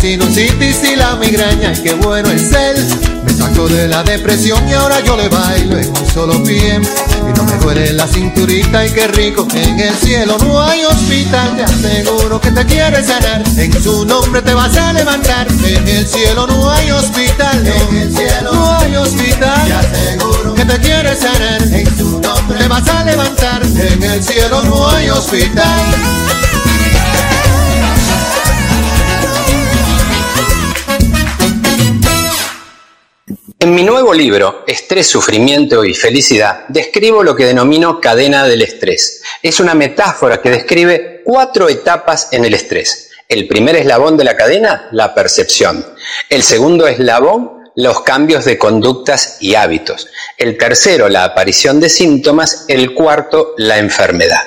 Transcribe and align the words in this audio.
Sinusitis 0.00 0.82
y 0.90 0.96
la 0.96 1.16
migraña, 1.16 1.72
y 1.74 1.82
qué 1.82 1.94
bueno 1.94 2.30
es 2.30 2.52
él. 2.52 2.86
Me 3.24 3.32
sacó 3.32 3.68
de 3.68 3.86
la 3.86 4.02
depresión 4.02 4.66
y 4.68 4.72
ahora 4.72 5.00
yo 5.00 5.16
le 5.16 5.28
bailo 5.28 5.78
en 5.78 5.88
un 5.88 6.06
solo 6.12 6.42
pie. 6.42 6.80
Y 6.80 7.36
no 7.36 7.44
me 7.44 7.56
duele 7.56 7.92
la 7.92 8.06
cinturita 8.06 8.86
y 8.86 8.90
qué 8.90 9.08
rico, 9.08 9.46
en 9.54 9.78
el 9.78 9.94
cielo 9.96 10.38
no 10.38 10.62
hay 10.62 10.84
hospital. 10.84 11.56
Te 11.56 11.64
aseguro 11.64 12.40
que 12.40 12.50
te 12.50 12.64
quiere 12.64 13.04
sanar, 13.04 13.42
en 13.56 13.82
su 13.82 14.06
nombre 14.06 14.40
te 14.40 14.54
vas 14.54 14.74
a 14.76 14.92
levantar. 14.92 15.46
En 15.64 15.86
el 15.86 16.06
cielo 16.06 16.46
no 16.46 16.70
hay 16.70 16.90
hospital, 16.90 17.66
en 17.66 17.96
el 17.98 18.16
cielo 18.16 18.52
no 18.52 18.78
hay 18.78 18.96
hospital. 18.96 19.66
Te 19.66 19.72
aseguro 19.74 20.54
que 20.54 20.64
te 20.64 20.78
quiere 20.78 21.14
sanar, 21.14 21.62
en 21.62 21.98
su 21.98 22.20
nombre 22.20 22.58
te 22.58 22.68
vas 22.68 22.88
a 22.88 23.04
levantar. 23.04 23.62
En 23.64 24.02
el 24.02 24.22
cielo 24.22 24.62
no 24.62 24.88
hay 24.88 25.10
hospital. 25.10 26.49
En 33.62 33.74
mi 33.74 33.82
nuevo 33.82 34.14
libro, 34.14 34.64
Estrés, 34.66 35.06
Sufrimiento 35.06 35.84
y 35.84 35.92
Felicidad, 35.92 36.64
describo 36.68 37.22
lo 37.22 37.36
que 37.36 37.44
denomino 37.44 38.00
cadena 38.00 38.48
del 38.48 38.62
estrés. 38.62 39.20
Es 39.42 39.60
una 39.60 39.74
metáfora 39.74 40.40
que 40.40 40.48
describe 40.48 41.20
cuatro 41.26 41.68
etapas 41.68 42.28
en 42.32 42.46
el 42.46 42.54
estrés. 42.54 43.10
El 43.28 43.46
primer 43.46 43.76
eslabón 43.76 44.16
de 44.16 44.24
la 44.24 44.34
cadena, 44.34 44.88
la 44.92 45.14
percepción. 45.14 45.86
El 46.30 46.42
segundo 46.42 46.86
eslabón, 46.88 47.70
los 47.76 48.00
cambios 48.00 48.46
de 48.46 48.56
conductas 48.56 49.36
y 49.40 49.56
hábitos. 49.56 50.08
El 50.38 50.56
tercero, 50.56 51.10
la 51.10 51.24
aparición 51.24 51.80
de 51.80 51.90
síntomas. 51.90 52.64
El 52.66 52.94
cuarto, 52.94 53.52
la 53.58 53.76
enfermedad. 53.76 54.40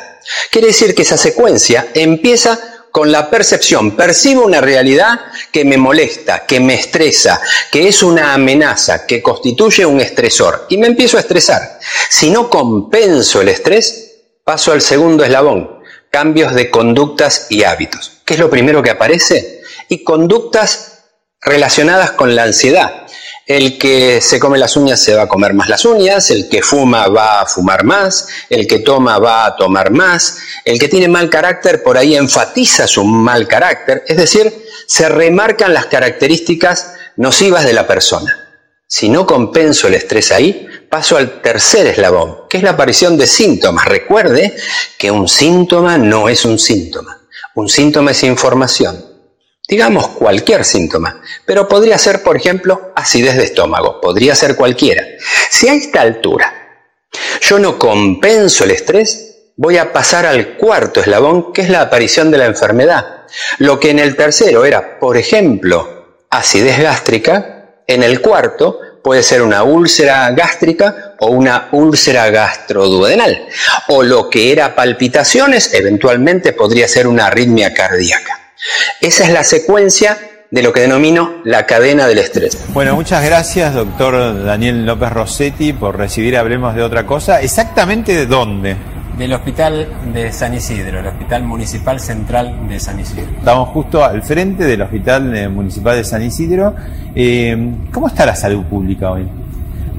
Quiere 0.49 0.69
decir 0.69 0.95
que 0.95 1.03
esa 1.03 1.17
secuencia 1.17 1.89
empieza 1.93 2.72
con 2.93 3.11
la 3.11 3.27
percepción. 3.27 3.95
Percibo 3.95 4.45
una 4.45 4.61
realidad 4.61 5.19
que 5.51 5.65
me 5.65 5.77
molesta, 5.77 6.45
que 6.45 6.59
me 6.59 6.75
estresa, 6.75 7.41
que 7.71 7.87
es 7.87 8.03
una 8.03 8.35
amenaza, 8.35 9.07
que 9.07 9.19
constituye 9.19 9.83
un 9.83 9.99
estresor 9.99 10.67
y 10.69 10.77
me 10.77 10.85
empiezo 10.85 11.17
a 11.17 11.21
estresar. 11.21 11.79
Si 12.07 12.29
no 12.29 12.51
compenso 12.51 13.41
el 13.41 13.49
estrés, 13.49 14.27
paso 14.45 14.73
al 14.73 14.81
segundo 14.81 15.23
eslabón, 15.23 15.79
cambios 16.11 16.53
de 16.53 16.69
conductas 16.69 17.47
y 17.49 17.63
hábitos. 17.63 18.21
¿Qué 18.25 18.35
es 18.35 18.39
lo 18.39 18.51
primero 18.51 18.83
que 18.83 18.91
aparece? 18.91 19.63
Y 19.89 20.03
conductas 20.03 21.05
relacionadas 21.41 22.11
con 22.11 22.35
la 22.35 22.43
ansiedad. 22.43 23.07
El 23.45 23.77
que 23.77 24.21
se 24.21 24.39
come 24.39 24.57
las 24.57 24.77
uñas 24.77 25.01
se 25.01 25.15
va 25.15 25.23
a 25.23 25.27
comer 25.27 25.53
más 25.53 25.67
las 25.67 25.83
uñas, 25.83 26.31
el 26.31 26.47
que 26.47 26.61
fuma 26.61 27.07
va 27.09 27.41
a 27.41 27.45
fumar 27.45 27.83
más, 27.83 28.27
el 28.49 28.65
que 28.67 28.79
toma 28.79 29.19
va 29.19 29.45
a 29.45 29.55
tomar 29.57 29.91
más, 29.91 30.37
el 30.65 30.79
que 30.79 30.87
tiene 30.87 31.07
mal 31.07 31.29
carácter 31.29 31.83
por 31.83 31.97
ahí 31.97 32.15
enfatiza 32.15 32.87
su 32.87 33.03
mal 33.03 33.47
carácter, 33.47 34.03
es 34.07 34.17
decir, 34.17 34.65
se 34.87 35.09
remarcan 35.09 35.73
las 35.73 35.87
características 35.87 36.95
nocivas 37.17 37.65
de 37.65 37.73
la 37.73 37.87
persona. 37.87 38.39
Si 38.87 39.09
no 39.09 39.25
compenso 39.25 39.87
el 39.87 39.95
estrés 39.95 40.31
ahí, 40.31 40.67
paso 40.89 41.17
al 41.17 41.41
tercer 41.41 41.87
eslabón, 41.87 42.47
que 42.49 42.57
es 42.57 42.63
la 42.63 42.71
aparición 42.71 43.17
de 43.17 43.25
síntomas. 43.25 43.85
Recuerde 43.85 44.55
que 44.97 45.09
un 45.09 45.27
síntoma 45.27 45.97
no 45.97 46.29
es 46.29 46.45
un 46.45 46.59
síntoma, 46.59 47.21
un 47.55 47.69
síntoma 47.69 48.11
es 48.11 48.23
información 48.23 49.13
digamos 49.67 50.09
cualquier 50.09 50.65
síntoma, 50.65 51.21
pero 51.45 51.67
podría 51.67 51.97
ser, 51.97 52.21
por 52.21 52.37
ejemplo, 52.37 52.91
acidez 52.95 53.37
de 53.37 53.45
estómago, 53.45 54.01
podría 54.01 54.35
ser 54.35 54.55
cualquiera. 54.55 55.03
Si 55.49 55.67
a 55.67 55.73
esta 55.73 56.01
altura 56.01 56.53
yo 57.41 57.59
no 57.59 57.77
compenso 57.77 58.63
el 58.63 58.71
estrés, 58.71 59.32
voy 59.55 59.77
a 59.77 59.93
pasar 59.93 60.25
al 60.25 60.57
cuarto 60.57 61.01
eslabón, 61.01 61.53
que 61.53 61.61
es 61.61 61.69
la 61.69 61.81
aparición 61.81 62.31
de 62.31 62.37
la 62.37 62.45
enfermedad. 62.45 63.05
Lo 63.59 63.79
que 63.79 63.91
en 63.91 63.99
el 63.99 64.15
tercero 64.15 64.65
era, 64.65 64.99
por 64.99 65.17
ejemplo, 65.17 66.25
acidez 66.29 66.79
gástrica, 66.79 67.81
en 67.87 68.03
el 68.03 68.21
cuarto 68.21 68.79
puede 69.03 69.21
ser 69.21 69.41
una 69.41 69.63
úlcera 69.63 70.29
gástrica 70.31 71.15
o 71.19 71.27
una 71.27 71.67
úlcera 71.71 72.29
gastroduodenal. 72.29 73.47
O 73.89 74.01
lo 74.01 74.29
que 74.29 74.51
era 74.51 74.75
palpitaciones, 74.75 75.73
eventualmente 75.73 76.53
podría 76.53 76.87
ser 76.87 77.07
una 77.07 77.27
arritmia 77.27 77.73
cardíaca. 77.73 78.39
Esa 79.01 79.25
es 79.25 79.29
la 79.31 79.43
secuencia 79.43 80.17
de 80.49 80.61
lo 80.61 80.71
que 80.71 80.81
denomino 80.81 81.41
la 81.43 81.65
cadena 81.65 82.07
del 82.07 82.19
estrés. 82.19 82.57
Bueno, 82.69 82.95
muchas 82.95 83.25
gracias, 83.25 83.73
doctor 83.73 84.45
Daniel 84.45 84.85
López 84.85 85.11
Rossetti, 85.11 85.73
por 85.73 85.97
recibir 85.97 86.37
Hablemos 86.37 86.75
de 86.75 86.83
otra 86.83 87.05
cosa. 87.05 87.41
¿Exactamente 87.41 88.15
de 88.15 88.27
dónde? 88.27 88.77
Del 89.17 89.33
Hospital 89.33 89.87
de 90.11 90.31
San 90.31 90.55
Isidro, 90.55 90.99
el 90.99 91.07
Hospital 91.07 91.43
Municipal 91.43 91.99
Central 91.99 92.67
de 92.67 92.79
San 92.79 92.99
Isidro. 92.99 93.29
Estamos 93.37 93.69
justo 93.69 94.03
al 94.03 94.23
frente 94.23 94.63
del 94.65 94.81
Hospital 94.81 95.35
eh, 95.35 95.47
Municipal 95.47 95.95
de 95.95 96.03
San 96.03 96.23
Isidro. 96.23 96.73
Eh, 97.13 97.75
¿Cómo 97.91 98.07
está 98.07 98.25
la 98.25 98.35
salud 98.35 98.63
pública 98.63 99.11
hoy? 99.11 99.27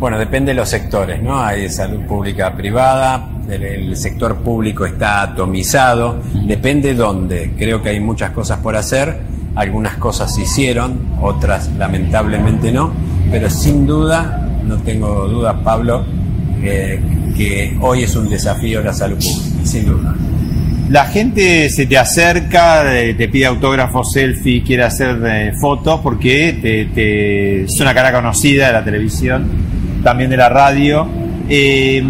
Bueno, 0.01 0.19
depende 0.19 0.53
de 0.53 0.57
los 0.57 0.69
sectores, 0.69 1.23
¿no? 1.23 1.39
Hay 1.41 1.71
salud 1.71 2.01
pública 2.01 2.53
privada, 2.53 3.29
el, 3.49 3.97
sector 3.97 4.37
público 4.39 4.85
está 4.85 5.23
atomizado, 5.23 6.17
depende 6.47 6.95
dónde. 6.95 7.55
Creo 7.57 7.81
que 7.81 7.91
hay 7.91 8.01
muchas 8.01 8.33
cosas 8.33 8.59
por 8.59 8.75
hacer, 8.75 9.17
algunas 9.55 9.97
cosas 9.97 10.35
se 10.35 10.43
hicieron, 10.43 10.99
otras 11.21 11.71
lamentablemente 11.79 12.73
no, 12.73 12.93
pero 13.31 13.49
sin 13.49 13.87
duda, 13.87 14.47
no 14.65 14.79
tengo 14.79 15.29
dudas, 15.29 15.55
Pablo, 15.63 16.05
que 16.65 17.77
hoy 17.81 18.05
es 18.05 18.17
un 18.17 18.29
desafío 18.29 18.83
la 18.83 18.93
salud 18.93 19.17
pública, 19.17 19.65
sin 19.65 19.87
duda. 19.87 20.15
La 20.89 21.07
gente 21.07 21.71
se 21.71 21.87
te 21.87 21.97
acerca, 21.97 23.01
eh, 23.01 23.15
te 23.15 23.29
pide 23.29 23.47
autógrafos, 23.47 24.13
selfie, 24.13 24.63
quiere 24.63 24.85
hacer 24.85 25.19
eh, 25.25 25.53
fotos 25.59 26.01
porque 26.03 26.59
te, 26.61 27.63
es 27.63 27.81
una 27.81 27.95
cara 27.95 28.13
conocida 28.13 28.67
de 28.67 28.73
la 28.75 28.85
televisión 28.85 29.49
también 30.03 30.29
de 30.29 30.37
la 30.37 30.51
radio. 30.51 31.09
Eh, 31.49 32.05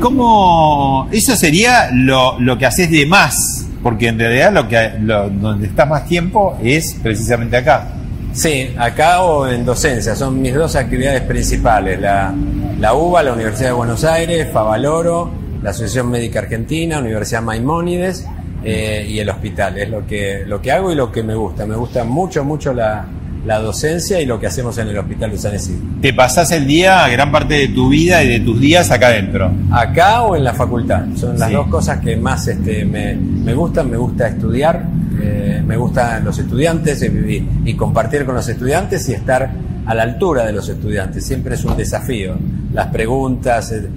¿Cómo 0.00 1.08
eso 1.12 1.36
sería 1.36 1.90
lo, 1.92 2.38
lo, 2.40 2.58
que 2.58 2.66
haces 2.66 2.90
de 2.90 3.06
más? 3.06 3.68
Porque 3.80 4.08
en 4.08 4.18
realidad 4.18 4.52
lo 4.52 4.68
que 4.68 4.90
donde 4.98 5.68
estás 5.68 5.88
más 5.88 6.06
tiempo 6.06 6.58
es 6.62 6.96
precisamente 7.00 7.56
acá. 7.56 7.92
Sí, 8.36 8.68
acá 8.76 9.22
o 9.22 9.48
en 9.48 9.64
docencia, 9.64 10.14
son 10.14 10.42
mis 10.42 10.54
dos 10.54 10.76
actividades 10.76 11.22
principales, 11.22 11.98
la, 11.98 12.34
la 12.78 12.92
UBA, 12.92 13.22
la 13.22 13.32
Universidad 13.32 13.68
de 13.68 13.72
Buenos 13.72 14.04
Aires, 14.04 14.48
Favaloro, 14.52 15.30
la 15.62 15.70
Asociación 15.70 16.10
Médica 16.10 16.40
Argentina, 16.40 16.98
Universidad 16.98 17.40
Maimónides 17.40 18.26
eh, 18.62 19.06
y 19.08 19.20
el 19.20 19.30
hospital, 19.30 19.78
es 19.78 19.88
lo 19.88 20.06
que, 20.06 20.44
lo 20.46 20.60
que 20.60 20.70
hago 20.70 20.92
y 20.92 20.94
lo 20.94 21.10
que 21.10 21.22
me 21.22 21.34
gusta, 21.34 21.64
me 21.64 21.76
gusta 21.76 22.04
mucho, 22.04 22.44
mucho 22.44 22.74
la, 22.74 23.06
la 23.46 23.58
docencia 23.58 24.20
y 24.20 24.26
lo 24.26 24.38
que 24.38 24.48
hacemos 24.48 24.76
en 24.76 24.88
el 24.88 24.98
Hospital 24.98 25.30
de 25.30 25.38
San 25.38 25.54
Isidro. 25.54 25.86
¿Te 26.02 26.12
pasás 26.12 26.52
el 26.52 26.66
día, 26.66 27.08
gran 27.08 27.32
parte 27.32 27.54
de 27.54 27.68
tu 27.68 27.88
vida 27.88 28.22
y 28.22 28.28
de 28.28 28.40
tus 28.40 28.60
días 28.60 28.90
acá 28.90 29.06
adentro? 29.06 29.50
Acá 29.70 30.24
o 30.24 30.36
en 30.36 30.44
la 30.44 30.52
facultad. 30.52 31.06
Son 31.14 31.38
las 31.38 31.50
dos 31.50 31.68
cosas 31.68 32.00
que 32.00 32.16
más 32.16 32.46
este, 32.48 32.84
me, 32.84 33.14
me 33.14 33.54
gustan. 33.54 33.88
Me 33.88 33.96
gusta 33.96 34.28
estudiar, 34.28 34.84
eh, 35.26 35.62
me 35.66 35.76
gustan 35.76 36.24
los 36.24 36.38
estudiantes 36.38 37.02
y, 37.02 37.74
compartir 37.74 38.24
con 38.24 38.36
los 38.36 38.48
estudiantes 38.48 39.08
y 39.08 39.14
estar 39.14 39.50
a 39.84 39.94
la 39.94 40.02
altura 40.02 40.46
de 40.46 40.52
los 40.52 40.68
estudiantes. 40.68 41.26
Siempre 41.26 41.54
es 41.56 41.64
un 41.64 41.76
desafío. 41.76 42.36
Las 42.72 42.86
preguntas. 42.88 43.72
Eh, 43.72 43.88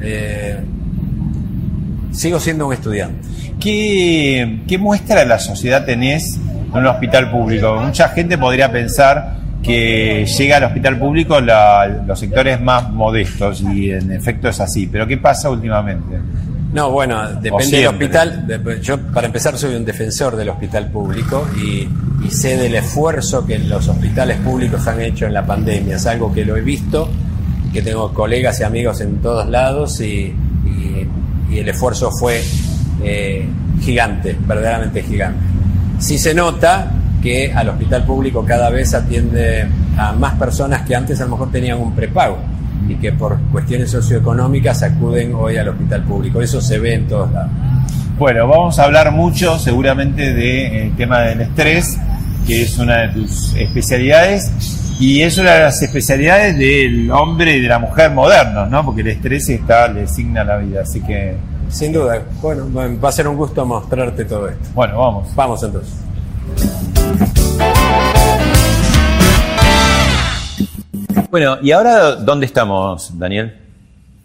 eh, 0.00 0.60
sigo 2.12 2.38
siendo 2.38 2.66
un 2.66 2.74
estudiante. 2.74 3.26
¿Qué, 3.58 4.60
¿Qué 4.68 4.78
muestra 4.78 5.20
de 5.20 5.26
la 5.26 5.38
sociedad 5.38 5.84
tenés 5.84 6.38
en 6.74 6.80
un 6.80 6.86
hospital 6.86 7.30
público. 7.30 7.80
Mucha 7.80 8.08
gente 8.08 8.36
podría 8.36 8.70
pensar 8.70 9.36
que 9.62 10.26
llega 10.26 10.58
al 10.58 10.64
hospital 10.64 10.98
público 10.98 11.40
los 11.40 12.18
sectores 12.18 12.60
más 12.60 12.90
modestos 12.90 13.62
y 13.62 13.90
en 13.90 14.12
efecto 14.12 14.48
es 14.48 14.60
así. 14.60 14.88
Pero 14.90 15.06
¿qué 15.06 15.16
pasa 15.16 15.48
últimamente? 15.50 16.18
No, 16.74 16.90
bueno, 16.90 17.30
depende 17.40 17.76
del 17.76 17.86
hospital. 17.86 18.80
Yo, 18.82 18.98
para 18.98 19.28
empezar, 19.28 19.56
soy 19.56 19.76
un 19.76 19.84
defensor 19.84 20.34
del 20.34 20.48
hospital 20.48 20.90
público 20.90 21.46
y, 21.56 21.88
sé 22.28 22.56
del 22.56 22.74
esfuerzo 22.74 23.46
que 23.46 23.60
los 23.60 23.86
hospitales 23.86 24.38
públicos 24.38 24.84
han 24.88 25.00
hecho 25.00 25.26
en 25.26 25.34
la 25.34 25.46
pandemia. 25.46 25.94
Es 25.94 26.06
algo 26.06 26.32
que 26.32 26.44
lo 26.44 26.56
he 26.56 26.62
visto, 26.62 27.08
que 27.72 27.80
tengo 27.80 28.12
colegas 28.12 28.58
y 28.58 28.64
amigos 28.64 29.00
en 29.02 29.22
todos 29.22 29.48
lados 29.48 30.00
y, 30.00 30.34
el 31.52 31.68
esfuerzo 31.68 32.10
fue 32.10 32.42
eh, 33.04 33.46
gigante, 33.80 34.36
verdaderamente 34.44 35.04
gigante. 35.04 35.38
Sí 36.00 36.18
se 36.18 36.34
nota 36.34 36.90
que 37.22 37.52
al 37.52 37.68
hospital 37.68 38.04
público 38.04 38.44
cada 38.44 38.70
vez 38.70 38.92
atiende 38.92 39.64
a 39.96 40.12
más 40.14 40.34
personas 40.34 40.82
que 40.82 40.96
antes 40.96 41.20
a 41.20 41.26
lo 41.26 41.30
mejor 41.30 41.52
tenían 41.52 41.78
un 41.78 41.94
prepago 41.94 42.38
y 42.88 42.96
que 42.96 43.12
por 43.12 43.38
cuestiones 43.52 43.90
socioeconómicas 43.90 44.82
acuden 44.82 45.34
hoy 45.34 45.56
al 45.56 45.68
hospital 45.68 46.02
público. 46.04 46.40
Eso 46.40 46.60
se 46.60 46.78
ve 46.78 46.94
en 46.94 47.06
todos 47.06 47.30
lados. 47.32 47.50
Bueno, 48.18 48.46
vamos 48.46 48.78
a 48.78 48.84
hablar 48.84 49.10
mucho 49.10 49.58
seguramente 49.58 50.22
del 50.32 50.36
de, 50.36 50.86
eh, 50.86 50.92
tema 50.96 51.20
del 51.22 51.40
estrés, 51.40 51.98
que 52.46 52.62
es 52.62 52.78
una 52.78 52.98
de 52.98 53.08
tus 53.08 53.54
especialidades 53.54 54.52
y 55.00 55.22
es 55.22 55.36
una 55.38 55.52
de 55.52 55.60
las 55.62 55.82
especialidades 55.82 56.56
del 56.56 57.10
hombre 57.10 57.56
y 57.56 57.60
de 57.60 57.68
la 57.68 57.80
mujer 57.80 58.12
modernos, 58.12 58.70
¿no? 58.70 58.84
Porque 58.84 59.00
el 59.00 59.08
estrés 59.08 59.48
está, 59.48 59.88
le 59.88 60.02
designa 60.02 60.44
la 60.44 60.58
vida, 60.58 60.82
así 60.82 61.00
que... 61.00 61.34
Sin 61.68 61.92
duda. 61.92 62.22
Bueno, 62.40 62.68
va 63.02 63.08
a 63.08 63.12
ser 63.12 63.26
un 63.26 63.36
gusto 63.36 63.66
mostrarte 63.66 64.24
todo 64.24 64.48
esto. 64.48 64.68
Bueno, 64.74 64.98
vamos. 64.98 65.34
Vamos 65.34 65.62
entonces. 65.64 65.94
Bueno, 71.30 71.58
¿y 71.62 71.72
ahora 71.72 72.16
dónde 72.16 72.46
estamos, 72.46 73.18
Daniel? 73.18 73.60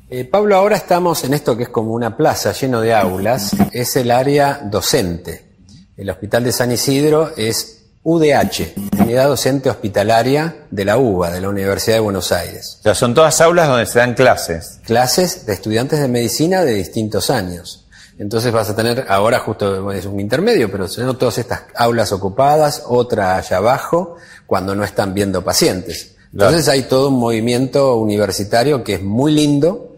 Eh, 0.09 0.25
Pablo, 0.25 0.55
ahora 0.55 0.75
estamos 0.75 1.23
en 1.23 1.33
esto 1.33 1.55
que 1.55 1.63
es 1.63 1.69
como 1.69 1.93
una 1.93 2.17
plaza 2.17 2.51
lleno 2.51 2.81
de 2.81 2.93
aulas, 2.93 3.55
es 3.71 3.95
el 3.95 4.11
área 4.11 4.61
docente. 4.63 5.49
El 5.95 6.09
Hospital 6.09 6.43
de 6.45 6.51
San 6.51 6.71
Isidro 6.71 7.31
es 7.37 7.79
UDH, 8.01 8.73
Unidad 8.99 9.27
Docente 9.27 9.69
Hospitalaria 9.69 10.65
de 10.71 10.85
la 10.85 10.97
UBA, 10.97 11.31
de 11.31 11.41
la 11.41 11.49
Universidad 11.49 11.97
de 11.97 12.01
Buenos 12.01 12.31
Aires. 12.31 12.77
O 12.79 12.83
sea, 12.83 12.95
son 12.95 13.13
todas 13.13 13.39
aulas 13.41 13.67
donde 13.67 13.85
se 13.85 13.99
dan 13.99 14.13
clases. 14.13 14.79
Clases 14.85 15.45
de 15.45 15.53
estudiantes 15.53 15.99
de 15.99 16.07
medicina 16.07 16.63
de 16.63 16.73
distintos 16.73 17.29
años. 17.29 17.85
Entonces 18.17 18.51
vas 18.51 18.69
a 18.69 18.75
tener, 18.75 19.05
ahora 19.09 19.39
justo 19.39 19.91
es 19.91 20.05
un 20.05 20.19
intermedio, 20.19 20.71
pero 20.71 20.87
son 20.87 21.17
todas 21.17 21.37
estas 21.37 21.61
aulas 21.75 22.11
ocupadas, 22.11 22.83
otra 22.85 23.37
allá 23.37 23.57
abajo, 23.57 24.17
cuando 24.45 24.75
no 24.75 24.83
están 24.83 25.13
viendo 25.13 25.43
pacientes. 25.43 26.15
Entonces 26.31 26.67
hay 26.67 26.83
todo 26.83 27.09
un 27.09 27.19
movimiento 27.19 27.95
universitario 27.95 28.83
que 28.83 28.95
es 28.95 29.03
muy 29.03 29.31
lindo, 29.31 29.95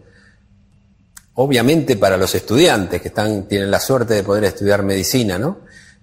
obviamente 1.34 1.96
para 1.96 2.16
los 2.16 2.34
estudiantes 2.34 3.02
que 3.02 3.08
están, 3.08 3.46
tienen 3.48 3.70
la 3.70 3.80
suerte 3.80 4.14
de 4.14 4.22
poder 4.22 4.44
estudiar 4.44 4.82
medicina, 4.82 5.38
¿no? 5.38 5.58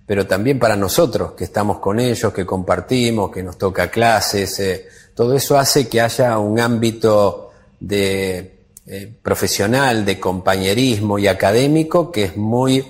Pero 0.05 0.27
también 0.27 0.59
para 0.59 0.75
nosotros 0.75 1.33
que 1.33 1.43
estamos 1.43 1.79
con 1.79 1.99
ellos, 1.99 2.33
que 2.33 2.45
compartimos, 2.45 3.31
que 3.31 3.43
nos 3.43 3.57
toca 3.57 3.89
clases, 3.89 4.59
eh, 4.59 4.87
todo 5.15 5.35
eso 5.35 5.57
hace 5.57 5.87
que 5.87 6.01
haya 6.01 6.37
un 6.37 6.59
ámbito 6.59 7.51
de 7.79 8.59
eh, 8.85 9.13
profesional, 9.21 10.05
de 10.05 10.19
compañerismo 10.19 11.19
y 11.19 11.27
académico 11.27 12.11
que 12.11 12.25
es 12.25 12.37
muy 12.37 12.83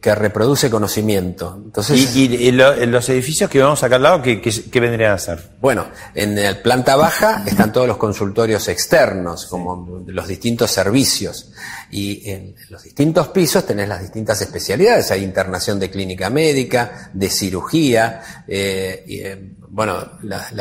que, 0.00 0.14
reproduce 0.14 0.70
conocimiento. 0.70 1.60
Entonces, 1.64 2.16
¿Y, 2.16 2.50
los 2.50 3.08
edificios 3.08 3.48
que 3.48 3.60
vamos 3.60 3.82
acá 3.82 3.96
al 3.96 4.02
lado, 4.02 4.22
¿qué, 4.22 4.80
vendrían 4.80 5.12
a 5.12 5.18
ser? 5.18 5.38
Bueno, 5.60 5.86
en 6.14 6.40
la 6.40 6.62
planta 6.62 6.96
baja 6.96 7.44
están 7.46 7.72
todos 7.72 7.86
los 7.86 7.96
consultorios 7.96 8.68
externos, 8.68 9.46
como 9.46 10.04
los 10.06 10.26
distintos 10.26 10.70
servicios. 10.70 11.52
Y 11.90 12.28
en 12.30 12.54
los 12.70 12.82
distintos 12.82 13.28
pisos 13.28 13.64
tenés 13.66 13.88
las 13.88 14.00
distintas 14.00 14.40
especialidades. 14.40 15.10
Hay 15.10 15.22
internación 15.22 15.78
de 15.78 15.90
clínica 15.90 16.30
médica, 16.30 17.10
de 17.12 17.30
cirugía, 17.30 18.44
eh, 18.46 19.04
y, 19.06 19.20
eh, 19.20 19.52
bueno, 19.70 20.18
las, 20.22 20.52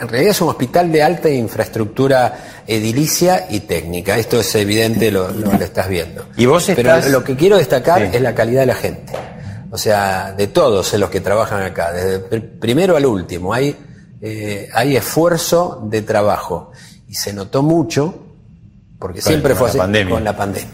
en 0.00 0.08
realidad 0.08 0.30
es 0.30 0.40
un 0.40 0.48
hospital 0.48 0.90
de 0.90 1.02
alta 1.02 1.28
infraestructura 1.28 2.62
edilicia 2.66 3.46
y 3.50 3.60
técnica. 3.60 4.16
Esto 4.16 4.40
es 4.40 4.54
evidente, 4.54 5.10
lo, 5.10 5.30
lo, 5.30 5.52
estás 5.52 5.88
viendo. 5.88 6.26
¿Y 6.36 6.46
vos 6.46 6.70
Pero 6.74 7.00
lo 7.08 7.22
que 7.22 7.36
quiero 7.36 7.58
destacar 7.58 8.02
es 8.02 8.20
la 8.20 8.34
calidad 8.34 8.60
de 8.60 8.66
la 8.66 8.74
gente. 8.74 9.12
O 9.70 9.78
sea, 9.78 10.32
de 10.32 10.46
todos 10.46 10.92
los 10.94 11.10
que 11.10 11.20
trabajan 11.20 11.62
acá, 11.62 11.92
desde 11.92 12.24
el 12.34 12.42
primero 12.42 12.96
al 12.96 13.06
último. 13.06 13.52
Hay, 13.52 13.76
eh, 14.20 14.68
hay 14.72 14.96
esfuerzo 14.96 15.82
de 15.84 16.02
trabajo. 16.02 16.72
Y 17.06 17.14
se 17.14 17.32
notó 17.32 17.62
mucho, 17.62 18.26
porque 18.98 19.20
siempre 19.20 19.54
fue 19.54 19.68
así, 19.68 19.78
con 20.08 20.24
la 20.24 20.36
pandemia. 20.36 20.70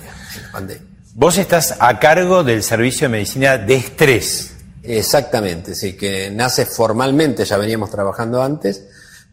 Vos 1.15 1.37
estás 1.39 1.77
a 1.81 1.99
cargo 1.99 2.45
del 2.45 2.63
servicio 2.63 3.07
de 3.07 3.13
medicina 3.13 3.59
de 3.59 3.75
estrés. 3.75 4.53
Exactamente, 4.83 5.75
sí, 5.75 5.97
que 5.97 6.31
nace 6.31 6.65
formalmente, 6.65 7.45
ya 7.45 7.57
veníamos 7.57 7.91
trabajando 7.91 8.43
antes, 8.43 8.85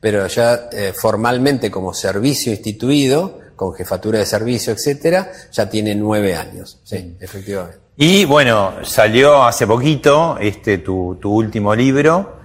pero 0.04 0.28
ya 0.28 0.68
eh, 0.74 0.92
formalmente 0.94 1.72
como 1.72 1.94
servicio 1.94 2.52
instituido, 2.52 3.40
con 3.56 3.74
jefatura 3.74 4.20
de 4.20 4.26
servicio, 4.26 4.74
etcétera, 4.74 5.32
ya 5.50 5.70
tiene 5.70 5.96
nueve 5.96 6.36
años, 6.36 6.78
sí, 6.84 7.16
efectivamente. 7.22 7.78
Y 7.96 8.26
bueno, 8.26 8.74
salió 8.84 9.46
hace 9.46 9.66
poquito 9.66 10.38
este 10.42 10.80
tu, 10.80 11.18
tu 11.22 11.34
último 11.34 11.74
libro, 11.74 12.36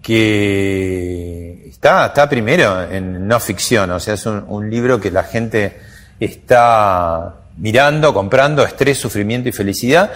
que 0.00 1.68
está, 1.68 2.06
está 2.06 2.30
primero 2.30 2.90
en 2.90 3.28
no 3.28 3.38
ficción, 3.40 3.90
o 3.90 4.00
sea, 4.00 4.14
es 4.14 4.24
un, 4.24 4.46
un 4.48 4.70
libro 4.70 4.98
que 4.98 5.10
la 5.10 5.24
gente 5.24 5.80
está 6.18 7.34
mirando, 7.58 8.14
comprando, 8.14 8.64
estrés, 8.64 8.96
sufrimiento 8.96 9.50
y 9.50 9.52
felicidad. 9.52 10.12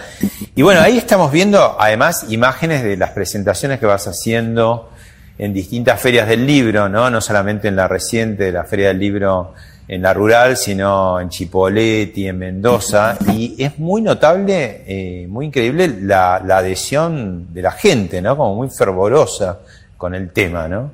Y 0.55 0.63
bueno, 0.63 0.81
ahí 0.81 0.97
estamos 0.97 1.31
viendo 1.31 1.79
además 1.79 2.25
imágenes 2.29 2.81
de 2.81 2.97
las 2.97 3.11
presentaciones 3.11 3.79
que 3.79 3.85
vas 3.85 4.07
haciendo 4.07 4.89
en 5.37 5.53
distintas 5.53 6.01
ferias 6.01 6.27
del 6.27 6.45
libro, 6.45 6.89
¿no? 6.89 7.09
No 7.09 7.21
solamente 7.21 7.67
en 7.67 7.75
la 7.75 7.87
reciente, 7.87 8.51
la 8.51 8.63
Feria 8.63 8.89
del 8.89 8.99
Libro 8.99 9.53
en 9.87 10.01
la 10.01 10.13
rural, 10.13 10.57
sino 10.57 11.19
en 11.19 11.29
Chipoleti, 11.29 12.27
en 12.27 12.37
Mendoza, 12.37 13.17
y 13.31 13.55
es 13.63 13.79
muy 13.79 14.01
notable, 14.01 14.83
eh, 14.85 15.27
muy 15.29 15.45
increíble 15.45 15.99
la, 16.01 16.35
adhesión 16.35 17.53
de 17.53 17.61
la 17.61 17.71
gente, 17.71 18.21
¿no? 18.21 18.35
Como 18.35 18.55
muy 18.55 18.69
fervorosa 18.69 19.59
con 19.95 20.13
el 20.13 20.31
tema, 20.31 20.67
¿no? 20.67 20.91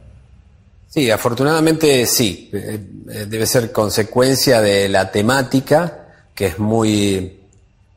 Sí, 0.90 1.10
afortunadamente 1.10 2.06
sí. 2.06 2.52
Eh, 2.54 2.80
eh, 3.10 3.26
debe 3.28 3.48
ser 3.48 3.72
consecuencia 3.72 4.62
de 4.62 4.88
la 4.90 5.10
temática, 5.10 6.06
que 6.36 6.48
es 6.48 6.60
muy, 6.60 7.40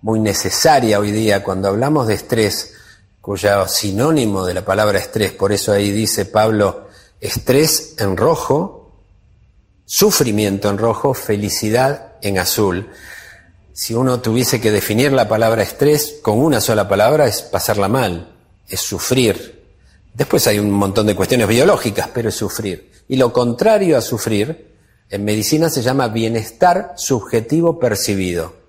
muy 0.01 0.19
necesaria 0.19 0.99
hoy 0.99 1.11
día. 1.11 1.43
Cuando 1.43 1.69
hablamos 1.69 2.07
de 2.07 2.15
estrés, 2.15 2.76
cuya 3.27 3.67
sinónimo 3.67 4.47
de 4.47 4.55
la 4.55 4.65
palabra 4.65 5.01
estrés, 5.01 5.33
por 5.33 5.51
eso 5.51 5.73
ahí 5.73 5.91
dice 5.91 6.27
Pablo, 6.27 6.87
estrés 7.21 7.97
en 7.99 8.17
rojo, 8.17 9.03
sufrimiento 9.85 10.71
en 10.71 10.79
rojo, 10.79 11.13
felicidad 11.13 12.19
en 12.23 12.39
azul. 12.39 12.89
Si 13.73 13.95
uno 13.95 14.21
tuviese 14.21 14.61
que 14.61 14.71
definir 14.71 15.11
la 15.11 15.27
palabra 15.27 15.65
estrés 15.65 16.21
con 16.23 16.39
una 16.39 16.61
sola 16.61 16.89
palabra 16.89 17.27
es 17.27 17.43
pasarla 17.43 17.89
mal, 17.89 18.33
es 18.69 18.83
sufrir. 18.83 19.75
Después 20.15 20.47
hay 20.47 20.61
un 20.61 20.71
montón 20.71 21.09
de 21.09 21.17
cuestiones 21.17 21.49
biológicas, 21.49 22.09
pero 22.15 22.29
es 22.29 22.37
sufrir. 22.37 22.93
Y 23.09 23.17
lo 23.17 23.33
contrario 23.33 23.99
a 23.99 24.03
sufrir, 24.03 24.77
en 25.11 25.25
medicina 25.25 25.69
se 25.69 25.83
llama 25.83 26.07
bienestar 26.07 26.93
subjetivo 26.95 27.81
percibido 27.81 28.66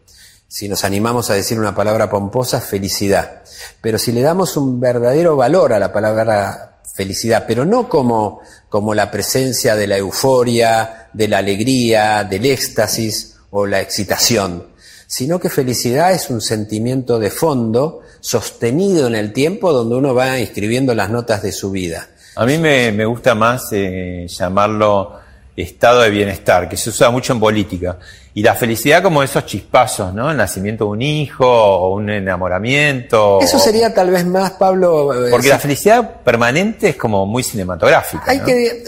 si 0.48 0.70
nos 0.70 0.84
animamos 0.84 1.30
a 1.30 1.34
decir 1.34 1.60
una 1.60 1.75
palabra 1.75 2.10
pomposa, 2.10 2.62
felicidad. 2.62 3.42
Pero 3.82 3.98
si 3.98 4.12
le 4.12 4.22
damos 4.22 4.56
un 4.58 4.80
verdadero 4.80 5.36
valor 5.36 5.74
a 5.74 5.80
la 5.80 5.92
palabra 5.92 6.80
felicidad, 6.94 7.46
pero 7.48 7.66
no 7.66 7.89
como, 7.89 8.42
como 8.70 8.94
la 8.94 9.12
presencia 9.12 9.75
de 9.75 9.88
la 9.88 9.98
euforia, 9.98 11.10
de 11.13 11.27
la 11.27 11.39
alegría, 11.39 12.24
del 12.24 12.46
éxtasis 12.46 13.36
o 13.51 13.66
la 13.66 13.82
excitación, 13.82 14.68
sino 15.06 15.39
que 15.39 15.50
felicidad 15.50 16.12
es 16.12 16.30
un 16.30 16.42
sentimiento 16.42 17.20
de 17.20 17.30
fondo 17.30 18.01
sostenido 18.20 19.08
en 19.08 19.16
el 19.16 19.32
tiempo 19.34 19.72
donde 19.72 19.96
uno 19.96 20.13
va 20.13 20.39
inscribiendo 20.39 20.96
las 20.96 21.10
notas 21.10 21.44
de 21.44 21.51
su 21.51 21.72
vida. 21.72 22.08
A 22.36 22.46
mí 22.46 22.58
me, 22.58 23.06
gusta 23.06 23.36
más 23.36 23.70
eh, 23.72 24.27
llamarlo 24.27 25.27
estado 25.64 26.02
de 26.02 26.10
bienestar, 26.10 26.70
que 26.70 26.78
se 26.78 26.90
usa 26.90 27.10
mucho 27.10 27.34
en 27.34 27.40
política. 27.40 27.98
Y 28.34 28.44
la 28.44 28.54
felicidad 28.54 29.02
como 29.02 29.24
esos 29.24 29.46
chispazos, 29.46 30.14
¿no? 30.14 30.30
El 30.30 30.38
nacimiento 30.38 30.86
de 30.86 30.92
un 30.92 31.02
hijo 31.02 31.48
o 31.48 31.96
un 31.96 32.10
enamoramiento. 32.10 33.40
Eso 33.42 33.58
sería 33.58 33.94
tal 33.94 34.12
vez 34.12 34.26
más, 34.26 34.52
Pablo. 34.52 35.28
Eh, 35.28 35.32
Porque 35.32 35.50
la 35.50 35.58
felicidad 35.58 36.22
permanente 36.22 36.90
es 36.90 36.96
como 36.96 37.26
muy 37.26 37.42
cinematográfica. 37.42 38.24
Hay 38.28 38.42
que, 38.42 38.68
eh, 38.68 38.84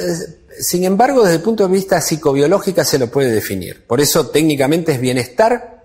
sin 0.59 0.83
embargo, 0.83 1.23
desde 1.23 1.37
el 1.37 1.41
punto 1.41 1.67
de 1.67 1.73
vista 1.73 1.99
psicobiológica 1.99 2.85
se 2.85 2.99
lo 2.99 3.09
puede 3.09 3.31
definir. 3.31 3.87
Por 3.87 3.99
eso 3.99 4.27
técnicamente 4.27 4.91
es 4.91 5.01
bienestar 5.01 5.83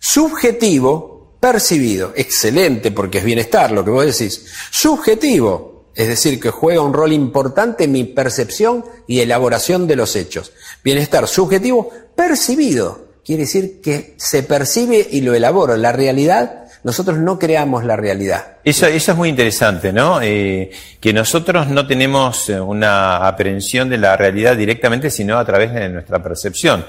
subjetivo 0.00 1.36
percibido. 1.38 2.12
Excelente, 2.16 2.90
porque 2.92 3.18
es 3.18 3.24
bienestar 3.24 3.72
lo 3.72 3.84
que 3.84 3.90
vos 3.90 4.06
decís. 4.06 4.46
Subjetivo, 4.70 5.75
es 5.96 6.08
decir, 6.08 6.38
que 6.38 6.50
juega 6.50 6.82
un 6.82 6.92
rol 6.92 7.12
importante 7.12 7.84
en 7.84 7.92
mi 7.92 8.04
percepción 8.04 8.84
y 9.06 9.20
elaboración 9.20 9.86
de 9.86 9.96
los 9.96 10.14
hechos. 10.14 10.52
Bienestar 10.84 11.26
subjetivo 11.26 11.90
percibido, 12.14 13.06
quiere 13.24 13.42
decir 13.42 13.80
que 13.80 14.14
se 14.18 14.42
percibe 14.42 15.06
y 15.10 15.22
lo 15.22 15.34
elaboro. 15.34 15.76
La 15.76 15.92
realidad, 15.92 16.66
nosotros 16.84 17.18
no 17.18 17.38
creamos 17.38 17.84
la 17.84 17.96
realidad. 17.96 18.58
Eso, 18.62 18.86
es 18.86 19.16
muy 19.16 19.30
interesante, 19.30 19.92
¿no? 19.92 20.20
Eh, 20.22 20.70
que 21.00 21.12
nosotros 21.14 21.68
no 21.68 21.86
tenemos 21.86 22.50
eh, 22.50 22.60
una 22.60 23.26
aprehensión 23.26 23.88
de 23.88 23.96
la 23.96 24.16
realidad 24.16 24.54
directamente, 24.54 25.10
sino 25.10 25.38
a 25.38 25.44
través 25.46 25.72
de 25.72 25.88
nuestra 25.88 26.22
percepción. 26.22 26.84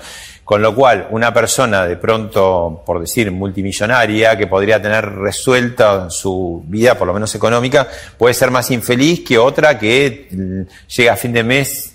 Con 0.48 0.62
lo 0.62 0.74
cual, 0.74 1.10
una 1.12 1.34
persona 1.34 1.86
de 1.86 1.98
pronto, 1.98 2.82
por 2.86 3.02
decir, 3.02 3.30
multimillonaria, 3.32 4.38
que 4.38 4.48
podría 4.48 4.82
tener 4.82 5.04
resuelta 5.04 6.10
su 6.10 6.64
vida, 6.66 6.98
por 6.98 7.06
lo 7.06 7.14
menos 7.14 7.36
económica, 7.36 7.86
puede 8.18 8.34
ser 8.34 8.50
más 8.50 8.72
infeliz 8.72 9.26
que 9.26 9.38
otra 9.38 9.78
que 9.78 10.30
mm, 10.32 10.62
llega 10.88 11.12
a 11.12 11.18
fin 11.18 11.34
de 11.34 11.44
mes 11.44 11.92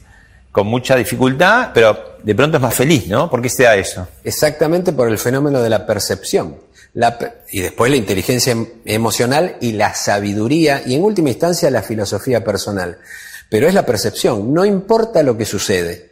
con 0.51 0.67
mucha 0.67 0.97
dificultad, 0.97 1.71
pero 1.73 2.19
de 2.23 2.35
pronto 2.35 2.59
es 2.59 2.63
más 2.63 2.75
feliz, 2.75 3.09
¿no? 3.09 3.31
¿Por 3.31 3.41
qué 3.41 3.49
se 3.49 3.63
da 3.63 3.75
eso? 3.75 4.07
Exactamente 4.23 4.93
por 4.93 5.09
el 5.09 5.17
fenómeno 5.17 5.63
de 5.63 5.71
la 5.71 5.87
percepción. 5.87 6.59
y 7.51 7.61
después 7.63 7.91
la 7.91 7.97
inteligencia 7.97 8.53
em, 8.53 8.67
emocional 8.85 9.57
y 9.63 9.73
la 9.73 9.95
sabiduría, 9.95 10.83
y 10.85 10.95
en 10.95 11.03
última 11.03 11.31
instancia 11.31 11.71
la 11.71 11.81
filosofía 11.81 12.45
personal. 12.45 12.99
Pero 13.49 13.67
es 13.67 13.73
la 13.73 13.87
percepción, 13.87 14.53
no 14.53 14.67
importa 14.67 15.23
lo 15.23 15.39
que 15.39 15.47
sucede 15.47 16.12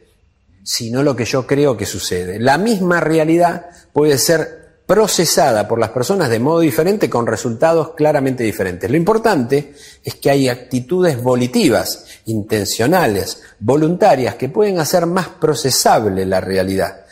sino 0.63 1.03
lo 1.03 1.17
que 1.17 1.25
yo 1.25 1.47
creo 1.47 1.77
que 1.77 1.87
sucede. 1.87 2.39
La 2.39 2.59
misma 2.59 3.01
realidad 3.01 3.67
puede 3.93 4.19
ser 4.19 4.61
procesada 4.87 5.69
por 5.69 5.79
las 5.79 5.91
personas 5.91 6.31
de 6.31 6.41
modo 6.41 6.61
diferente 6.61 7.09
con 7.09 7.27
resultados 7.27 7.91
claramente 7.95 8.43
diferentes. 8.43 8.91
Lo 8.91 8.97
importante 8.97 9.73
es 10.03 10.17
que 10.17 10.31
hay 10.31 10.49
actitudes 10.49 11.23
volitivas, 11.23 12.07
intencionales, 12.25 13.41
voluntarias, 13.61 14.35
que 14.35 14.49
pueden 14.49 14.81
hacer 14.81 15.07
más 15.07 15.29
procesable 15.29 16.27
la 16.27 16.41
realidad, 16.41 17.05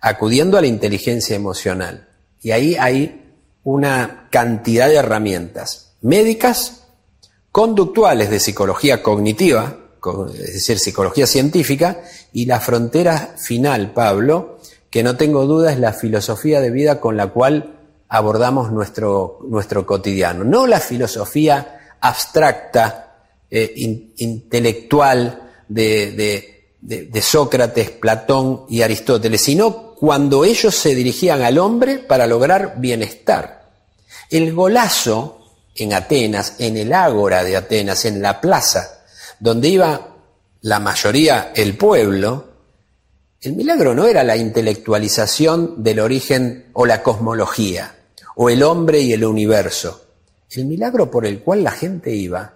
acudiendo 0.00 0.56
a 0.56 0.60
la 0.60 0.68
inteligencia 0.68 1.34
emocional. 1.34 2.08
Y 2.40 2.52
ahí 2.52 2.76
hay 2.78 3.32
una 3.64 4.28
cantidad 4.30 4.88
de 4.88 4.96
herramientas 4.96 5.84
médicas, 6.02 6.84
conductuales 7.50 8.30
de 8.30 8.38
psicología 8.38 9.02
cognitiva, 9.02 9.83
es 10.32 10.54
decir, 10.54 10.78
psicología 10.78 11.26
científica, 11.26 12.02
y 12.32 12.46
la 12.46 12.60
frontera 12.60 13.34
final, 13.38 13.92
Pablo, 13.92 14.58
que 14.90 15.02
no 15.02 15.16
tengo 15.16 15.46
duda 15.46 15.72
es 15.72 15.78
la 15.78 15.92
filosofía 15.92 16.60
de 16.60 16.70
vida 16.70 17.00
con 17.00 17.16
la 17.16 17.28
cual 17.28 17.74
abordamos 18.08 18.70
nuestro, 18.70 19.40
nuestro 19.48 19.84
cotidiano. 19.86 20.44
No 20.44 20.66
la 20.66 20.80
filosofía 20.80 21.96
abstracta, 22.00 23.00
eh, 23.50 23.72
intelectual 24.16 25.52
de, 25.68 26.12
de 26.80 27.22
Sócrates, 27.22 27.90
Platón 27.90 28.66
y 28.68 28.82
Aristóteles, 28.82 29.40
sino 29.40 29.94
cuando 29.94 30.44
ellos 30.44 30.74
se 30.74 30.94
dirigían 30.94 31.42
al 31.42 31.58
hombre 31.58 31.98
para 31.98 32.26
lograr 32.26 32.74
bienestar. 32.76 33.70
El 34.30 34.52
golazo 34.52 35.40
en 35.74 35.92
Atenas, 35.92 36.54
en 36.58 36.76
el 36.76 36.92
ágora 36.92 37.42
de 37.42 37.56
Atenas, 37.56 38.04
en 38.04 38.22
la 38.22 38.40
plaza, 38.40 39.03
donde 39.40 39.68
iba 39.68 40.08
la 40.62 40.80
mayoría, 40.80 41.52
el 41.54 41.76
pueblo, 41.76 42.44
el 43.40 43.54
milagro 43.54 43.94
no 43.94 44.06
era 44.06 44.22
la 44.22 44.36
intelectualización 44.36 45.82
del 45.82 46.00
origen 46.00 46.66
o 46.72 46.86
la 46.86 47.02
cosmología, 47.02 47.94
o 48.36 48.48
el 48.48 48.62
hombre 48.62 49.00
y 49.00 49.12
el 49.12 49.24
universo. 49.24 50.06
El 50.50 50.64
milagro 50.64 51.10
por 51.10 51.26
el 51.26 51.40
cual 51.40 51.62
la 51.62 51.72
gente 51.72 52.14
iba 52.14 52.54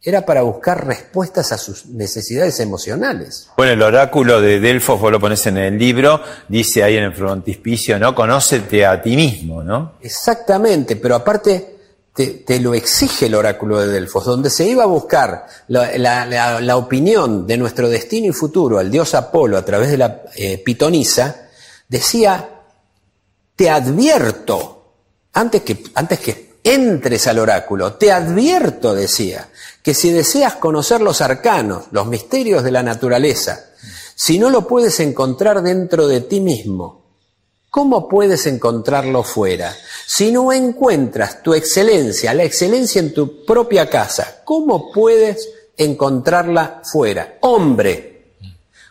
era 0.00 0.24
para 0.24 0.42
buscar 0.42 0.86
respuestas 0.86 1.50
a 1.50 1.58
sus 1.58 1.86
necesidades 1.86 2.60
emocionales. 2.60 3.50
Bueno, 3.56 3.72
el 3.72 3.82
oráculo 3.82 4.40
de 4.40 4.60
Delfos, 4.60 5.00
vos 5.00 5.10
lo 5.10 5.18
pones 5.18 5.44
en 5.48 5.56
el 5.56 5.76
libro, 5.76 6.22
dice 6.46 6.84
ahí 6.84 6.96
en 6.96 7.04
el 7.04 7.14
frontispicio, 7.14 7.98
¿no? 7.98 8.14
Conócete 8.14 8.86
a 8.86 9.02
ti 9.02 9.16
mismo, 9.16 9.64
¿no? 9.64 9.94
Exactamente, 10.00 10.94
pero 10.94 11.16
aparte 11.16 11.77
te, 12.26 12.58
lo 12.58 12.74
exige 12.74 13.26
el 13.26 13.36
oráculo 13.36 13.78
de 13.78 13.86
Delfos, 13.86 14.24
donde 14.24 14.50
se 14.50 14.66
iba 14.66 14.82
a 14.82 14.86
buscar 14.86 15.46
la, 15.68 16.76
opinión 16.76 17.46
de 17.46 17.56
nuestro 17.56 17.88
destino 17.88 18.26
y 18.26 18.32
futuro 18.32 18.78
al 18.78 18.90
dios 18.90 19.14
Apolo 19.14 19.56
a 19.56 19.64
través 19.64 19.90
de 19.90 19.98
la 19.98 20.22
eh, 20.34 20.58
pitonisa, 20.58 21.48
decía, 21.88 22.62
te 23.54 23.70
advierto, 23.70 24.94
antes 25.32 25.62
que, 25.62 25.84
antes 25.94 26.18
que 26.18 26.58
entres 26.64 27.28
al 27.28 27.38
oráculo, 27.38 27.92
te 27.94 28.10
advierto, 28.10 28.94
decía, 28.94 29.48
que 29.82 29.94
si 29.94 30.10
deseas 30.10 30.54
conocer 30.54 31.00
los 31.00 31.20
arcanos, 31.20 31.84
los 31.92 32.06
misterios 32.08 32.64
de 32.64 32.72
la 32.72 32.82
naturaleza, 32.82 33.66
si 34.16 34.40
no 34.40 34.50
lo 34.50 34.66
puedes 34.66 34.98
encontrar 34.98 35.62
dentro 35.62 36.08
de 36.08 36.20
ti 36.22 36.40
mismo, 36.40 37.07
¿cómo 37.70 38.08
puedes 38.08 38.46
encontrarlo 38.46 39.22
fuera? 39.22 39.74
Si 40.06 40.32
no 40.32 40.52
encuentras 40.52 41.42
tu 41.42 41.54
excelencia, 41.54 42.34
la 42.34 42.44
excelencia 42.44 43.00
en 43.00 43.12
tu 43.12 43.44
propia 43.44 43.88
casa, 43.88 44.42
¿cómo 44.44 44.90
puedes 44.92 45.48
encontrarla 45.76 46.82
fuera? 46.84 47.38
Hombre, 47.40 48.34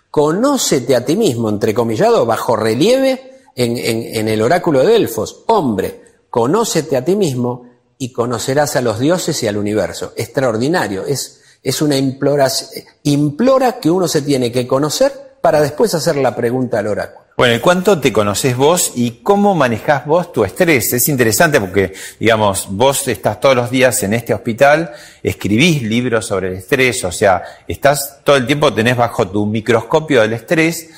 conócete 0.10 0.96
a 0.96 1.06
ti 1.06 1.16
mismo, 1.16 1.50
entrecomillado, 1.50 2.26
bajo 2.26 2.56
relieve 2.56 3.42
en, 3.56 4.28
el 4.28 4.42
oráculo 4.42 4.80
de 4.80 4.94
Delfos. 4.94 5.44
Hombre, 5.48 6.02
conócete 6.30 6.96
a 6.98 7.04
ti 7.04 7.16
mismo 7.16 7.66
y 7.98 8.12
conocerás 8.12 8.76
a 8.76 8.82
los 8.82 9.00
dioses 9.00 9.42
y 9.44 9.48
al 9.48 9.58
universo. 9.58 10.14
Extraordinario, 10.16 11.06
es, 11.06 11.42
es 11.64 11.82
una 11.82 11.98
imploración, 11.98 12.84
implora 13.04 13.80
que 13.80 13.90
uno 13.90 14.08
se 14.08 14.22
tiene 14.22 14.52
que 14.52 14.68
conocer 14.68 15.40
para 15.42 15.62
después 15.62 15.94
hacer 15.94 16.16
la 16.18 16.36
pregunta 16.36 16.80
al 16.80 16.88
oráculo. 16.88 17.27
Bueno, 17.38 17.62
¿cuánto 17.62 18.00
te 18.00 18.12
conoces 18.12 18.58
vos 18.58 18.94
y 18.96 19.22
cómo 19.22 19.54
manejás 19.54 20.08
vos 20.08 20.34
tu 20.34 20.44
estrés? 20.44 20.92
Es 20.94 21.08
interesante 21.08 21.62
porque, 21.62 21.94
digamos, 22.20 22.66
vos 22.72 23.08
estás 23.08 23.40
todos 23.40 23.56
los 23.56 23.70
días 23.70 24.02
en 24.02 24.16
este 24.16 24.34
hospital, 24.34 24.92
escribís 25.22 25.84
libros 25.84 26.26
sobre 26.26 26.48
el 26.48 26.56
estrés, 26.56 27.04
o 27.04 27.12
sea, 27.12 27.44
estás 27.68 28.22
todo 28.24 28.38
el 28.38 28.48
tiempo, 28.48 28.74
tenés 28.74 28.98
bajo 28.98 29.28
tu 29.28 29.46
microscopio 29.46 30.22
del 30.22 30.34
estrés, 30.34 30.90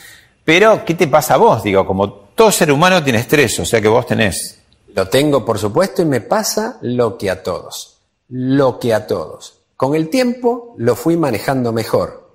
pero 0.46 0.86
¿qué 0.86 0.94
te 0.94 1.10
pasa 1.10 1.34
a 1.34 1.38
vos? 1.38 1.62
Digo, 1.62 1.86
como 1.86 2.10
todo 2.10 2.54
ser 2.54 2.72
humano 2.72 3.04
tiene 3.04 3.20
estrés, 3.20 3.60
o 3.60 3.66
sea 3.66 3.82
que 3.82 3.90
vos 3.90 4.08
tenés. 4.08 4.62
Lo 4.96 5.10
tengo, 5.10 5.44
por 5.44 5.60
supuesto, 5.60 6.02
y 6.02 6.06
me 6.06 6.22
pasa 6.22 6.78
lo 6.80 7.18
que 7.18 7.30
a 7.30 7.44
todos, 7.44 7.98
lo 8.30 8.80
que 8.80 8.94
a 8.94 9.08
todos. 9.08 9.60
Con 9.76 9.94
el 9.94 10.08
tiempo 10.08 10.74
lo 10.78 10.96
fui 10.96 11.18
manejando 11.18 11.74
mejor. 11.74 12.32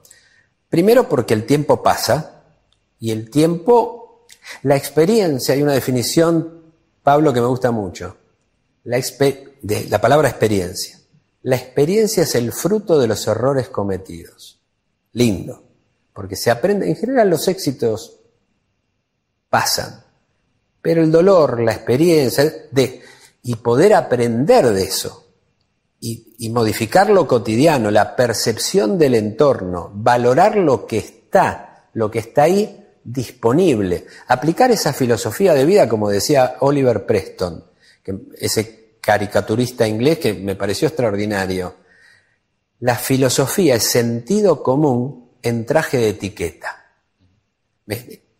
Primero 0.69 1.09
porque 1.09 1.33
el 1.33 1.47
tiempo 1.47 1.83
pasa, 1.83 2.34
y 2.99 3.11
el 3.11 3.31
tiempo, 3.31 4.27
la 4.63 4.77
experiencia, 4.77 5.55
hay 5.55 5.63
una 5.63 5.73
definición, 5.73 6.63
Pablo, 7.03 7.33
que 7.33 7.41
me 7.41 7.47
gusta 7.47 7.71
mucho, 7.71 8.17
la, 8.85 8.99
de, 9.63 9.87
la 9.89 10.01
palabra 10.01 10.29
experiencia. 10.29 10.99
La 11.43 11.57
experiencia 11.57 12.23
es 12.23 12.35
el 12.35 12.53
fruto 12.53 12.99
de 12.99 13.07
los 13.07 13.27
errores 13.27 13.69
cometidos. 13.69 14.61
Lindo, 15.13 15.63
porque 16.13 16.37
se 16.37 16.51
aprende, 16.51 16.89
en 16.89 16.97
general 16.97 17.31
los 17.31 17.47
éxitos 17.49 18.21
pasan, 19.49 20.03
pero 20.81 21.03
el 21.03 21.13
dolor, 21.13 21.61
la 21.61 21.73
experiencia, 21.73 22.45
de, 22.71 23.03
y 23.43 23.57
poder 23.57 23.95
aprender 23.95 24.71
de 24.71 24.83
eso, 24.83 25.27
y, 26.01 26.35
y, 26.39 26.51
modificar 26.51 27.09
lo 27.09 27.27
cotidiano, 27.27 27.91
la 27.91 28.17
percepción 28.17 28.99
del 28.99 29.15
entorno, 29.15 29.91
valorar 29.95 30.57
lo 30.57 30.87
que 30.87 30.99
está, 30.99 31.89
lo 31.95 32.11
que 32.11 32.19
está 32.19 32.43
ahí, 32.43 32.84
disponible. 33.05 34.07
Aplicar 34.29 34.71
esa 34.71 34.93
filosofía 34.93 35.55
de 35.55 35.65
vida, 35.65 35.89
como 35.89 36.09
decía 36.09 36.57
Oliver 36.61 37.07
Preston, 37.07 37.65
ese 38.39 38.97
caricaturista 39.01 39.87
inglés 39.87 40.19
que 40.19 40.33
me 40.35 40.57
pareció 40.57 40.89
extraordinario. 40.89 41.77
La 42.81 42.97
filosofía 42.97 43.77
es 43.77 43.85
sentido 43.85 44.63
común 44.63 45.31
en 45.43 45.67
traje 45.67 45.99
de 45.99 46.09
etiqueta. 46.09 46.87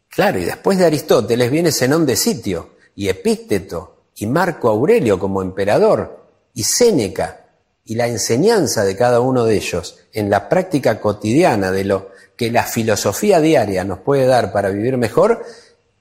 Claro, 0.09 0.38
y 0.38 0.44
después 0.44 0.78
de 0.78 0.87
Aristóteles 0.87 1.50
viene 1.50 1.71
Zenón 1.71 2.06
de 2.06 2.16
Sitio, 2.16 2.76
y 2.97 3.09
Epícteto, 3.09 4.04
y 4.16 4.26
Marco 4.26 4.68
Aurelio 4.68 5.18
como 5.18 5.42
emperador, 5.42 6.25
y 6.54 6.62
Séneca, 6.62 7.47
y 7.85 7.97
la 7.97 8.06
enseñanza 8.06 8.85
de 8.85 8.97
cada 8.97 9.21
uno 9.21 9.44
de 9.44 9.56
ellos 9.56 9.99
en 10.12 10.30
la 10.30 10.49
práctica 10.49 11.00
cotidiana 11.00 11.71
de 11.71 11.85
lo 11.85 12.11
que 12.36 12.50
la 12.50 12.64
filosofía 12.64 13.40
diaria 13.40 13.84
nos 13.84 14.00
puede 14.00 14.26
dar 14.26 14.52
para 14.52 14.70
vivir 14.70 14.96
mejor 14.96 15.44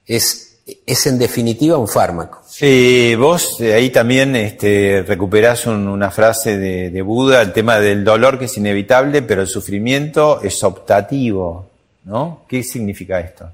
es, 0.06 0.58
es 0.86 1.06
en 1.06 1.18
definitiva 1.18 1.78
un 1.78 1.88
fármaco. 1.88 2.42
Sí, 2.48 3.14
vos 3.16 3.60
eh, 3.60 3.74
ahí 3.74 3.90
también 3.90 4.34
este, 4.36 5.04
recuperás 5.06 5.66
una 5.66 6.10
frase 6.10 6.58
de, 6.58 6.90
de, 6.90 7.02
Buda, 7.02 7.42
el 7.42 7.52
tema 7.52 7.78
del 7.78 8.04
dolor 8.04 8.38
que 8.38 8.46
es 8.46 8.56
inevitable, 8.56 9.22
pero 9.22 9.42
el 9.42 9.48
sufrimiento 9.48 10.40
es 10.42 10.62
optativo, 10.64 11.70
¿no? 12.04 12.42
¿Qué 12.48 12.62
significa 12.62 13.20
esto? 13.20 13.50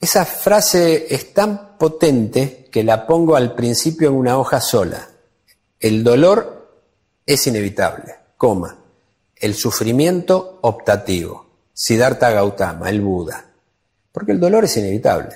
Esa 0.00 0.24
frase 0.24 1.14
es 1.14 1.34
tan 1.34 1.76
potente 1.76 2.68
que 2.70 2.82
la 2.82 3.06
pongo 3.06 3.36
al 3.36 3.54
principio 3.54 4.08
en 4.08 4.14
una 4.14 4.38
hoja 4.38 4.60
sola. 4.60 5.08
El 5.78 6.02
dolor 6.02 6.68
es 7.26 7.46
inevitable, 7.46 8.14
coma 8.38 8.79
el 9.40 9.54
sufrimiento 9.54 10.58
optativo. 10.62 11.46
Siddhartha 11.72 12.30
Gautama, 12.30 12.90
el 12.90 13.00
Buda. 13.00 13.46
Porque 14.12 14.32
el 14.32 14.40
dolor 14.40 14.64
es 14.64 14.76
inevitable. 14.76 15.34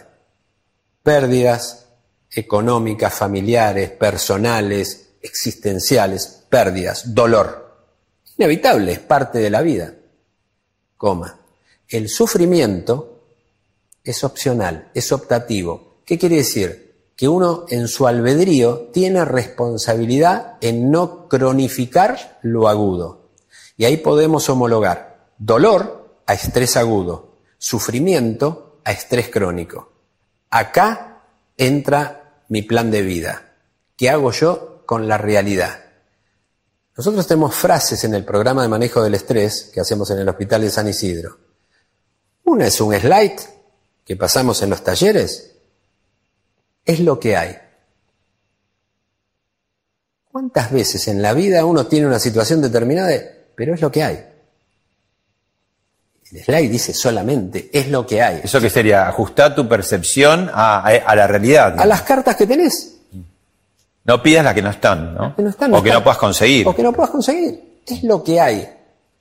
Pérdidas 1.03 1.87
económicas, 2.31 3.15
familiares, 3.15 3.91
personales, 3.91 5.15
existenciales, 5.23 6.45
pérdidas, 6.49 7.15
dolor. 7.15 7.65
Inevitable, 8.37 8.93
es 8.93 8.99
parte 9.01 9.39
de 9.39 9.51
la 9.51 9.63
vida. 9.63 9.95
El 11.89 12.09
sufrimiento 12.09 13.21
es 14.03 14.25
opcional, 14.25 14.91
es 14.95 15.13
optativo. 15.13 16.01
¿Qué 16.05 16.19
quiere 16.19 16.37
decir? 16.37 17.11
Que 17.17 17.29
uno 17.29 17.67
en 17.69 17.89
su 17.89 18.07
albedrío 18.07 18.91
tiene 18.93 19.25
responsabilidad 19.25 20.57
en 20.61 20.91
no 20.91 21.29
cronificar 21.29 22.39
lo 22.43 22.69
agudo. 22.69 23.24
Y 23.77 23.85
ahí 23.85 23.97
podemos 23.97 24.49
homologar 24.49 25.31
dolor 25.39 26.21
a 26.27 26.35
estrés 26.35 26.77
agudo, 26.77 27.39
sufrimiento 27.59 28.81
a 28.85 28.93
estrés 28.93 29.29
crónico. 29.29 29.93
Acá 30.51 31.23
entra 31.57 32.43
mi 32.49 32.63
plan 32.63 32.91
de 32.91 33.03
vida. 33.03 33.55
¿Qué 33.97 34.11
hago 34.11 34.33
yo 34.33 34.83
con 34.87 35.09
la 35.09 35.19
realidad? 35.19 35.81
Nosotros 36.97 37.27
tenemos 37.27 37.55
frases 37.55 38.05
en 38.05 38.15
el 38.15 38.25
programa 38.25 38.63
de 38.63 38.69
manejo 38.69 39.03
del 39.03 39.15
estrés 39.15 39.71
que 39.75 39.81
hacemos 39.81 40.11
en 40.11 40.21
el 40.21 40.29
Hospital 40.29 40.63
de 40.63 40.71
San 40.71 40.89
Isidro. 40.89 41.39
Una 42.45 42.67
es 42.67 42.81
un 42.81 42.95
slide 42.95 43.41
que 44.05 44.17
pasamos 44.17 44.63
en 44.63 44.71
los 44.71 44.85
talleres. 44.85 45.57
Es 46.85 47.01
lo 47.01 47.19
que 47.19 47.37
hay. 47.37 47.59
¿Cuántas 50.31 50.71
veces 50.71 51.09
en 51.09 51.23
la 51.23 51.33
vida 51.33 51.65
uno 51.65 51.87
tiene 51.87 52.07
una 52.07 52.19
situación 52.19 52.61
determinada, 52.61 53.13
pero 53.55 53.75
es 53.75 53.81
lo 53.81 53.91
que 53.91 54.03
hay? 54.03 54.25
El 56.33 56.43
slide 56.43 56.69
dice 56.69 56.93
solamente, 56.93 57.71
es 57.73 57.89
lo 57.89 58.07
que 58.07 58.21
hay. 58.21 58.41
¿Eso 58.43 58.61
que 58.61 58.69
sería? 58.69 59.07
Ajustar 59.07 59.55
tu 59.55 59.69
percepción 59.69 60.51
a, 60.53 61.15
la 61.15 61.27
realidad. 61.27 61.79
A 61.79 61.87
las 61.87 62.03
cartas 62.03 62.35
que 62.37 62.47
tenés. 62.47 62.97
No 64.05 64.23
pidas 64.23 64.45
las 64.45 64.55
que 64.55 64.63
no 64.63 64.71
están, 64.71 65.15
¿no? 65.15 65.37
Que 65.37 65.43
no 65.43 65.51
están, 65.51 65.73
o 65.73 65.83
que 65.83 65.93
no 65.93 66.03
puedas 66.03 66.19
conseguir. 66.19 66.67
O 66.67 66.75
que 66.75 66.83
no 66.83 66.93
puedas 66.93 67.11
conseguir. 67.11 67.81
Es 67.87 68.03
lo 68.03 68.23
que 68.23 68.41
hay. 68.41 68.69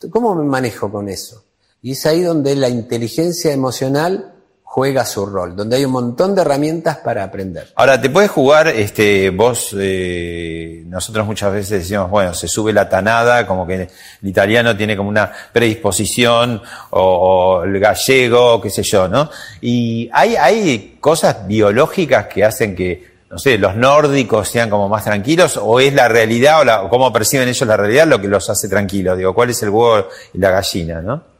¿Cómo 0.09 0.35
me 0.35 0.43
manejo 0.43 0.91
con 0.91 1.07
eso? 1.07 1.43
Y 1.81 1.91
es 1.91 2.05
ahí 2.05 2.21
donde 2.21 2.55
la 2.55 2.69
inteligencia 2.69 3.51
emocional 3.51 4.32
juega 4.73 5.05
su 5.05 5.27
rol, 5.27 5.55
donde 5.55 5.75
hay 5.75 5.85
un 5.85 5.91
montón 5.91 6.33
de 6.33 6.41
herramientas 6.41 6.97
para 6.97 7.23
aprender. 7.23 7.67
Ahora, 7.75 8.01
te 8.01 8.09
puedes 8.09 8.31
jugar, 8.31 8.69
este, 8.69 9.29
vos, 9.29 9.69
eh, 9.79 10.81
nosotros 10.87 11.27
muchas 11.27 11.53
veces 11.53 11.81
decimos, 11.81 12.09
bueno, 12.09 12.33
se 12.33 12.47
sube 12.47 12.73
la 12.73 12.89
tanada, 12.89 13.45
como 13.45 13.67
que 13.67 13.83
el 13.83 13.87
italiano 14.27 14.75
tiene 14.75 14.97
como 14.97 15.09
una 15.09 15.31
predisposición, 15.51 16.59
o, 16.89 17.61
el 17.63 17.79
gallego, 17.79 18.59
qué 18.59 18.71
sé 18.71 18.81
yo, 18.81 19.07
¿no? 19.07 19.29
Y 19.61 20.09
hay, 20.11 20.37
hay 20.37 20.97
cosas 20.99 21.45
biológicas 21.45 22.25
que 22.25 22.43
hacen 22.43 22.75
que, 22.75 23.13
no 23.29 23.37
sé, 23.37 23.59
los 23.59 23.75
nórdicos 23.75 24.49
sean 24.49 24.71
como 24.71 24.89
más 24.89 25.03
tranquilos, 25.03 25.55
o 25.61 25.79
es 25.79 25.93
la 25.93 26.07
realidad, 26.07 26.61
o, 26.61 26.63
la, 26.63 26.81
o 26.81 26.89
cómo 26.89 27.13
perciben 27.13 27.47
ellos 27.47 27.67
la 27.67 27.77
realidad 27.77 28.07
lo 28.07 28.19
que 28.19 28.27
los 28.27 28.49
hace 28.49 28.67
tranquilos. 28.67 29.19
Digo, 29.19 29.35
¿cuál 29.35 29.51
es 29.51 29.61
el 29.61 29.69
huevo 29.69 30.07
y 30.33 30.39
la 30.39 30.49
gallina, 30.49 30.99
no? 30.99 31.32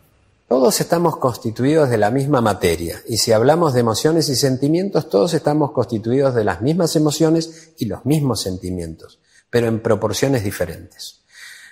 Todos 0.54 0.80
estamos 0.82 1.18
constituidos 1.18 1.90
de 1.90 1.98
la 1.98 2.12
misma 2.12 2.40
materia 2.40 3.02
y 3.08 3.18
si 3.18 3.32
hablamos 3.32 3.74
de 3.74 3.80
emociones 3.80 4.30
y 4.30 4.36
sentimientos, 4.36 5.10
todos 5.10 5.34
estamos 5.34 5.72
constituidos 5.72 6.36
de 6.36 6.44
las 6.44 6.62
mismas 6.62 6.96
emociones 6.96 7.72
y 7.80 7.86
los 7.86 8.06
mismos 8.06 8.42
sentimientos, 8.42 9.18
pero 9.50 9.66
en 9.66 9.82
proporciones 9.82 10.44
diferentes. 10.44 11.24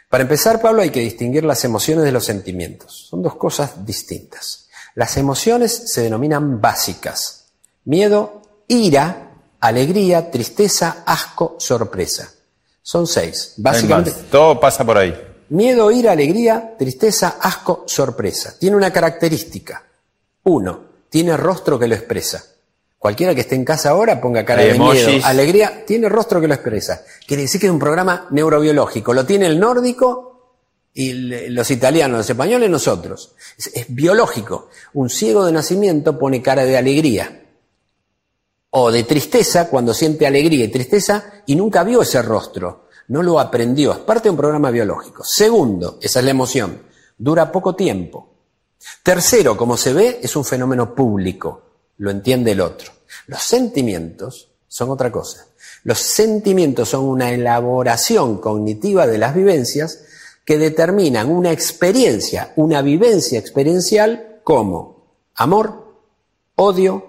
Para 0.09 0.23
empezar, 0.23 0.59
Pablo, 0.63 0.81
hay 0.81 0.89
que 0.89 0.99
distinguir 0.99 1.43
las 1.43 1.63
emociones 1.63 2.05
de 2.05 2.11
los 2.11 2.25
sentimientos. 2.25 3.05
Son 3.07 3.21
dos 3.21 3.35
cosas 3.35 3.85
distintas. 3.85 4.67
Las 4.95 5.15
emociones 5.15 5.93
se 5.93 6.01
denominan 6.01 6.59
básicas. 6.59 7.51
Miedo, 7.85 8.41
ira, 8.67 9.43
alegría, 9.59 10.31
tristeza, 10.31 11.03
asco, 11.05 11.55
sorpresa. 11.59 12.31
Son 12.81 13.05
seis. 13.05 13.53
Básicamente. 13.57 14.11
Todo 14.31 14.59
pasa 14.59 14.83
por 14.83 14.97
ahí. 14.97 15.30
Miedo, 15.51 15.91
ira, 15.91 16.13
alegría, 16.13 16.75
tristeza, 16.79 17.37
asco, 17.41 17.83
sorpresa. 17.85 18.55
Tiene 18.57 18.77
una 18.77 18.89
característica. 18.89 19.83
Uno, 20.43 20.79
tiene 21.09 21.35
rostro 21.35 21.77
que 21.77 21.87
lo 21.87 21.95
expresa. 21.95 22.41
Cualquiera 22.97 23.35
que 23.35 23.41
esté 23.41 23.55
en 23.55 23.65
casa 23.65 23.89
ahora 23.89 24.21
ponga 24.21 24.45
cara 24.45 24.61
de 24.63 24.79
miedo, 24.79 25.25
alegría, 25.25 25.83
tiene 25.85 26.07
rostro 26.07 26.39
que 26.39 26.47
lo 26.47 26.53
expresa. 26.53 27.03
Quiere 27.27 27.43
decir 27.43 27.59
que 27.59 27.67
es 27.67 27.73
un 27.73 27.79
programa 27.79 28.27
neurobiológico. 28.31 29.13
Lo 29.13 29.25
tiene 29.25 29.47
el 29.47 29.59
nórdico 29.59 30.53
y 30.93 31.11
los 31.49 31.69
italianos, 31.69 32.19
los 32.19 32.29
españoles, 32.29 32.69
nosotros. 32.69 33.33
Es, 33.57 33.71
es 33.73 33.85
biológico. 33.89 34.69
Un 34.93 35.09
ciego 35.09 35.45
de 35.45 35.51
nacimiento 35.51 36.17
pone 36.17 36.41
cara 36.41 36.63
de 36.63 36.77
alegría 36.77 37.41
o 38.69 38.89
de 38.89 39.03
tristeza 39.03 39.67
cuando 39.67 39.93
siente 39.93 40.25
alegría 40.25 40.63
y 40.63 40.69
tristeza 40.69 41.43
y 41.45 41.57
nunca 41.57 41.83
vio 41.83 42.03
ese 42.03 42.21
rostro 42.21 42.85
no 43.11 43.21
lo 43.21 43.41
aprendió, 43.41 43.91
es 43.91 43.97
parte 43.99 44.23
de 44.23 44.29
un 44.29 44.37
programa 44.37 44.71
biológico. 44.71 45.21
Segundo, 45.25 45.99
esa 46.01 46.19
es 46.19 46.25
la 46.25 46.31
emoción, 46.31 46.81
dura 47.17 47.51
poco 47.51 47.75
tiempo. 47.75 48.29
Tercero, 49.03 49.57
como 49.57 49.75
se 49.75 49.91
ve, 49.91 50.21
es 50.23 50.33
un 50.37 50.45
fenómeno 50.45 50.95
público, 50.95 51.61
lo 51.97 52.09
entiende 52.09 52.51
el 52.51 52.61
otro. 52.61 52.93
Los 53.27 53.41
sentimientos 53.43 54.47
son 54.65 54.91
otra 54.91 55.11
cosa. 55.11 55.45
Los 55.83 55.99
sentimientos 55.99 56.87
son 56.87 57.03
una 57.03 57.33
elaboración 57.33 58.37
cognitiva 58.37 59.05
de 59.05 59.17
las 59.17 59.35
vivencias 59.35 60.05
que 60.45 60.57
determinan 60.57 61.29
una 61.29 61.51
experiencia, 61.51 62.53
una 62.55 62.81
vivencia 62.81 63.37
experiencial 63.37 64.39
como 64.45 65.17
amor, 65.35 65.97
odio, 66.55 67.07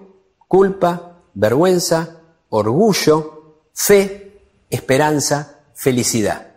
culpa, 0.49 1.21
vergüenza, 1.33 2.19
orgullo, 2.49 3.61
fe, 3.73 4.41
esperanza, 4.69 5.52
felicidad. 5.83 6.47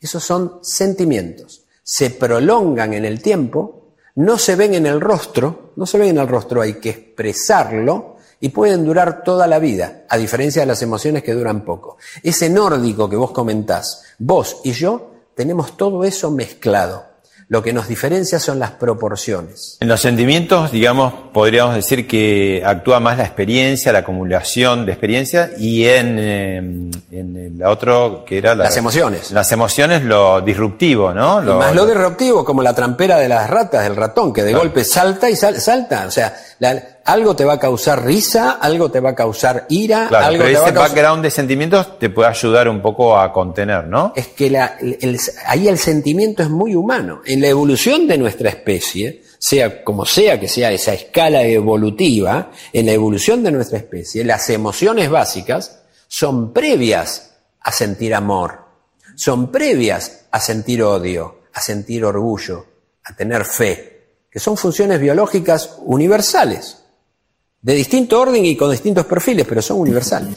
Esos 0.00 0.22
son 0.22 0.60
sentimientos. 0.62 1.64
Se 1.82 2.10
prolongan 2.10 2.94
en 2.94 3.04
el 3.04 3.20
tiempo, 3.20 3.94
no 4.14 4.38
se 4.38 4.54
ven 4.54 4.74
en 4.74 4.86
el 4.86 5.00
rostro, 5.00 5.72
no 5.74 5.86
se 5.86 5.98
ven 5.98 6.10
en 6.10 6.18
el 6.18 6.28
rostro, 6.28 6.62
hay 6.62 6.74
que 6.74 6.90
expresarlo 6.90 8.16
y 8.38 8.50
pueden 8.50 8.84
durar 8.84 9.24
toda 9.24 9.48
la 9.48 9.58
vida, 9.58 10.04
a 10.08 10.16
diferencia 10.16 10.62
de 10.62 10.66
las 10.66 10.82
emociones 10.82 11.24
que 11.24 11.34
duran 11.34 11.64
poco. 11.64 11.96
Ese 12.22 12.48
nórdico 12.48 13.10
que 13.10 13.16
vos 13.16 13.32
comentás, 13.32 14.04
vos 14.20 14.60
y 14.62 14.70
yo, 14.70 15.10
tenemos 15.34 15.76
todo 15.76 16.04
eso 16.04 16.30
mezclado. 16.30 17.06
Lo 17.48 17.62
que 17.62 17.72
nos 17.72 17.86
diferencia 17.86 18.40
son 18.40 18.58
las 18.58 18.72
proporciones. 18.72 19.76
En 19.78 19.86
los 19.86 20.00
sentimientos, 20.00 20.72
digamos, 20.72 21.14
podríamos 21.32 21.76
decir 21.76 22.08
que 22.08 22.60
actúa 22.66 22.98
más 22.98 23.18
la 23.18 23.24
experiencia, 23.24 23.92
la 23.92 24.00
acumulación 24.00 24.84
de 24.84 24.90
experiencia, 24.92 25.50
y 25.56 25.86
en, 25.86 26.16
eh, 26.18 26.56
en 27.12 27.36
el 27.36 27.64
otro 27.64 28.24
que 28.26 28.38
era 28.38 28.56
las 28.56 28.76
emociones. 28.76 29.30
Las 29.30 29.52
emociones, 29.52 30.02
lo 30.02 30.40
disruptivo, 30.40 31.14
¿no? 31.14 31.40
Lo, 31.40 31.58
más 31.58 31.72
lo, 31.72 31.86
disruptivo, 31.86 32.44
como 32.44 32.62
la 32.62 32.74
trampera 32.74 33.16
de 33.18 33.28
las 33.28 33.48
ratas, 33.48 33.84
del 33.84 33.94
ratón, 33.94 34.32
que 34.32 34.42
de 34.42 34.52
golpe 34.52 34.82
salta 34.82 35.30
y 35.30 35.36
salta. 35.36 36.06
O 36.06 36.10
sea, 36.10 36.34
algo 37.06 37.36
te 37.36 37.44
va 37.44 37.54
a 37.54 37.58
causar 37.58 38.04
risa, 38.04 38.58
algo 38.60 38.90
te 38.90 39.00
va 39.00 39.10
a 39.10 39.14
causar 39.14 39.66
ira, 39.68 40.08
algo 40.08 40.44
pero 40.44 40.44
te 40.44 40.52
ese 40.52 40.60
va 40.60 40.84
a 40.84 40.88
background 40.88 41.22
de 41.22 41.30
sentimientos 41.30 41.98
te 41.98 42.10
puede 42.10 42.28
ayudar 42.28 42.68
un 42.68 42.82
poco 42.82 43.18
a 43.18 43.32
contener, 43.32 43.86
¿no? 43.86 44.12
Es 44.16 44.28
que 44.28 44.50
la, 44.50 44.76
ahí 45.46 45.68
el 45.68 45.78
sentimiento 45.78 46.42
es 46.42 46.50
muy 46.50 46.74
humano. 46.74 47.22
En 47.24 47.40
la 47.40 47.48
evolución 47.48 48.06
de 48.06 48.18
nuestra 48.18 48.50
especie, 48.50 49.22
sea 49.38 49.84
como 49.84 50.04
sea 50.04 50.40
que 50.40 50.48
sea 50.48 50.72
esa 50.72 50.92
escala 50.92 51.42
evolutiva, 51.42 52.50
en 52.72 52.86
la 52.86 52.92
evolución 52.92 53.42
de 53.42 53.52
nuestra 53.52 53.78
especie, 53.78 54.24
las 54.24 54.50
emociones 54.50 55.08
básicas 55.08 55.82
son 56.08 56.52
previas 56.52 57.36
a 57.60 57.72
sentir 57.72 58.14
amor, 58.14 58.60
son 59.14 59.52
previas 59.52 60.26
a 60.30 60.40
sentir 60.40 60.82
odio, 60.82 61.42
a 61.54 61.60
sentir 61.60 62.04
orgullo, 62.04 62.66
a 63.04 63.14
tener 63.14 63.44
fe 63.44 63.96
que 64.36 64.40
son 64.40 64.58
funciones 64.58 65.00
biológicas 65.00 65.78
universales, 65.78 66.82
de 67.66 67.74
distinto 67.74 68.20
orden 68.20 68.46
y 68.46 68.56
con 68.56 68.70
distintos 68.70 69.06
perfiles, 69.06 69.44
pero 69.44 69.60
son 69.60 69.80
universales. 69.80 70.32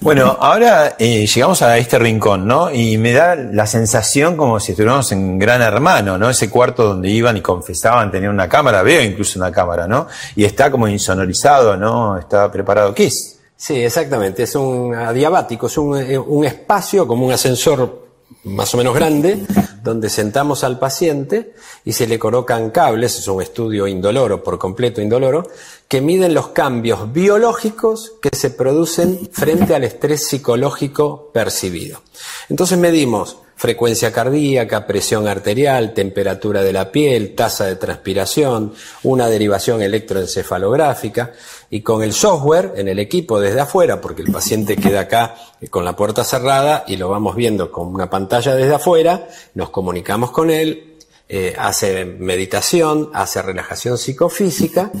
Bueno, 0.00 0.36
ahora 0.40 0.96
eh, 0.98 1.28
llegamos 1.28 1.62
a 1.62 1.78
este 1.78 1.96
rincón, 1.96 2.44
¿no? 2.44 2.72
Y 2.72 2.98
me 2.98 3.12
da 3.12 3.36
la 3.36 3.68
sensación 3.68 4.36
como 4.36 4.58
si 4.58 4.72
estuviéramos 4.72 5.12
en 5.12 5.38
Gran 5.38 5.62
Hermano, 5.62 6.18
¿no? 6.18 6.28
Ese 6.28 6.50
cuarto 6.50 6.88
donde 6.88 7.08
iban 7.08 7.36
y 7.36 7.40
confesaban 7.40 8.10
tener 8.10 8.30
una 8.30 8.48
cámara, 8.48 8.82
veo 8.82 9.00
incluso 9.00 9.38
una 9.38 9.52
cámara, 9.52 9.86
¿no? 9.86 10.08
Y 10.34 10.44
está 10.44 10.72
como 10.72 10.88
insonorizado, 10.88 11.76
¿no? 11.76 12.18
Está 12.18 12.50
preparado. 12.50 12.92
¿Qué 12.94 13.06
es? 13.06 13.38
Sí, 13.54 13.76
exactamente. 13.76 14.42
Es 14.42 14.56
un 14.56 14.92
adiabático, 14.92 15.68
es 15.68 15.78
un, 15.78 15.96
eh, 15.96 16.18
un 16.18 16.44
espacio 16.44 17.06
como 17.06 17.26
un 17.26 17.32
ascensor 17.32 18.07
más 18.44 18.74
o 18.74 18.76
menos 18.76 18.94
grande, 18.94 19.44
donde 19.82 20.10
sentamos 20.10 20.64
al 20.64 20.78
paciente 20.78 21.54
y 21.84 21.92
se 21.92 22.06
le 22.06 22.18
colocan 22.18 22.70
cables, 22.70 23.18
es 23.18 23.28
un 23.28 23.42
estudio 23.42 23.86
indoloro, 23.86 24.42
por 24.42 24.58
completo 24.58 25.00
indoloro, 25.00 25.48
que 25.88 26.00
miden 26.00 26.34
los 26.34 26.48
cambios 26.48 27.12
biológicos 27.12 28.14
que 28.20 28.30
se 28.36 28.50
producen 28.50 29.28
frente 29.32 29.74
al 29.74 29.84
estrés 29.84 30.28
psicológico 30.28 31.30
percibido. 31.32 32.02
Entonces 32.48 32.78
medimos 32.78 33.38
frecuencia 33.58 34.12
cardíaca, 34.12 34.86
presión 34.86 35.26
arterial, 35.26 35.92
temperatura 35.92 36.62
de 36.62 36.72
la 36.72 36.92
piel, 36.92 37.34
tasa 37.34 37.66
de 37.66 37.74
transpiración, 37.74 38.72
una 39.02 39.28
derivación 39.28 39.82
electroencefalográfica 39.82 41.32
y 41.68 41.82
con 41.82 42.04
el 42.04 42.12
software 42.12 42.74
en 42.76 42.86
el 42.86 43.00
equipo 43.00 43.40
desde 43.40 43.60
afuera, 43.60 44.00
porque 44.00 44.22
el 44.22 44.30
paciente 44.30 44.76
queda 44.76 45.00
acá 45.00 45.34
con 45.70 45.84
la 45.84 45.96
puerta 45.96 46.22
cerrada 46.22 46.84
y 46.86 46.96
lo 46.96 47.08
vamos 47.08 47.34
viendo 47.34 47.72
con 47.72 47.88
una 47.88 48.08
pantalla 48.08 48.54
desde 48.54 48.76
afuera, 48.76 49.26
nos 49.54 49.70
comunicamos 49.70 50.30
con 50.30 50.50
él, 50.50 50.96
eh, 51.28 51.54
hace 51.58 52.04
meditación, 52.04 53.10
hace 53.12 53.42
relajación 53.42 53.98
psicofísica, 53.98 54.92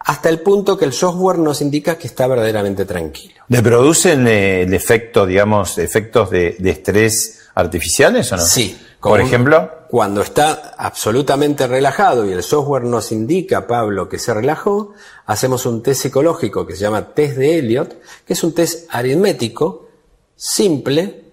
hasta 0.00 0.28
el 0.28 0.40
punto 0.40 0.76
que 0.76 0.84
el 0.84 0.92
software 0.92 1.38
nos 1.38 1.60
indica 1.60 1.96
que 1.96 2.08
está 2.08 2.26
verdaderamente 2.26 2.84
tranquilo. 2.84 3.44
¿Le 3.48 3.62
producen 3.62 4.26
eh, 4.26 4.62
el 4.62 4.74
efecto, 4.74 5.26
digamos, 5.26 5.78
efectos 5.78 6.30
de, 6.30 6.56
estrés 6.64 7.39
artificiales 7.54 8.30
o 8.32 8.36
no? 8.36 8.42
Sí. 8.42 8.78
Por 9.00 9.20
ejemplo. 9.20 9.78
Cuando 9.90 10.20
está 10.20 10.74
absolutamente 10.78 11.66
relajado 11.66 12.24
y 12.24 12.32
el 12.32 12.44
software 12.44 12.84
nos 12.84 13.10
indica, 13.10 13.66
Pablo, 13.66 14.08
que 14.08 14.20
se 14.20 14.32
relajó, 14.32 14.92
hacemos 15.26 15.66
un 15.66 15.82
test 15.82 16.02
psicológico 16.02 16.64
que 16.64 16.76
se 16.76 16.82
llama 16.82 17.12
test 17.12 17.36
de 17.36 17.58
Elliot, 17.58 18.00
que 18.24 18.34
es 18.34 18.44
un 18.44 18.54
test 18.54 18.86
aritmético, 18.88 19.88
simple, 20.36 21.24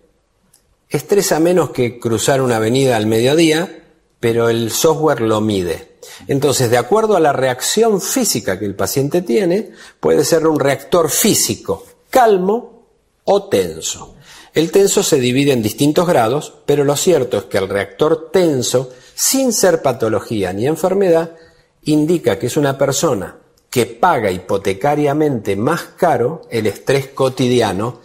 estresa 0.90 1.40
menos 1.40 1.70
que 1.70 2.00
cruzar 2.00 2.42
una 2.42 2.56
avenida 2.56 2.98
al 2.98 3.06
mediodía, 3.06 3.84
pero 4.20 4.50
el 4.50 4.72
software 4.72 5.22
lo 5.22 5.40
mide. 5.40 5.98
Entonces, 6.28 6.72
de 6.72 6.80
acuerdo 6.80 7.16
a 7.16 7.20
la 7.20 7.34
reacción 7.34 8.02
física 8.02 8.58
que 8.58 8.66
el 8.66 8.76
paciente 8.76 9.22
tiene, 9.22 9.72
puede 10.00 10.26
ser 10.26 10.48
un 10.48 10.60
reactor 10.60 11.12
físico 11.12 11.86
calmo 12.10 12.88
o 13.26 13.50
tenso. 13.50 14.16
El 14.58 14.72
tenso 14.72 15.04
se 15.04 15.20
divide 15.20 15.52
en 15.52 15.62
distintos 15.62 16.08
grados, 16.08 16.52
pero 16.66 16.84
lo 16.84 16.96
cierto 16.96 17.38
es 17.38 17.44
que 17.44 17.60
el 17.60 17.70
reactor 17.70 18.32
tenso, 18.32 18.90
sin 19.14 19.54
ser 19.54 19.84
patología 19.84 20.52
ni 20.52 20.66
enfermedad, 20.66 21.36
indica 21.84 22.40
que 22.40 22.48
es 22.48 22.58
una 22.58 22.76
persona 22.76 23.38
que 23.70 23.86
paga 23.86 24.32
hipotecariamente 24.32 25.56
más 25.56 25.84
caro 25.96 26.42
el 26.50 26.66
estrés 26.66 27.10
cotidiano 27.10 28.00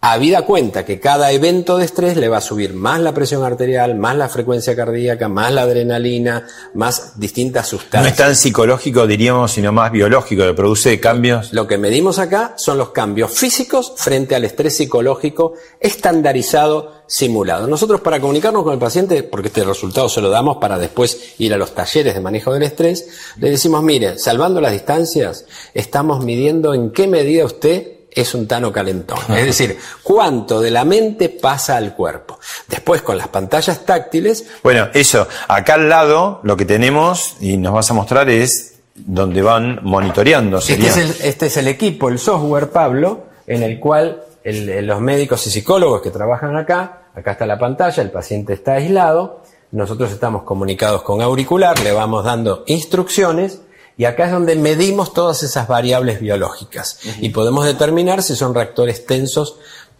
habida 0.00 0.42
cuenta 0.42 0.84
que 0.84 1.00
cada 1.00 1.32
evento 1.32 1.78
de 1.78 1.84
estrés 1.84 2.16
le 2.16 2.28
va 2.28 2.38
a 2.38 2.42
subir 2.42 2.74
más 2.74 3.00
la 3.00 3.12
presión 3.12 3.44
arterial, 3.44 3.96
más 3.96 4.16
la 4.16 4.28
frecuencia 4.28 4.76
cardíaca, 4.76 5.28
más 5.28 5.52
la 5.52 5.62
adrenalina, 5.62 6.46
más 6.74 7.18
distintas 7.18 7.68
sustancias. 7.68 8.02
No 8.02 8.08
es 8.08 8.16
tan 8.16 8.36
psicológico, 8.36 9.06
diríamos, 9.06 9.52
sino 9.52 9.72
más 9.72 9.90
biológico, 9.90 10.44
que 10.44 10.54
produce 10.54 11.00
cambios. 11.00 11.52
Lo 11.52 11.66
que 11.66 11.78
medimos 11.78 12.18
acá 12.18 12.54
son 12.56 12.78
los 12.78 12.90
cambios 12.90 13.32
físicos 13.32 13.94
frente 13.96 14.34
al 14.34 14.44
estrés 14.44 14.76
psicológico 14.76 15.54
estandarizado, 15.80 16.92
simulado. 17.06 17.66
Nosotros 17.66 18.00
para 18.00 18.20
comunicarnos 18.20 18.62
con 18.62 18.74
el 18.74 18.78
paciente, 18.78 19.22
porque 19.22 19.48
este 19.48 19.64
resultado 19.64 20.08
se 20.08 20.20
lo 20.20 20.30
damos 20.30 20.58
para 20.58 20.78
después 20.78 21.34
ir 21.38 21.52
a 21.54 21.56
los 21.56 21.74
talleres 21.74 22.14
de 22.14 22.20
manejo 22.20 22.52
del 22.52 22.62
estrés, 22.62 23.08
le 23.38 23.50
decimos, 23.50 23.82
mire, 23.82 24.18
salvando 24.18 24.60
las 24.60 24.72
distancias, 24.72 25.46
estamos 25.74 26.24
midiendo 26.24 26.74
en 26.74 26.90
qué 26.90 27.06
medida 27.06 27.44
usted 27.44 27.95
es 28.16 28.34
un 28.34 28.48
tano 28.48 28.72
calentón. 28.72 29.18
Es 29.36 29.44
decir, 29.44 29.78
cuánto 30.02 30.60
de 30.60 30.70
la 30.70 30.84
mente 30.84 31.28
pasa 31.28 31.76
al 31.76 31.94
cuerpo. 31.94 32.40
Después 32.66 33.02
con 33.02 33.18
las 33.18 33.28
pantallas 33.28 33.84
táctiles. 33.84 34.46
Bueno, 34.62 34.88
eso, 34.94 35.28
acá 35.46 35.74
al 35.74 35.88
lado 35.88 36.40
lo 36.42 36.56
que 36.56 36.64
tenemos 36.64 37.36
y 37.40 37.58
nos 37.58 37.74
vas 37.74 37.90
a 37.90 37.94
mostrar 37.94 38.28
es 38.30 38.74
donde 38.94 39.42
van 39.42 39.80
monitoreando. 39.82 40.58
Este 40.58 40.74
es, 40.74 40.96
el, 40.96 41.14
este 41.20 41.46
es 41.46 41.56
el 41.58 41.68
equipo, 41.68 42.08
el 42.08 42.18
software, 42.18 42.70
Pablo, 42.70 43.26
en 43.46 43.62
el 43.62 43.78
cual 43.78 44.22
los 44.44 45.00
médicos 45.00 45.46
y 45.46 45.50
psicólogos 45.50 46.00
que 46.00 46.10
trabajan 46.10 46.56
acá, 46.56 47.08
acá 47.14 47.32
está 47.32 47.46
la 47.46 47.58
pantalla, 47.58 48.02
el 48.02 48.10
paciente 48.10 48.54
está 48.54 48.74
aislado, 48.74 49.42
nosotros 49.72 50.12
estamos 50.12 50.44
comunicados 50.44 51.02
con 51.02 51.20
auricular, 51.20 51.78
le 51.80 51.92
vamos 51.92 52.24
dando 52.24 52.62
instrucciones 52.66 53.60
y 53.98 54.04
acá 54.04 54.26
es 54.26 54.32
donde 54.32 54.56
medimos 54.56 55.12
todas 55.14 55.42
esas 55.42 55.68
variables 55.68 56.20
biológicas 56.20 57.00
y 57.20 57.30
podemos 57.30 57.64
determinar 57.64 58.22
si 58.22 58.36
son 58.36 58.54
reactores 58.54 59.06
tensos. 59.06 59.56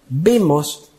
Vemos 0.09 0.91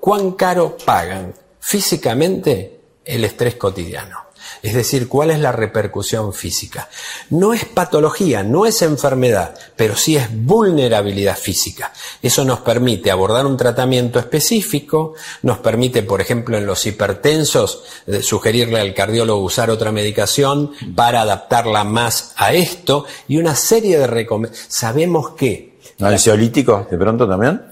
cuán 0.00 0.32
caro 0.32 0.76
pagan 0.84 1.34
físicamente 1.60 2.80
el 3.04 3.24
estrés 3.24 3.56
cotidiano. 3.56 4.25
Es 4.62 4.74
decir, 4.74 5.08
cuál 5.08 5.30
es 5.30 5.38
la 5.38 5.52
repercusión 5.52 6.32
física. 6.32 6.88
No 7.30 7.52
es 7.52 7.64
patología, 7.64 8.42
no 8.42 8.66
es 8.66 8.82
enfermedad, 8.82 9.54
pero 9.76 9.96
sí 9.96 10.16
es 10.16 10.28
vulnerabilidad 10.30 11.36
física. 11.36 11.92
Eso 12.22 12.44
nos 12.44 12.60
permite 12.60 13.10
abordar 13.10 13.46
un 13.46 13.56
tratamiento 13.56 14.18
específico, 14.18 15.14
nos 15.42 15.58
permite, 15.58 16.02
por 16.02 16.20
ejemplo, 16.20 16.56
en 16.56 16.66
los 16.66 16.86
hipertensos, 16.86 17.84
eh, 18.06 18.22
sugerirle 18.22 18.80
al 18.80 18.94
cardiólogo 18.94 19.42
usar 19.42 19.70
otra 19.70 19.92
medicación 19.92 20.72
para 20.94 21.22
adaptarla 21.22 21.84
más 21.84 22.32
a 22.36 22.52
esto 22.52 23.04
y 23.28 23.38
una 23.38 23.54
serie 23.54 23.98
de 23.98 24.06
recomendaciones. 24.06 24.66
Sabemos 24.68 25.30
que 25.30 25.65
¿Ansiolíticos 26.00 26.90
de 26.90 26.98
pronto 26.98 27.26
también? 27.26 27.62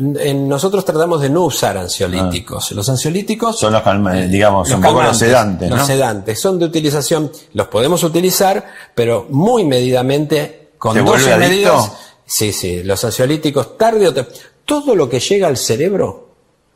nosotros 0.49 0.85
tratamos 0.85 1.21
de 1.21 1.29
no 1.29 1.43
usar 1.45 1.77
ansiolíticos. 1.77 2.69
Ah. 2.71 2.75
Los 2.75 2.89
ansiolíticos 2.89 3.59
son 3.59 3.73
los, 3.73 3.83
digamos, 4.31 4.71
un 4.71 4.81
poco 4.81 5.03
los 5.03 5.19
sedantes. 5.19 5.71
Los 5.71 5.87
sedantes 5.87 6.41
son 6.41 6.59
de 6.59 6.65
utilización, 6.65 7.31
los 7.53 7.69
podemos 7.69 8.03
utilizar, 8.03 8.65
pero 8.95 9.27
muy 9.29 9.65
medidamente, 9.65 10.71
con 10.79 11.03
dosis 11.05 11.37
medidas. 11.37 11.93
Sí, 12.27 12.53
sí, 12.53 12.83
los 12.83 13.05
ansiolíticos 13.05 13.77
tarde 13.77 14.09
o 14.09 14.15
todo 14.65 14.97
lo 14.97 15.09
que 15.09 15.21
llega 15.21 15.47
al 15.47 15.59
cerebro 15.59 16.25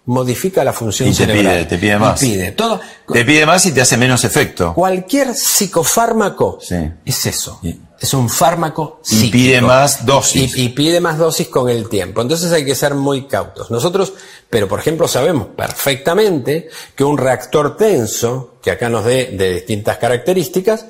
modifica 0.04 0.64
la 0.64 0.72
función 0.72 1.08
y 1.08 1.12
te 1.12 1.18
cerebral. 1.18 1.54
Pide, 1.54 1.64
te 1.64 1.78
pide 1.78 1.98
más. 1.98 2.20
Pide, 2.20 2.52
todo, 2.52 2.80
te 3.10 3.24
pide 3.24 3.46
más 3.46 3.64
y 3.66 3.72
te 3.72 3.80
hace 3.80 3.96
menos 3.96 4.24
efecto. 4.24 4.74
Cualquier 4.74 5.34
psicofármaco 5.34 6.58
es 7.04 7.26
eso. 7.26 7.60
Es 8.00 8.14
un 8.14 8.28
fármaco 8.28 9.00
psíquico. 9.02 9.26
Y 9.26 9.30
pide 9.30 9.60
más 9.60 10.06
dosis. 10.06 10.56
Y, 10.56 10.68
pide 10.68 11.00
más 11.00 11.18
dosis 11.18 11.48
con 11.48 11.68
el 11.68 11.88
tiempo. 11.88 12.22
Entonces 12.22 12.52
hay 12.52 12.64
que 12.64 12.74
ser 12.74 12.94
muy 12.94 13.26
cautos. 13.26 13.70
Nosotros, 13.70 14.12
pero 14.48 14.68
por 14.68 14.78
ejemplo, 14.78 15.08
sabemos 15.08 15.48
perfectamente 15.56 16.68
que 16.94 17.04
un 17.04 17.18
reactor 17.18 17.76
tenso, 17.76 18.54
que 18.62 18.70
acá 18.70 18.88
nos 18.88 19.04
dé 19.04 19.30
de 19.32 19.54
distintas 19.54 19.98
características, 19.98 20.86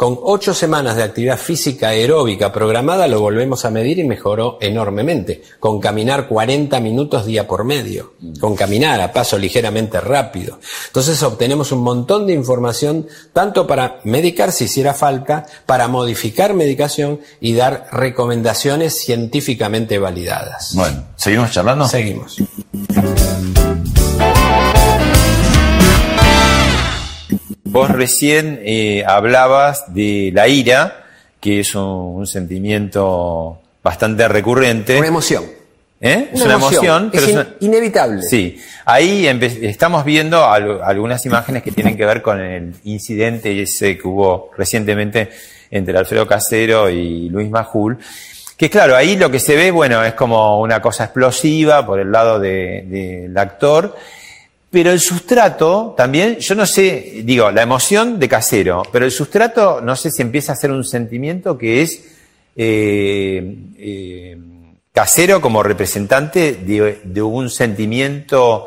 con 0.00 0.18
ocho 0.22 0.54
semanas 0.54 0.96
de 0.96 1.02
actividad 1.02 1.36
física 1.36 1.88
aeróbica 1.88 2.50
programada 2.50 3.06
lo 3.06 3.20
volvemos 3.20 3.66
a 3.66 3.70
medir 3.70 3.98
y 3.98 4.04
mejoró 4.04 4.56
enormemente. 4.62 5.42
Con 5.60 5.78
caminar 5.78 6.26
40 6.26 6.80
minutos 6.80 7.26
día 7.26 7.46
por 7.46 7.64
medio. 7.64 8.14
Con 8.40 8.56
caminar 8.56 8.98
a 9.02 9.12
paso 9.12 9.36
ligeramente 9.36 10.00
rápido. 10.00 10.58
Entonces 10.86 11.22
obtenemos 11.22 11.70
un 11.70 11.82
montón 11.82 12.26
de 12.26 12.32
información 12.32 13.08
tanto 13.34 13.66
para 13.66 14.00
medicar 14.04 14.52
si 14.52 14.64
hiciera 14.64 14.94
falta, 14.94 15.44
para 15.66 15.86
modificar 15.86 16.54
medicación 16.54 17.20
y 17.38 17.52
dar 17.52 17.88
recomendaciones 17.92 18.98
científicamente 19.04 19.98
validadas. 19.98 20.72
Bueno, 20.76 21.08
¿seguimos 21.16 21.50
charlando? 21.50 21.86
Seguimos. 21.86 22.38
Vos 27.70 27.88
recién 27.88 28.60
eh, 28.64 29.04
hablabas 29.06 29.94
de 29.94 30.32
la 30.34 30.48
ira, 30.48 31.04
que 31.38 31.60
es 31.60 31.76
un, 31.76 32.26
sentimiento 32.26 33.60
bastante 33.80 34.26
recurrente. 34.26 34.98
Una 34.98 35.06
emoción. 35.06 35.44
¿Eh? 36.00 36.30
es 36.32 36.40
una 36.40 36.54
emoción, 36.54 37.10
pero 37.12 37.26
es, 37.26 37.46
inevitable. 37.60 38.22
Sí, 38.22 38.58
ahí 38.86 39.26
estamos 39.62 40.04
viendo 40.04 40.44
algunas 40.44 41.24
imágenes 41.26 41.62
que 41.62 41.70
tienen 41.70 41.96
que 41.96 42.06
ver 42.06 42.22
con 42.22 42.40
el 42.40 42.74
incidente 42.84 43.62
ese 43.62 43.96
que 43.96 44.08
hubo 44.08 44.50
recientemente 44.56 45.28
entre 45.70 45.96
Alfredo 45.96 46.26
Casero 46.26 46.90
y 46.90 47.28
Luis 47.28 47.50
Majul. 47.50 47.98
Que 48.56 48.68
claro, 48.68 48.96
ahí 48.96 49.16
lo 49.16 49.30
que 49.30 49.38
se 49.38 49.54
ve, 49.54 49.70
bueno, 49.70 50.02
es 50.04 50.14
como 50.14 50.60
una 50.60 50.82
cosa 50.82 51.04
explosiva 51.04 51.86
por 51.86 52.00
el 52.00 52.10
lado 52.10 52.40
del 52.40 53.36
actor 53.36 53.94
pero 54.70 54.92
el 54.92 55.00
sustrato 55.00 55.94
también, 55.96 56.36
yo 56.36 56.54
no 56.54 56.64
sé, 56.64 57.22
digo, 57.24 57.50
la 57.50 57.62
emoción 57.62 58.20
de 58.20 58.28
casero, 58.28 58.84
pero 58.92 59.04
el 59.04 59.10
sustrato 59.10 59.80
no 59.80 59.96
sé 59.96 60.12
si 60.12 60.22
empieza 60.22 60.52
a 60.52 60.56
ser 60.56 60.70
un 60.70 60.84
sentimiento 60.84 61.58
que 61.58 61.82
es 61.82 62.04
eh, 62.54 63.56
eh, 63.76 64.38
casero 64.92 65.40
como 65.40 65.64
representante 65.64 66.52
de, 66.52 67.22
un 67.22 67.50
sentimiento 67.50 68.66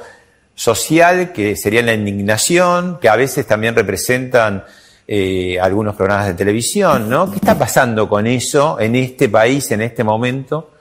social 0.54 1.32
que 1.32 1.56
sería 1.56 1.82
la 1.82 1.94
indignación, 1.94 3.00
que 3.00 3.08
a 3.08 3.16
veces 3.16 3.48
también 3.48 3.74
representan 3.74 4.66
eh, 5.08 5.58
algunos 5.62 5.96
programas 5.96 6.28
de 6.28 6.34
televisión, 6.34 7.10
¿no? 7.10 7.30
¿Qué 7.32 7.38
está 7.38 7.58
pasando 7.58 8.10
con 8.10 8.28
eso 8.28 8.78
en 8.78 8.98
este 8.98 9.30
país, 9.30 9.72
en 9.72 9.82
este 9.82 10.04
momento? 10.04 10.72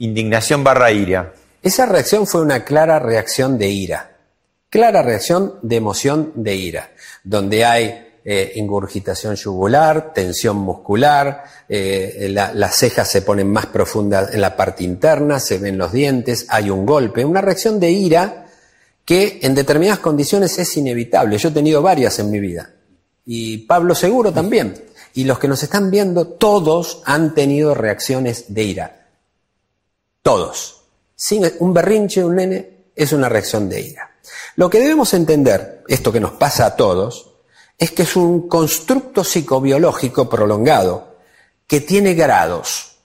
Indignación 0.00 0.64
barra 0.64 0.90
ira. 0.90 1.32
Esa 1.62 1.86
reacción 1.86 2.26
fue 2.26 2.42
una 2.42 2.64
clara 2.64 2.98
reacción 2.98 3.56
de 3.56 3.68
ira 3.68 4.13
clara 4.74 5.02
reacción 5.02 5.60
de 5.62 5.76
emoción 5.76 6.32
de 6.34 6.56
ira, 6.56 6.90
donde 7.22 7.64
hay 7.64 8.08
eh, 8.24 8.54
ingurgitación 8.56 9.36
yugular, 9.36 10.12
tensión 10.12 10.56
muscular, 10.56 11.44
eh, 11.68 12.26
las 12.28 12.74
cejas 12.74 13.08
se 13.08 13.22
ponen 13.22 13.52
más 13.52 13.66
profundas 13.66 14.34
en 14.34 14.40
la 14.40 14.56
parte 14.56 14.82
interna, 14.82 15.38
se 15.38 15.58
ven 15.58 15.78
los 15.78 15.92
dientes, 15.92 16.46
hay 16.48 16.70
un 16.70 16.84
golpe, 16.84 17.24
una 17.24 17.40
reacción 17.40 17.78
de 17.78 17.92
ira 17.92 18.46
que 19.04 19.38
en 19.42 19.54
determinadas 19.54 20.00
condiciones 20.00 20.58
es 20.58 20.76
inevitable. 20.76 21.38
Yo 21.38 21.50
he 21.50 21.52
tenido 21.52 21.80
varias 21.80 22.18
en 22.18 22.32
mi 22.32 22.40
vida. 22.40 22.68
Y 23.24 23.58
Pablo 23.58 23.94
seguro 23.94 24.32
también. 24.32 24.74
Y 25.14 25.22
los 25.22 25.38
que 25.38 25.46
nos 25.46 25.62
están 25.62 25.88
viendo, 25.92 26.26
todos 26.26 27.00
han 27.04 27.32
tenido 27.32 27.76
reacciones 27.76 28.52
de 28.52 28.64
ira. 28.64 29.06
Todos. 30.20 30.82
Sin 31.14 31.48
un 31.60 31.72
berrinche, 31.72 32.24
un 32.24 32.34
nene, 32.34 32.86
es 32.96 33.12
una 33.12 33.28
reacción 33.28 33.68
de 33.68 33.80
ira. 33.80 34.13
Lo 34.56 34.70
que 34.70 34.80
debemos 34.80 35.14
entender, 35.14 35.82
esto 35.88 36.12
que 36.12 36.20
nos 36.20 36.32
pasa 36.32 36.66
a 36.66 36.76
todos, 36.76 37.30
es 37.78 37.90
que 37.90 38.02
es 38.02 38.16
un 38.16 38.48
constructo 38.48 39.24
psicobiológico 39.24 40.28
prolongado 40.28 41.16
que 41.66 41.80
tiene 41.80 42.14
grados. 42.14 42.96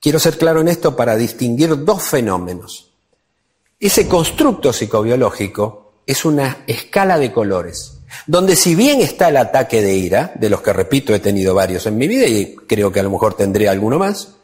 Quiero 0.00 0.18
ser 0.18 0.38
claro 0.38 0.60
en 0.60 0.68
esto 0.68 0.96
para 0.96 1.16
distinguir 1.16 1.84
dos 1.84 2.02
fenómenos. 2.02 2.92
Ese 3.78 4.08
constructo 4.08 4.72
psicobiológico 4.72 6.00
es 6.06 6.24
una 6.24 6.64
escala 6.66 7.18
de 7.18 7.32
colores, 7.32 7.98
donde 8.26 8.56
si 8.56 8.74
bien 8.74 9.00
está 9.00 9.28
el 9.28 9.36
ataque 9.36 9.82
de 9.82 9.94
ira, 9.94 10.32
de 10.36 10.48
los 10.48 10.62
que 10.62 10.72
repito 10.72 11.14
he 11.14 11.20
tenido 11.20 11.54
varios 11.54 11.86
en 11.86 11.96
mi 11.96 12.08
vida 12.08 12.26
y 12.26 12.54
creo 12.54 12.92
que 12.92 13.00
a 13.00 13.02
lo 13.02 13.10
mejor 13.10 13.34
tendré 13.34 13.68
alguno 13.68 13.98
más, 13.98 14.36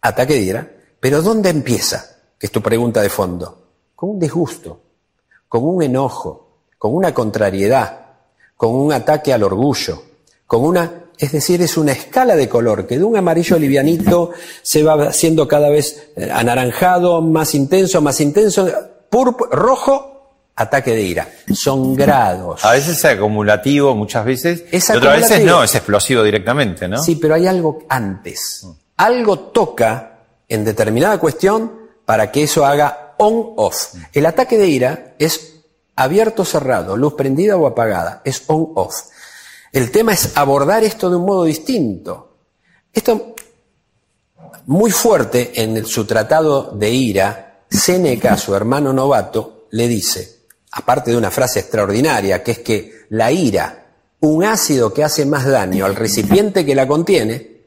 ataque 0.00 0.34
de 0.34 0.40
ira, 0.40 0.70
pero 0.98 1.22
¿dónde 1.22 1.50
empieza? 1.50 2.16
Que 2.38 2.46
es 2.46 2.52
tu 2.52 2.62
pregunta 2.62 3.02
de 3.02 3.10
fondo. 3.10 3.68
Con 3.94 4.10
un 4.10 4.18
disgusto, 4.18 4.80
con 5.50 5.64
un 5.64 5.82
enojo, 5.82 6.46
con 6.78 6.94
una 6.94 7.12
contrariedad, 7.12 8.06
con 8.56 8.72
un 8.72 8.92
ataque 8.92 9.32
al 9.32 9.42
orgullo, 9.42 10.00
con 10.46 10.64
una 10.64 11.08
es 11.18 11.32
decir, 11.32 11.60
es 11.60 11.76
una 11.76 11.92
escala 11.92 12.34
de 12.34 12.48
color 12.48 12.86
que 12.86 12.96
de 12.96 13.04
un 13.04 13.14
amarillo 13.14 13.58
livianito 13.58 14.30
se 14.62 14.82
va 14.82 15.08
haciendo 15.08 15.46
cada 15.46 15.68
vez 15.68 16.12
eh, 16.16 16.30
anaranjado, 16.32 17.20
más 17.20 17.54
intenso, 17.54 18.00
más 18.00 18.22
intenso, 18.22 18.66
rojo, 19.50 20.36
ataque 20.56 20.92
de 20.92 21.02
ira. 21.02 21.28
Son 21.52 21.94
grados. 21.94 22.64
A 22.64 22.72
veces 22.72 22.96
es 22.96 23.04
acumulativo, 23.04 23.94
muchas 23.94 24.24
veces. 24.24 24.64
Es 24.70 24.88
y 24.88 24.92
otras 24.92 25.20
veces 25.20 25.44
no, 25.44 25.62
es 25.62 25.74
explosivo 25.74 26.22
directamente, 26.22 26.88
¿no? 26.88 27.02
Sí, 27.02 27.16
pero 27.16 27.34
hay 27.34 27.46
algo 27.46 27.80
antes. 27.90 28.66
Algo 28.96 29.38
toca 29.40 30.20
en 30.48 30.64
determinada 30.64 31.18
cuestión 31.18 31.72
para 32.06 32.30
que 32.30 32.44
eso 32.44 32.64
haga 32.64 32.99
on-off. 33.20 33.94
El 34.12 34.26
ataque 34.26 34.58
de 34.58 34.66
ira 34.66 35.14
es 35.18 35.60
abierto 35.94 36.44
cerrado, 36.44 36.96
luz 36.96 37.14
prendida 37.14 37.56
o 37.56 37.66
apagada, 37.66 38.22
es 38.24 38.42
on-off. 38.46 38.96
El 39.72 39.90
tema 39.90 40.12
es 40.12 40.36
abordar 40.36 40.82
esto 40.82 41.10
de 41.10 41.16
un 41.16 41.26
modo 41.26 41.44
distinto. 41.44 42.38
Esto 42.92 43.34
muy 44.66 44.90
fuerte 44.90 45.52
en 45.62 45.84
su 45.84 46.06
tratado 46.06 46.72
de 46.72 46.90
ira, 46.90 47.46
Seneca, 47.70 48.36
su 48.36 48.54
hermano 48.54 48.92
novato, 48.92 49.66
le 49.70 49.86
dice, 49.86 50.40
aparte 50.72 51.12
de 51.12 51.16
una 51.16 51.30
frase 51.30 51.60
extraordinaria, 51.60 52.42
que 52.42 52.50
es 52.52 52.58
que 52.60 53.06
la 53.10 53.30
ira, 53.30 53.86
un 54.20 54.44
ácido 54.44 54.92
que 54.92 55.04
hace 55.04 55.24
más 55.24 55.46
daño 55.46 55.84
al 55.84 55.94
recipiente 55.94 56.66
que 56.66 56.74
la 56.74 56.88
contiene, 56.88 57.60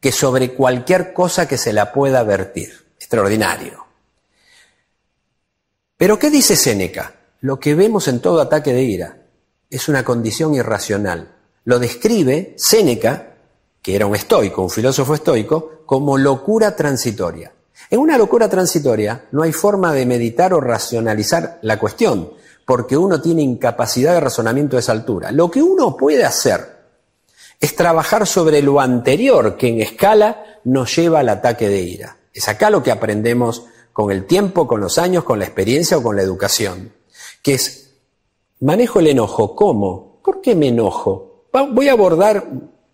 que 0.00 0.10
sobre 0.10 0.54
cualquier 0.54 1.12
cosa 1.12 1.46
que 1.46 1.56
se 1.56 1.72
la 1.72 1.92
pueda 1.92 2.22
vertir. 2.24 2.84
Extraordinario. 2.98 3.83
Pero 6.04 6.18
¿qué 6.18 6.28
dice 6.28 6.54
Séneca? 6.54 7.14
Lo 7.40 7.58
que 7.58 7.74
vemos 7.74 8.08
en 8.08 8.20
todo 8.20 8.42
ataque 8.42 8.74
de 8.74 8.82
ira 8.82 9.22
es 9.70 9.88
una 9.88 10.04
condición 10.04 10.52
irracional 10.52 11.34
lo 11.64 11.78
describe 11.78 12.52
Séneca, 12.58 13.36
que 13.80 13.96
era 13.96 14.04
un 14.04 14.14
estoico, 14.14 14.60
un 14.60 14.68
filósofo 14.68 15.14
estoico, 15.14 15.80
como 15.86 16.18
locura 16.18 16.76
transitoria. 16.76 17.54
En 17.88 18.00
una 18.00 18.18
locura 18.18 18.50
transitoria 18.50 19.28
no 19.32 19.44
hay 19.44 19.52
forma 19.52 19.94
de 19.94 20.04
meditar 20.04 20.52
o 20.52 20.60
racionalizar 20.60 21.58
la 21.62 21.78
cuestión, 21.78 22.34
porque 22.66 22.98
uno 22.98 23.22
tiene 23.22 23.40
incapacidad 23.40 24.12
de 24.12 24.20
razonamiento 24.20 24.76
a 24.76 24.80
esa 24.80 24.92
altura. 24.92 25.32
Lo 25.32 25.50
que 25.50 25.62
uno 25.62 25.96
puede 25.96 26.26
hacer 26.26 26.82
es 27.58 27.74
trabajar 27.74 28.26
sobre 28.26 28.60
lo 28.60 28.78
anterior 28.78 29.56
que 29.56 29.68
en 29.68 29.80
escala 29.80 30.60
nos 30.64 30.94
lleva 30.94 31.20
al 31.20 31.30
ataque 31.30 31.70
de 31.70 31.80
ira. 31.80 32.18
Es 32.34 32.46
acá 32.46 32.68
lo 32.68 32.82
que 32.82 32.90
aprendemos 32.90 33.64
con 33.94 34.10
el 34.10 34.26
tiempo, 34.26 34.66
con 34.66 34.80
los 34.80 34.98
años, 34.98 35.22
con 35.22 35.38
la 35.38 35.44
experiencia 35.44 35.96
o 35.96 36.02
con 36.02 36.16
la 36.16 36.22
educación, 36.22 36.92
que 37.40 37.54
es 37.54 37.92
manejo 38.58 38.98
el 38.98 39.06
enojo. 39.06 39.54
¿Cómo? 39.54 40.20
¿Por 40.22 40.42
qué 40.42 40.54
me 40.54 40.68
enojo? 40.68 41.46
voy 41.70 41.88
a 41.88 41.92
abordar 41.92 42.44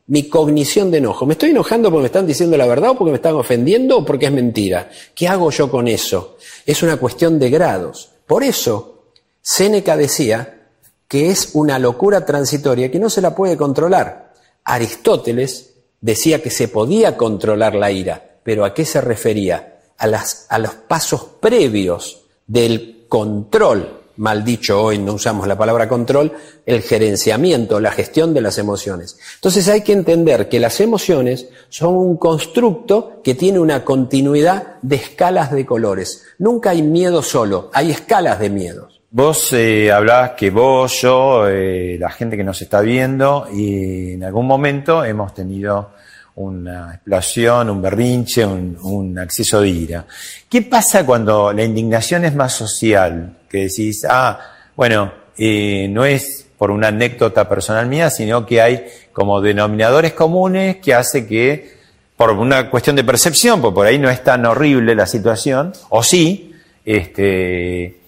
mi 0.09 0.29
cognición 0.29 0.91
de 0.91 0.99
enojo. 0.99 1.25
¿Me 1.25 1.33
estoy 1.33 1.51
enojando 1.51 1.89
porque 1.89 2.03
me 2.03 2.07
están 2.07 2.27
diciendo 2.27 2.59
la 2.59 2.67
verdad 2.67 2.91
o 2.91 2.97
porque 2.97 3.13
me 3.13 3.17
están 3.17 3.35
ofendiendo 3.35 3.97
o 3.97 4.05
porque 4.05 4.27
es 4.27 4.33
mentira? 4.33 4.91
¿Qué 5.15 5.27
hago 5.27 5.51
yo 5.51 5.71
con 5.71 5.89
eso? 5.89 6.37
Es 6.67 6.83
una 6.83 6.99
cuestión 6.99 7.39
de 7.39 7.49
grados. 7.49 8.11
Por 8.27 8.45
eso, 8.45 9.13
Séneca 9.41 9.97
decía 9.97 10.67
que 11.09 11.31
es 11.31 11.53
una 11.55 11.79
locura 11.79 12.27
transitoria 12.27 12.91
que 12.91 12.99
no 12.99 13.09
se 13.09 13.23
la 13.23 13.35
puede 13.35 13.57
controlar. 13.57 14.35
Aristóteles 14.65 15.77
decía 16.03 16.43
que 16.43 16.51
se 16.51 16.69
podía 16.69 17.17
controlar 17.17 17.75
la 17.75 17.91
ira, 17.91 18.39
pero 18.43 18.67
¿a 18.67 18.75
qué 18.75 18.85
se 18.85 19.01
refería? 19.01 19.80
A, 20.01 20.59
los 20.59 20.75
pasos 20.89 21.25
previos 21.41 22.25
del 22.47 23.05
control 23.09 24.01
mal 24.21 24.45
dicho 24.45 24.83
hoy, 24.83 24.99
no 24.99 25.15
usamos 25.15 25.47
la 25.47 25.57
palabra 25.57 25.89
control, 25.89 26.33
el 26.67 26.83
gerenciamiento, 26.83 27.81
la 27.81 27.91
gestión 27.91 28.35
de 28.35 28.43
las 28.43 28.59
emociones. 28.59 29.19
Entonces 29.37 29.67
hay 29.69 29.81
que 29.81 29.95
entender 29.95 30.51
que 30.51 30.61
las 30.61 30.79
emociones 30.81 31.49
son 31.71 31.95
un 31.95 32.19
constructo 32.19 33.23
que 33.25 33.35
tiene 33.35 33.59
una 33.59 33.83
continuidad 33.83 34.75
de 34.83 34.97
escalas 34.97 35.51
de 35.53 35.65
colores. 35.65 36.25
Nunca 36.39 36.71
hay 36.71 36.83
miedo 36.83 37.23
solo, 37.23 37.71
hay 37.73 37.93
escalas 37.93 38.39
de 38.41 38.51
miedos. 38.51 39.01
Vos 39.11 39.53
eh, 39.55 39.91
hablabas 39.91 40.33
que 40.33 40.51
vos, 40.51 41.01
yo, 41.01 41.49
eh, 41.49 41.97
la 41.99 42.11
gente 42.11 42.37
que 42.37 42.45
nos 42.45 42.61
está 42.61 42.81
viendo, 42.81 43.49
y 43.53 44.13
en 44.13 44.23
algún 44.23 44.47
momento 44.47 45.03
hemos 45.03 45.35
tenido 45.35 45.93
una 46.37 46.95
explosión, 46.95 47.71
un 47.71 47.83
berrinche, 47.83 48.45
un, 48.47 49.19
acceso 49.19 49.61
de 49.61 49.69
ira. 49.69 50.07
¿Qué 50.49 50.63
pasa 50.63 51.05
cuando 51.05 51.53
la 51.53 51.63
indignación 51.63 52.25
es 52.25 52.35
más 52.35 52.53
social? 52.53 53.39
Que 53.49 53.65
decís, 53.65 54.07
ah, 54.09 54.39
bueno, 54.77 55.13
eh, 55.37 55.89
no 55.91 56.05
es 56.05 56.47
por 56.57 56.71
una 56.71 56.89
anécdota 56.89 57.49
personal 57.49 57.87
mía, 57.87 58.11
sino 58.11 58.45
que 58.45 58.61
hay 58.61 58.87
como 59.13 59.41
denominadores 59.41 60.13
comunes 60.13 60.77
que 60.77 60.95
hace 60.95 61.27
que, 61.27 61.79
por 62.17 62.33
una 62.33 62.71
cuestión 62.71 62.97
de 62.97 63.05
percepción, 63.05 63.61
pues 63.61 63.73
por 63.73 63.87
ahí 63.87 63.99
no 63.99 64.11
es 64.11 64.23
tan 64.23 64.45
horrible 64.45 64.95
la 64.95 65.07
situación, 65.07 65.73
o 65.89 66.03
sí, 66.03 66.55
este, 66.85 67.99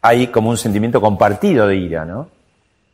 hay 0.00 0.28
como 0.28 0.50
un 0.50 0.56
sentimiento 0.56 1.00
compartido 1.00 1.66
de 1.66 1.76
ira, 1.76 2.04
¿no? 2.04 2.28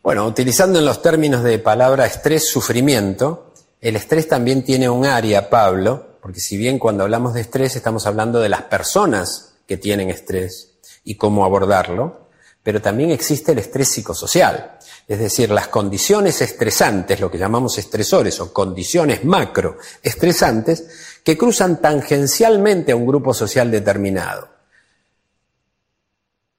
Bueno, 0.02 0.26
utilizando 0.26 0.78
en 0.78 0.84
los 0.84 1.02
términos 1.02 1.42
de 1.42 1.58
palabra 1.58 2.06
estrés, 2.06 2.48
sufrimiento, 2.48 3.45
el 3.80 3.96
estrés 3.96 4.28
también 4.28 4.64
tiene 4.64 4.88
un 4.88 5.04
área, 5.04 5.50
Pablo, 5.50 6.18
porque 6.20 6.40
si 6.40 6.56
bien 6.56 6.78
cuando 6.78 7.04
hablamos 7.04 7.34
de 7.34 7.42
estrés 7.42 7.76
estamos 7.76 8.06
hablando 8.06 8.40
de 8.40 8.48
las 8.48 8.62
personas 8.62 9.54
que 9.66 9.76
tienen 9.76 10.10
estrés 10.10 10.72
y 11.04 11.16
cómo 11.16 11.44
abordarlo, 11.44 12.26
pero 12.62 12.82
también 12.82 13.10
existe 13.12 13.52
el 13.52 13.58
estrés 13.58 13.88
psicosocial, 13.90 14.78
es 15.06 15.18
decir, 15.20 15.50
las 15.52 15.68
condiciones 15.68 16.42
estresantes, 16.42 17.20
lo 17.20 17.30
que 17.30 17.38
llamamos 17.38 17.78
estresores 17.78 18.40
o 18.40 18.52
condiciones 18.52 19.24
macro 19.24 19.78
estresantes, 20.02 21.20
que 21.22 21.38
cruzan 21.38 21.80
tangencialmente 21.80 22.90
a 22.90 22.96
un 22.96 23.06
grupo 23.06 23.32
social 23.32 23.70
determinado. 23.70 24.48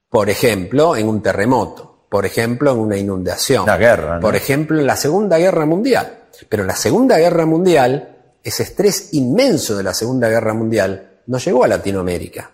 Por 0.09 0.29
ejemplo, 0.29 0.95
en 0.95 1.09
un 1.09 1.21
terremoto, 1.21 2.05
por 2.09 2.25
ejemplo, 2.25 2.71
en 2.71 2.79
una 2.79 2.95
inundación, 2.95 3.65
guerra, 3.65 4.21
por 4.21 4.35
ejemplo, 4.37 4.79
en 4.79 4.87
la 4.87 4.95
Segunda 4.95 5.37
Guerra 5.37 5.65
Mundial. 5.65 6.26
Pero 6.49 6.63
la 6.63 6.75
Segunda 6.75 7.17
Guerra 7.17 7.45
Mundial, 7.45 8.35
ese 8.43 8.63
estrés 8.63 9.13
inmenso 9.13 9.75
de 9.75 9.83
la 9.83 9.93
Segunda 9.93 10.29
Guerra 10.29 10.53
Mundial, 10.53 11.21
no 11.27 11.37
llegó 11.37 11.63
a 11.63 11.67
Latinoamérica, 11.67 12.51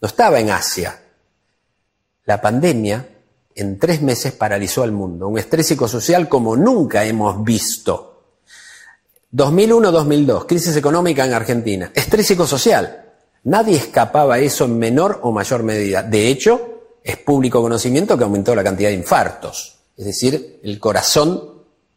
no 0.00 0.06
estaba 0.08 0.40
en 0.40 0.50
Asia. 0.50 1.00
La 2.24 2.40
pandemia 2.40 3.06
en 3.54 3.78
tres 3.78 4.02
meses 4.02 4.32
paralizó 4.32 4.82
al 4.82 4.92
mundo, 4.92 5.28
un 5.28 5.38
estrés 5.38 5.66
psicosocial 5.66 6.28
como 6.28 6.56
nunca 6.56 7.04
hemos 7.04 7.42
visto. 7.44 8.06
2001-2002, 9.32 10.46
crisis 10.46 10.76
económica 10.76 11.24
en 11.24 11.34
Argentina, 11.34 11.90
estrés 11.94 12.26
psicosocial. 12.26 13.06
Nadie 13.44 13.76
escapaba 13.76 14.34
a 14.34 14.38
eso 14.38 14.66
en 14.66 14.78
menor 14.78 15.20
o 15.22 15.32
mayor 15.32 15.62
medida. 15.62 16.02
De 16.02 16.28
hecho, 16.28 16.98
es 17.02 17.16
público 17.16 17.62
conocimiento 17.62 18.18
que 18.18 18.24
aumentó 18.24 18.54
la 18.54 18.64
cantidad 18.64 18.90
de 18.90 18.96
infartos. 18.96 19.78
Es 19.96 20.04
decir, 20.04 20.60
el 20.62 20.78
corazón 20.78 21.49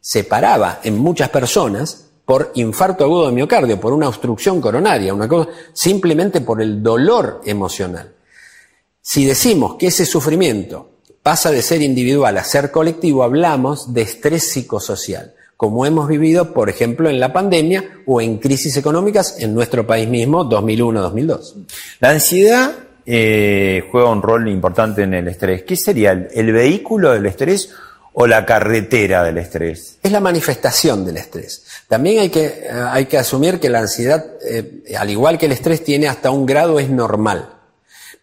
se 0.04 0.26
paraba 0.26 0.82
en 0.84 0.98
muchas 0.98 1.30
personas 1.30 2.10
por 2.26 2.52
infarto 2.56 3.06
agudo 3.06 3.28
de 3.28 3.32
miocardio, 3.32 3.80
por 3.80 3.94
una 3.94 4.10
obstrucción 4.10 4.60
coronaria, 4.60 5.14
una 5.14 5.30
cosa, 5.30 5.50
simplemente 5.72 6.42
por 6.42 6.62
el 6.62 6.84
dolor 6.84 7.40
emocional. 7.46 8.12
Si 9.02 9.24
decimos 9.24 9.76
que 9.76 9.88
ese 9.88 10.06
sufrimiento 10.06 10.90
pasa 11.22 11.52
de 11.52 11.62
ser 11.62 11.82
individual 11.82 12.38
a 12.38 12.44
ser 12.44 12.70
colectivo, 12.70 13.24
hablamos 13.24 13.94
de 13.94 14.02
estrés 14.02 14.52
psicosocial, 14.52 15.36
como 15.56 15.86
hemos 15.86 16.10
vivido, 16.10 16.54
por 16.54 16.70
ejemplo, 16.70 17.10
en 17.10 17.22
la 17.22 17.32
pandemia 17.32 18.02
o 18.06 18.20
en 18.20 18.40
crisis 18.40 18.76
económicas 18.76 19.38
en 19.40 19.54
nuestro 19.54 19.88
país 19.88 20.10
mismo 20.10 20.50
2001-2002. 20.50 21.66
La 22.02 22.10
ansiedad 22.10 22.76
eh, 23.06 23.88
juega 23.90 24.10
un 24.10 24.22
rol 24.22 24.50
importante 24.50 25.04
en 25.04 25.14
el 25.14 25.30
estrés. 25.30 25.64
¿Qué 25.64 25.78
sería 25.78 26.12
el, 26.12 26.52
vehículo 26.52 27.14
del 27.14 27.26
estrés 27.26 27.72
o 28.14 28.28
la 28.28 28.46
carretera 28.46 29.24
del 29.24 29.38
estrés? 29.38 29.98
Es 30.02 30.12
la 30.12 30.20
manifestación 30.20 31.06
del 31.06 31.18
estrés. 31.18 31.64
También 31.88 32.20
hay 32.20 32.30
que, 32.30 32.46
eh, 32.46 32.70
hay 32.72 33.06
que 33.06 33.18
asumir 33.18 33.60
que 33.60 33.70
la 33.70 33.80
ansiedad, 33.80 34.26
eh, 34.46 34.84
al 34.98 35.10
igual 35.10 35.38
que 35.38 35.48
el 35.48 35.52
estrés, 35.52 35.84
tiene 35.84 36.08
hasta 36.08 36.32
un 36.32 36.46
grado, 36.46 36.80
es 36.80 36.90
normal. 36.90 37.62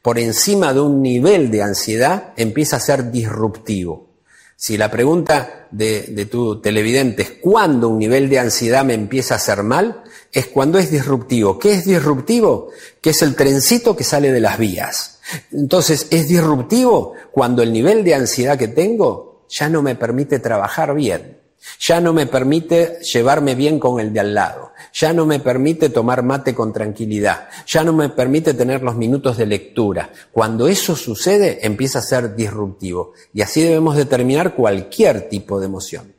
Por 0.03 0.19
encima 0.19 0.73
de 0.73 0.81
un 0.81 1.03
nivel 1.03 1.51
de 1.51 1.63
ansiedad 1.63 2.33
empieza 2.37 2.77
a 2.77 2.81
ser 2.81 3.11
disruptivo. 3.11 4.09
Si 4.57 4.77
la 4.77 4.91
pregunta 4.91 5.69
de, 5.71 6.03
de 6.03 6.27
tu 6.27 6.61
televidente 6.61 7.23
es 7.23 7.31
cuándo 7.41 7.89
un 7.89 7.99
nivel 7.99 8.29
de 8.29 8.39
ansiedad 8.39 8.85
me 8.85 8.95
empieza 8.95 9.35
a 9.35 9.37
hacer 9.39 9.63
mal, 9.63 10.03
es 10.33 10.47
cuando 10.47 10.79
es 10.79 10.91
disruptivo. 10.91 11.59
¿Qué 11.59 11.73
es 11.73 11.85
disruptivo? 11.85 12.71
Que 13.01 13.11
es 13.11 13.23
el 13.23 13.35
trencito 13.35 13.97
que 13.97 14.05
sale 14.05 14.33
de 14.33 14.41
las 14.41 14.59
vías. 14.59 15.19
Entonces, 15.53 16.09
es 16.11 16.29
disruptivo 16.29 17.15
cuando 17.31 17.63
el 17.63 17.73
nivel 17.73 18.05
de 18.05 18.15
ansiedad 18.15 18.59
que 18.59 18.69
tengo 18.69 19.30
ya 19.51 19.69
no 19.69 19.83
me 19.83 19.97
permite 19.97 20.39
trabajar 20.39 20.95
bien, 20.95 21.41
ya 21.79 22.01
no 22.01 22.13
me 22.13 22.27
permite 22.27 23.01
llevarme 23.01 23.55
bien 23.55 23.79
con 23.79 24.01
el 24.01 24.13
de 24.13 24.21
al 24.21 24.35
lado, 24.35 24.73
ya 24.93 25.13
no 25.13 25.27
me 25.27 25.41
permite 25.41 25.91
tomar 25.91 26.23
mate 26.23 26.55
con 26.55 26.73
tranquilidad, 26.73 27.49
ya 27.67 27.85
no 27.85 27.93
me 27.93 28.09
permite 28.09 28.55
tener 28.55 28.83
los 28.83 28.97
minutos 28.97 29.37
de 29.37 29.47
lectura. 29.47 30.11
Cuando 30.33 30.69
eso 30.69 30.97
sucede, 30.97 31.67
empieza 31.67 31.99
a 31.99 32.03
ser 32.03 32.35
disruptivo. 32.35 33.13
Y 33.35 33.43
así 33.43 33.63
debemos 33.63 33.97
determinar 33.97 34.55
cualquier 34.55 35.29
tipo 35.29 35.61
de 35.61 35.67
emoción. 35.67 36.15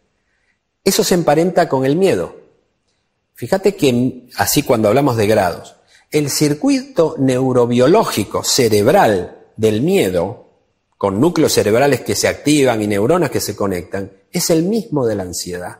Eso 0.83 1.03
se 1.03 1.15
emparenta 1.15 1.67
con 1.67 1.85
el 1.85 1.95
miedo. 1.95 2.35
Fíjate 3.33 3.75
que, 3.75 4.27
así 4.35 4.61
cuando 4.61 4.89
hablamos 4.89 5.17
de 5.17 5.25
grados, 5.25 5.75
el 6.11 6.29
circuito 6.29 7.15
neurobiológico 7.17 8.43
cerebral 8.43 9.37
del 9.57 9.81
miedo, 9.81 10.50
con 11.01 11.19
núcleos 11.19 11.53
cerebrales 11.53 12.01
que 12.01 12.15
se 12.15 12.27
activan 12.27 12.79
y 12.79 12.85
neuronas 12.85 13.31
que 13.31 13.41
se 13.41 13.55
conectan, 13.55 14.11
es 14.31 14.51
el 14.51 14.61
mismo 14.61 15.07
de 15.07 15.15
la 15.15 15.23
ansiedad. 15.23 15.79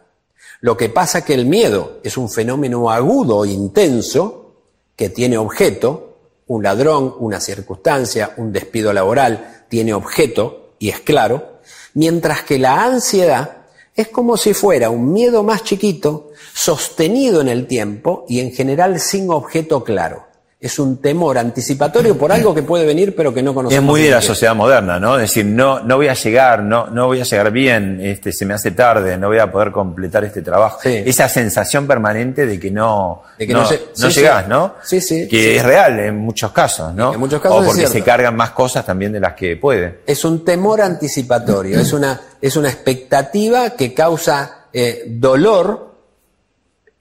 Lo 0.62 0.76
que 0.76 0.90
pasa 0.90 1.24
que 1.24 1.36
el 1.36 1.46
miedo 1.46 2.00
es 2.02 2.18
un 2.18 2.28
fenómeno 2.28 2.90
agudo, 2.90 3.46
intenso, 3.46 4.56
que 4.96 5.10
tiene 5.10 5.38
objeto, 5.38 6.18
un 6.48 6.64
ladrón, 6.64 7.14
una 7.20 7.40
circunstancia, 7.40 8.34
un 8.38 8.52
despido 8.52 8.94
laboral, 8.94 9.66
tiene 9.70 9.94
objeto 9.94 10.74
y 10.80 10.90
es 10.90 11.02
claro, 11.02 11.60
mientras 11.94 12.42
que 12.42 12.58
la 12.58 12.84
ansiedad 12.84 13.68
es 13.96 14.08
como 14.08 14.38
si 14.38 14.56
fuera 14.56 14.90
un 14.90 15.14
miedo 15.14 15.44
más 15.44 15.64
chiquito, 15.64 16.32
sostenido 16.52 17.42
en 17.42 17.50
el 17.50 17.68
tiempo 17.68 18.26
y 18.28 18.40
en 18.40 18.54
general 18.54 19.00
sin 19.00 19.30
objeto 19.30 19.84
claro 19.84 20.31
es 20.62 20.78
un 20.78 21.02
temor 21.02 21.40
anticipatorio 21.40 22.16
por 22.16 22.32
algo 22.32 22.54
que 22.54 22.62
puede 22.62 22.86
venir 22.86 23.16
pero 23.16 23.34
que 23.34 23.42
no 23.42 23.52
conocemos. 23.52 23.84
Es 23.84 23.86
muy 23.86 24.04
de 24.04 24.12
la 24.12 24.22
sociedad 24.22 24.54
moderna, 24.54 25.00
¿no? 25.00 25.16
Es 25.16 25.22
decir, 25.22 25.44
no, 25.44 25.80
no 25.80 25.98
voy 25.98 26.08
a 26.08 26.14
llegar, 26.14 26.62
no, 26.62 26.86
no 26.86 27.08
voy 27.08 27.20
a 27.20 27.24
llegar 27.24 27.52
bien, 27.52 28.00
este, 28.00 28.32
se 28.32 28.46
me 28.46 28.54
hace 28.54 28.70
tarde, 28.70 29.18
no 29.18 29.30
voy 29.30 29.40
a 29.40 29.52
poder 29.52 29.72
completar 29.72 30.24
este 30.24 30.44
trabajo. 30.44 30.78
Esa 30.84 31.28
sensación 31.28 31.88
permanente 31.88 32.46
de 32.46 32.60
que 32.60 32.70
no, 32.70 33.24
de 33.40 33.48
que 33.48 33.54
no, 33.54 33.64
no, 33.64 34.10
llegás, 34.10 34.48
¿no? 34.48 34.76
Sí, 34.84 35.02
sí. 35.02 35.28
Que 35.28 35.58
es 35.58 35.64
real 35.64 36.00
en 36.00 36.18
muchos 36.18 36.52
casos, 36.52 36.94
¿no? 36.94 37.16
En 37.16 37.20
muchos 37.20 37.42
casos 37.42 37.64
o 37.64 37.66
porque 37.66 37.88
se 37.88 38.04
cargan 38.04 38.36
más 38.36 38.52
cosas 38.52 38.86
también 38.86 39.12
de 39.14 39.20
las 39.20 39.34
que 39.34 39.58
puede. 39.58 40.02
Es 40.06 40.24
un 40.24 40.46
temor 40.46 40.82
anticipatorio, 40.82 41.80
es 41.80 41.92
una, 41.92 42.22
es 42.40 42.56
una 42.56 42.70
expectativa 42.70 43.72
que 43.72 43.96
causa 43.96 44.68
eh, 44.72 45.06
dolor 45.08 45.91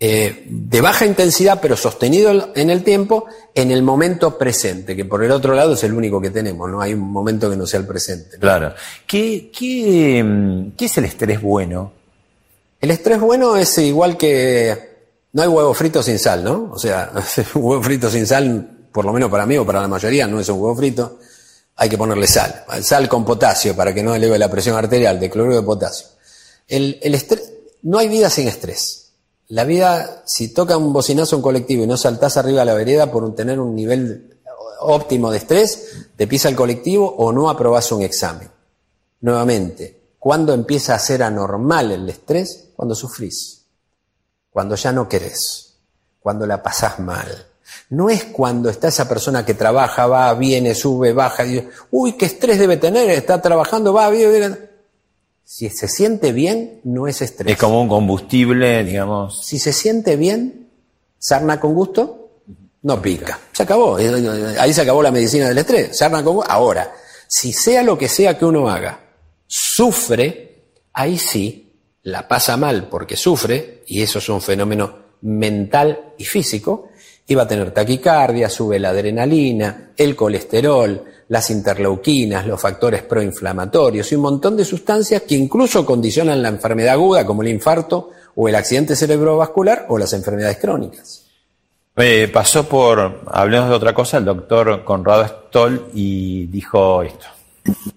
eh, 0.03 0.47
de 0.49 0.81
baja 0.81 1.05
intensidad 1.05 1.61
pero 1.61 1.77
sostenido 1.77 2.53
en 2.55 2.71
el 2.71 2.83
tiempo 2.83 3.27
en 3.55 3.71
el 3.71 3.83
momento 3.83 4.39
presente, 4.39 4.97
que 4.97 5.05
por 5.05 5.23
el 5.23 5.31
otro 5.31 5.55
lado 5.55 5.75
es 5.75 5.85
el 5.85 5.93
único 5.93 6.23
que 6.23 6.31
tenemos, 6.31 6.71
no 6.71 6.81
hay 6.81 6.95
un 6.95 7.13
momento 7.13 7.51
que 7.51 7.57
no 7.57 7.67
sea 7.67 7.81
el 7.81 7.87
presente. 7.87 8.39
Claro. 8.39 8.73
¿Qué, 9.07 9.51
qué, 9.57 10.25
mm, 10.25 10.71
qué 10.71 10.87
es 10.87 10.97
el 10.97 11.05
estrés 11.05 11.43
bueno? 11.43 11.93
El 12.81 12.91
estrés 12.91 13.21
bueno 13.21 13.59
es 13.59 13.77
igual 13.77 14.17
que 14.17 14.91
no 15.35 15.43
hay 15.43 15.49
huevo 15.49 15.75
frito 15.75 16.03
sin 16.03 16.19
sal, 16.19 16.45
¿no? 16.45 16.71
O 16.73 16.79
sea, 16.79 17.13
un 17.55 17.63
huevo 17.63 17.83
frito 17.83 18.11
sin 18.11 18.27
sal, 18.27 18.89
por 18.91 19.05
lo 19.05 19.13
menos 19.13 19.31
para 19.31 19.45
mí 19.45 19.59
o 19.59 19.67
para 19.67 19.83
la 19.83 19.89
mayoría, 19.89 20.27
no 20.27 20.41
es 20.41 20.49
un 20.49 20.61
huevo 20.61 20.77
frito. 20.77 21.19
Hay 21.77 21.91
que 21.91 21.99
ponerle 21.99 22.27
sal. 22.27 22.65
Sal 22.83 23.07
con 23.07 23.23
potasio 23.23 23.77
para 23.77 23.93
que 23.93 24.03
no 24.03 24.15
eleve 24.15 24.39
la 24.39 24.51
presión 24.51 24.77
arterial, 24.77 25.21
de 25.21 25.29
cloruro 25.29 25.57
de 25.57 25.63
potasio. 25.63 26.07
El, 26.67 26.99
el 27.03 27.15
estrés, 27.15 27.53
no 27.83 27.99
hay 27.99 28.09
vida 28.09 28.31
sin 28.31 28.49
estrés. 28.49 29.10
La 29.51 29.65
vida, 29.65 30.23
si 30.27 30.55
toca 30.55 30.77
un 30.77 30.93
bocinazo 30.93 31.37
un 31.37 31.43
colectivo 31.43 31.83
y 31.83 31.87
no 31.89 31.97
saltás 31.97 32.37
arriba 32.37 32.63
a 32.63 32.65
la 32.65 32.75
vereda 32.75 33.11
por 33.11 33.35
tener 33.35 33.59
un 33.59 33.75
nivel 33.75 34.39
óptimo 34.79 35.33
de 35.33 35.39
estrés, 35.39 36.07
te 36.15 36.29
pisa 36.29 36.49
el 36.49 36.55
colectivo 36.55 37.13
o 37.19 37.33
no 37.33 37.51
aprobás 37.51 37.91
un 37.91 38.03
examen. 38.03 38.49
Nuevamente, 39.21 40.15
¿cuándo 40.21 40.55
empieza 40.55 40.95
a 40.95 41.01
ser 41.01 41.25
anormal 41.25 41.91
el 41.91 42.09
estrés? 42.09 42.69
Cuando 42.77 42.95
sufrís, 42.95 43.67
cuando 44.51 44.77
ya 44.77 44.93
no 44.93 45.09
querés, 45.09 45.75
cuando 46.21 46.47
la 46.47 46.63
pasás 46.63 47.01
mal. 47.01 47.49
No 47.89 48.09
es 48.09 48.27
cuando 48.27 48.71
está 48.71 48.87
esa 48.87 49.09
persona 49.09 49.45
que 49.45 49.55
trabaja, 49.55 50.07
va, 50.07 50.33
viene, 50.35 50.77
sube, 50.77 51.13
baja, 51.13 51.45
y 51.45 51.55
dice, 51.55 51.69
uy, 51.91 52.13
qué 52.13 52.27
estrés 52.27 52.61
debe 52.61 52.77
tener, 52.77 53.11
está 53.11 53.43
trabajando, 53.43 53.93
va, 53.93 54.11
viene, 54.11 54.39
viene. 54.39 54.70
Si 55.53 55.69
se 55.69 55.89
siente 55.89 56.31
bien, 56.31 56.81
no 56.85 57.09
es 57.09 57.23
estrés. 57.23 57.51
Es 57.53 57.59
como 57.59 57.83
un 57.83 57.89
combustible, 57.89 58.85
digamos. 58.85 59.45
Si 59.45 59.59
se 59.59 59.73
siente 59.73 60.15
bien, 60.15 60.71
sarna 61.19 61.59
con 61.59 61.75
gusto, 61.75 62.45
no 62.83 63.03
pica. 63.03 63.41
Se 63.51 63.65
acabó. 63.65 63.97
Ahí 63.97 64.73
se 64.73 64.83
acabó 64.83 65.03
la 65.03 65.11
medicina 65.11 65.49
del 65.49 65.59
estrés. 65.59 65.99
Sarna 65.99 66.23
con 66.23 66.37
gusto. 66.37 66.53
Ahora, 66.53 66.93
si 67.27 67.53
sea 67.53 67.83
lo 67.83 67.99
que 67.99 68.07
sea 68.07 68.39
que 68.39 68.45
uno 68.45 68.71
haga, 68.71 69.01
sufre, 69.49 70.67
ahí 70.93 71.19
sí, 71.19 71.81
la 72.05 72.29
pasa 72.29 72.57
mal 72.57 72.89
porque 72.89 73.17
sufre, 73.17 73.83
y 73.89 74.03
eso 74.03 74.21
es 74.21 74.29
un 74.29 74.41
fenómeno 74.41 74.99
mental 75.23 76.13
y 76.17 76.27
físico, 76.27 76.91
y 77.27 77.35
va 77.35 77.43
a 77.43 77.49
tener 77.49 77.73
taquicardia, 77.73 78.49
sube 78.49 78.79
la 78.79 78.91
adrenalina, 78.91 79.95
el 79.97 80.15
colesterol, 80.15 81.05
las 81.31 81.49
interleuquinas, 81.51 82.45
los 82.45 82.61
factores 82.61 83.03
proinflamatorios 83.03 84.11
y 84.11 84.17
un 84.17 84.23
montón 84.23 84.57
de 84.57 84.65
sustancias 84.65 85.23
que 85.23 85.37
incluso 85.37 85.87
condicionan 85.87 86.43
la 86.43 86.49
enfermedad 86.49 86.95
aguda 86.95 87.25
como 87.25 87.43
el 87.43 87.49
infarto 87.49 88.11
o 88.35 88.49
el 88.49 88.55
accidente 88.57 88.97
cerebrovascular 88.97 89.87
o 89.89 89.97
las 89.97 90.13
enfermedades 90.13 90.59
crónicas. 90.59 91.23
Eh, 91.97 92.29
pasó 92.33 92.69
por, 92.69 93.21
hablemos 93.31 93.69
de 93.69 93.77
otra 93.77 93.95
cosa, 93.95 94.19
el 94.19 94.25
doctor 94.25 94.85
Conrado 94.85 95.25
Stoll 95.25 95.91
y 95.95 96.47
dijo 96.47 97.03
esto. 97.03 97.27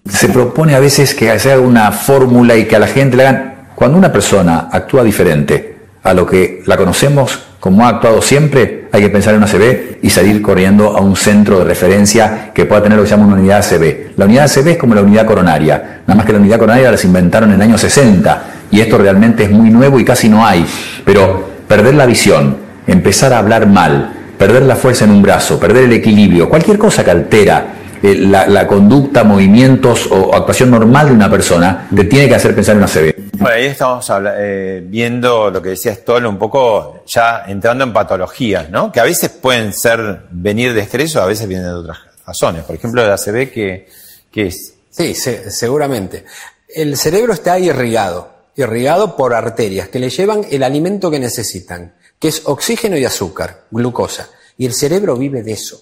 Se 0.08 0.28
propone 0.28 0.76
a 0.76 0.80
veces 0.80 1.12
que 1.12 1.36
sea 1.40 1.58
una 1.58 1.90
fórmula 1.90 2.54
y 2.56 2.66
que 2.68 2.76
a 2.76 2.78
la 2.78 2.86
gente 2.86 3.16
le 3.16 3.26
hagan, 3.26 3.70
cuando 3.74 3.98
una 3.98 4.12
persona 4.12 4.68
actúa 4.70 5.02
diferente 5.02 5.76
a 6.04 6.14
lo 6.14 6.24
que 6.24 6.62
la 6.66 6.76
conocemos, 6.76 7.36
como 7.58 7.84
ha 7.84 7.88
actuado 7.88 8.22
siempre, 8.22 8.83
hay 8.94 9.02
que 9.02 9.10
pensar 9.10 9.34
en 9.34 9.38
una 9.38 9.48
CB 9.48 9.98
y 10.02 10.10
salir 10.10 10.40
corriendo 10.40 10.96
a 10.96 11.00
un 11.00 11.16
centro 11.16 11.58
de 11.58 11.64
referencia 11.64 12.52
que 12.54 12.64
pueda 12.64 12.80
tener 12.80 12.96
lo 12.96 13.02
que 13.02 13.08
se 13.08 13.16
llama 13.16 13.26
una 13.26 13.34
unidad 13.34 13.60
CB. 13.68 14.16
La 14.16 14.24
unidad 14.24 14.48
CB 14.48 14.68
es 14.68 14.76
como 14.76 14.94
la 14.94 15.02
unidad 15.02 15.26
coronaria, 15.26 16.02
nada 16.06 16.14
más 16.14 16.24
que 16.24 16.32
la 16.32 16.38
unidad 16.38 16.60
coronaria 16.60 16.92
la 16.92 16.98
inventaron 17.02 17.48
en 17.50 17.56
el 17.56 17.62
año 17.62 17.76
60 17.76 18.44
y 18.70 18.80
esto 18.80 18.96
realmente 18.96 19.42
es 19.42 19.50
muy 19.50 19.70
nuevo 19.70 19.98
y 19.98 20.04
casi 20.04 20.28
no 20.28 20.46
hay. 20.46 20.64
Pero 21.04 21.44
perder 21.66 21.96
la 21.96 22.06
visión, 22.06 22.56
empezar 22.86 23.32
a 23.32 23.38
hablar 23.38 23.66
mal, 23.66 24.12
perder 24.38 24.62
la 24.62 24.76
fuerza 24.76 25.06
en 25.06 25.10
un 25.10 25.22
brazo, 25.22 25.58
perder 25.58 25.86
el 25.86 25.92
equilibrio, 25.92 26.48
cualquier 26.48 26.78
cosa 26.78 27.02
que 27.02 27.10
altera 27.10 27.66
eh, 28.04 28.16
la, 28.16 28.66
conducta, 28.66 29.24
movimientos 29.24 30.06
o, 30.10 30.34
actuación 30.34 30.70
normal 30.70 31.08
de 31.08 31.14
una 31.14 31.30
persona, 31.30 31.88
te 31.96 32.04
tiene 32.04 32.28
que 32.28 32.34
hacer 32.34 32.54
pensar 32.54 32.76
en 32.76 32.82
una 32.82 32.86
CB. 32.86 33.14
Bueno, 33.38 33.56
ahí 33.56 33.64
estamos 33.64 34.12
eh, 34.36 34.84
viendo 34.86 35.50
lo 35.50 35.62
que 35.62 35.70
decía 35.70 35.94
Stoll, 35.94 36.26
un 36.26 36.36
poco 36.36 37.02
ya 37.06 37.44
entrando 37.46 37.82
en 37.82 37.94
patologías, 37.94 38.68
¿no? 38.68 38.92
Que 38.92 39.00
a 39.00 39.04
veces 39.04 39.30
pueden 39.30 39.72
ser 39.72 40.26
venir 40.30 40.74
de 40.74 40.82
estrés 40.82 41.16
o 41.16 41.22
a 41.22 41.24
veces 41.24 41.48
vienen 41.48 41.66
de 41.66 41.72
otras 41.72 41.96
razones. 42.26 42.64
Por 42.64 42.76
ejemplo, 42.76 43.06
la 43.06 43.16
CB, 43.16 43.50
que, 43.50 43.86
es? 44.34 44.74
Sí, 44.90 45.14
seguramente. 45.14 46.26
El 46.68 46.98
cerebro 46.98 47.32
está 47.32 47.58
irrigado, 47.58 48.34
irrigado 48.54 49.16
por 49.16 49.32
arterias 49.32 49.88
que 49.88 49.98
le 49.98 50.10
llevan 50.10 50.44
el 50.50 50.62
alimento 50.62 51.10
que 51.10 51.18
necesitan, 51.18 51.94
que 52.18 52.28
es 52.28 52.42
oxígeno 52.44 52.98
y 52.98 53.06
azúcar, 53.06 53.64
glucosa. 53.70 54.28
Y 54.58 54.66
el 54.66 54.74
cerebro 54.74 55.16
vive 55.16 55.42
de 55.42 55.52
eso. 55.52 55.80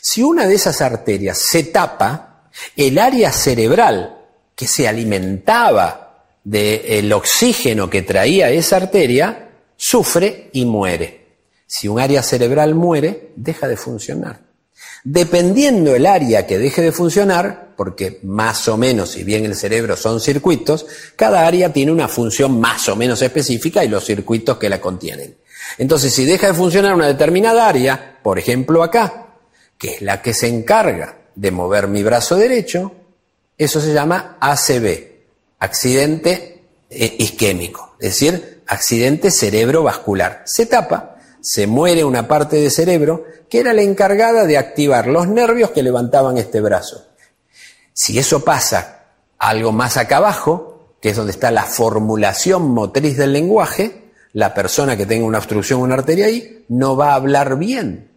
Si 0.00 0.22
una 0.22 0.46
de 0.46 0.54
esas 0.54 0.80
arterias 0.80 1.38
se 1.38 1.64
tapa, 1.64 2.50
el 2.76 2.98
área 2.98 3.32
cerebral 3.32 4.18
que 4.54 4.66
se 4.66 4.86
alimentaba 4.86 6.24
del 6.44 7.12
oxígeno 7.12 7.88
que 7.88 8.02
traía 8.02 8.50
esa 8.50 8.76
arteria, 8.76 9.50
sufre 9.76 10.50
y 10.52 10.64
muere. 10.64 11.20
Si 11.66 11.88
un 11.88 12.00
área 12.00 12.22
cerebral 12.22 12.74
muere, 12.74 13.32
deja 13.36 13.68
de 13.68 13.76
funcionar. 13.76 14.40
Dependiendo 15.04 15.94
el 15.94 16.04
área 16.04 16.46
que 16.46 16.58
deje 16.58 16.82
de 16.82 16.92
funcionar, 16.92 17.74
porque 17.76 18.20
más 18.24 18.68
o 18.68 18.76
menos, 18.76 19.12
si 19.12 19.24
bien 19.24 19.46
el 19.46 19.54
cerebro 19.54 19.96
son 19.96 20.20
circuitos, 20.20 20.86
cada 21.16 21.46
área 21.46 21.72
tiene 21.72 21.92
una 21.92 22.08
función 22.08 22.60
más 22.60 22.88
o 22.88 22.96
menos 22.96 23.22
específica 23.22 23.82
y 23.82 23.88
los 23.88 24.04
circuitos 24.04 24.58
que 24.58 24.68
la 24.68 24.80
contienen. 24.80 25.38
Entonces, 25.78 26.12
si 26.12 26.26
deja 26.26 26.48
de 26.48 26.54
funcionar 26.54 26.94
una 26.94 27.06
determinada 27.06 27.66
área, 27.66 28.18
por 28.22 28.38
ejemplo 28.38 28.82
acá, 28.82 29.29
que 29.80 29.94
es 29.94 30.02
la 30.02 30.20
que 30.20 30.34
se 30.34 30.46
encarga 30.46 31.16
de 31.34 31.50
mover 31.50 31.88
mi 31.88 32.02
brazo 32.02 32.36
derecho, 32.36 32.92
eso 33.56 33.80
se 33.80 33.94
llama 33.94 34.36
ACV, 34.38 35.08
accidente 35.58 36.64
eh, 36.90 37.16
isquémico, 37.18 37.96
es 37.98 38.10
decir, 38.10 38.62
accidente 38.66 39.30
cerebrovascular. 39.30 40.42
Se 40.44 40.66
tapa, 40.66 41.16
se 41.40 41.66
muere 41.66 42.04
una 42.04 42.28
parte 42.28 42.56
del 42.56 42.70
cerebro 42.70 43.24
que 43.48 43.60
era 43.60 43.72
la 43.72 43.80
encargada 43.80 44.44
de 44.44 44.58
activar 44.58 45.06
los 45.06 45.26
nervios 45.28 45.70
que 45.70 45.82
levantaban 45.82 46.36
este 46.36 46.60
brazo. 46.60 47.06
Si 47.94 48.18
eso 48.18 48.44
pasa 48.44 49.06
algo 49.38 49.72
más 49.72 49.96
acá 49.96 50.18
abajo, 50.18 50.94
que 51.00 51.08
es 51.08 51.16
donde 51.16 51.32
está 51.32 51.50
la 51.50 51.64
formulación 51.64 52.68
motriz 52.70 53.16
del 53.16 53.32
lenguaje, 53.32 54.12
la 54.34 54.52
persona 54.52 54.98
que 54.98 55.06
tenga 55.06 55.24
una 55.24 55.38
obstrucción, 55.38 55.80
una 55.80 55.94
arteria 55.94 56.26
ahí, 56.26 56.66
no 56.68 56.96
va 56.96 57.12
a 57.12 57.14
hablar 57.14 57.56
bien. 57.56 58.09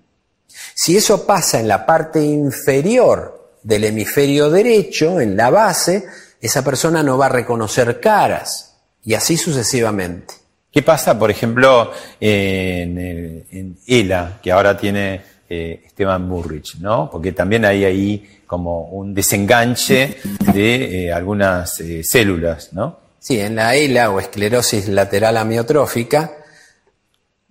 Si 0.73 0.97
eso 0.97 1.25
pasa 1.25 1.59
en 1.59 1.67
la 1.67 1.85
parte 1.85 2.23
inferior 2.23 3.57
del 3.61 3.85
hemisferio 3.85 4.49
derecho, 4.49 5.19
en 5.19 5.37
la 5.37 5.49
base, 5.49 6.05
esa 6.41 6.63
persona 6.63 7.01
no 7.03 7.17
va 7.17 7.27
a 7.27 7.29
reconocer 7.29 7.99
caras 7.99 8.75
y 9.03 9.13
así 9.13 9.37
sucesivamente. 9.37 10.35
¿Qué 10.71 10.81
pasa, 10.81 11.17
por 11.17 11.29
ejemplo, 11.29 11.91
en, 12.19 13.77
ELA, 13.85 14.39
que 14.41 14.51
ahora 14.51 14.75
tiene 14.75 15.21
eh, 15.47 15.83
Esteban 15.85 16.27
Burrich, 16.27 16.77
¿no? 16.79 17.09
Porque 17.11 17.31
también 17.31 17.63
hay 17.63 17.85
ahí 17.85 18.39
como 18.47 18.85
un 18.85 19.13
desenganche 19.13 20.17
de 20.53 21.05
eh, 21.05 21.13
algunas 21.13 21.79
eh, 21.79 22.03
células, 22.03 22.73
¿no? 22.73 22.99
Sí, 23.19 23.39
en 23.39 23.55
la 23.55 23.75
ELA 23.75 24.09
o 24.09 24.19
esclerosis 24.19 24.89
lateral 24.89 25.37
amiotrófica, 25.37 26.42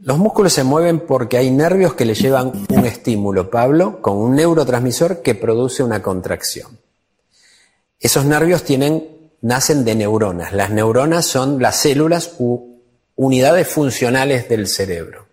los 0.05 0.19
músculos 0.19 0.53
se 0.53 0.65
mueven 0.65 1.01
porque 1.01 1.39
hay 1.39 1.53
nervios 1.53 1.95
que 1.95 2.05
le 2.05 2.15
llevan 2.15 2.67
un 2.69 2.85
estímulo, 2.85 3.51
Pablo, 3.51 4.03
con 4.03 4.17
un 4.17 4.35
neurotransmisor 4.35 5.23
que 5.23 5.37
produce 5.37 5.85
una 5.85 6.03
contracción. 6.03 6.79
Esos 8.01 8.25
nervios 8.25 8.65
tienen, 8.65 9.31
nacen 9.43 9.85
de 9.85 9.95
neuronas. 9.95 10.53
Las 10.53 10.71
neuronas 10.71 11.25
son 11.25 11.63
las 11.63 11.77
células 11.77 12.35
u 12.39 12.81
unidades 13.15 13.69
funcionales 13.69 14.49
del 14.49 14.67
cerebro. 14.67 15.29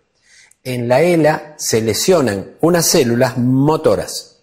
En 0.62 0.86
la 0.86 1.02
ELA 1.02 1.54
se 1.58 1.80
lesionan 1.80 2.52
unas 2.60 2.86
células 2.86 3.38
motoras. 3.38 4.42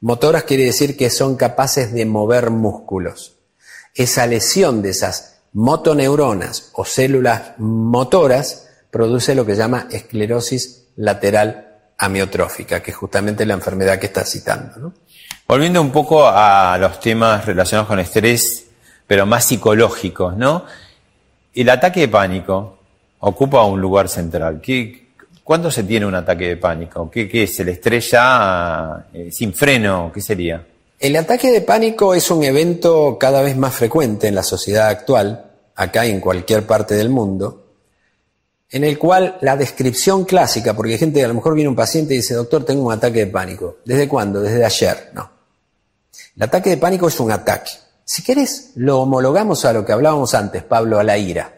Motoras 0.00 0.44
quiere 0.44 0.66
decir 0.66 0.96
que 0.96 1.10
son 1.10 1.34
capaces 1.34 1.92
de 1.92 2.04
mover 2.04 2.50
músculos. 2.50 3.38
Esa 3.92 4.28
lesión 4.28 4.82
de 4.82 4.90
esas 4.90 5.38
motoneuronas 5.52 6.70
o 6.74 6.84
células 6.84 7.54
motoras 7.58 8.63
produce 8.94 9.34
lo 9.34 9.44
que 9.44 9.56
se 9.56 9.58
llama 9.58 9.88
esclerosis 9.90 10.84
lateral 10.94 11.66
amiotrófica, 11.98 12.80
que 12.80 12.92
es 12.92 12.96
justamente 12.96 13.44
la 13.44 13.54
enfermedad 13.54 13.98
que 13.98 14.06
está 14.06 14.24
citando. 14.24 14.92
Volviendo 15.48 15.82
un 15.82 15.90
poco 15.90 16.28
a 16.28 16.78
los 16.78 17.00
temas 17.00 17.44
relacionados 17.44 17.88
con 17.88 17.98
estrés, 17.98 18.66
pero 19.04 19.26
más 19.26 19.46
psicológicos, 19.46 20.36
¿no? 20.36 20.64
El 21.52 21.70
ataque 21.70 22.02
de 22.02 22.08
pánico 22.08 22.78
ocupa 23.18 23.64
un 23.64 23.80
lugar 23.80 24.08
central. 24.08 24.60
¿Qué, 24.62 25.08
¿Cuándo 25.42 25.72
se 25.72 25.82
tiene 25.82 26.06
un 26.06 26.14
ataque 26.14 26.50
de 26.50 26.56
pánico? 26.56 27.10
¿Qué, 27.10 27.28
qué 27.28 27.42
es? 27.42 27.58
¿El 27.58 27.70
estrés 27.70 28.12
ya 28.12 29.08
eh, 29.12 29.28
sin 29.32 29.52
freno? 29.54 30.12
¿Qué 30.14 30.20
sería? 30.20 30.64
El 31.00 31.16
ataque 31.16 31.50
de 31.50 31.62
pánico 31.62 32.14
es 32.14 32.30
un 32.30 32.44
evento 32.44 33.18
cada 33.18 33.42
vez 33.42 33.56
más 33.56 33.74
frecuente 33.74 34.28
en 34.28 34.36
la 34.36 34.44
sociedad 34.44 34.86
actual, 34.86 35.50
acá 35.74 36.06
y 36.06 36.10
en 36.10 36.20
cualquier 36.20 36.64
parte 36.64 36.94
del 36.94 37.08
mundo, 37.08 37.63
en 38.74 38.82
el 38.82 38.98
cual 38.98 39.38
la 39.40 39.56
descripción 39.56 40.24
clásica, 40.24 40.74
porque 40.74 40.94
hay 40.94 40.98
gente, 40.98 41.24
a 41.24 41.28
lo 41.28 41.34
mejor 41.34 41.54
viene 41.54 41.68
un 41.68 41.76
paciente 41.76 42.12
y 42.12 42.16
dice, 42.16 42.34
doctor, 42.34 42.64
tengo 42.64 42.84
un 42.84 42.92
ataque 42.92 43.20
de 43.20 43.26
pánico. 43.28 43.76
¿Desde 43.84 44.08
cuándo? 44.08 44.40
Desde 44.40 44.64
ayer. 44.64 45.10
No. 45.14 45.30
El 46.34 46.42
ataque 46.42 46.70
de 46.70 46.76
pánico 46.76 47.06
es 47.06 47.20
un 47.20 47.30
ataque. 47.30 47.70
Si 48.04 48.24
querés, 48.24 48.72
lo 48.74 48.98
homologamos 48.98 49.64
a 49.64 49.72
lo 49.72 49.86
que 49.86 49.92
hablábamos 49.92 50.34
antes, 50.34 50.64
Pablo, 50.64 50.98
a 50.98 51.04
la 51.04 51.16
ira. 51.16 51.54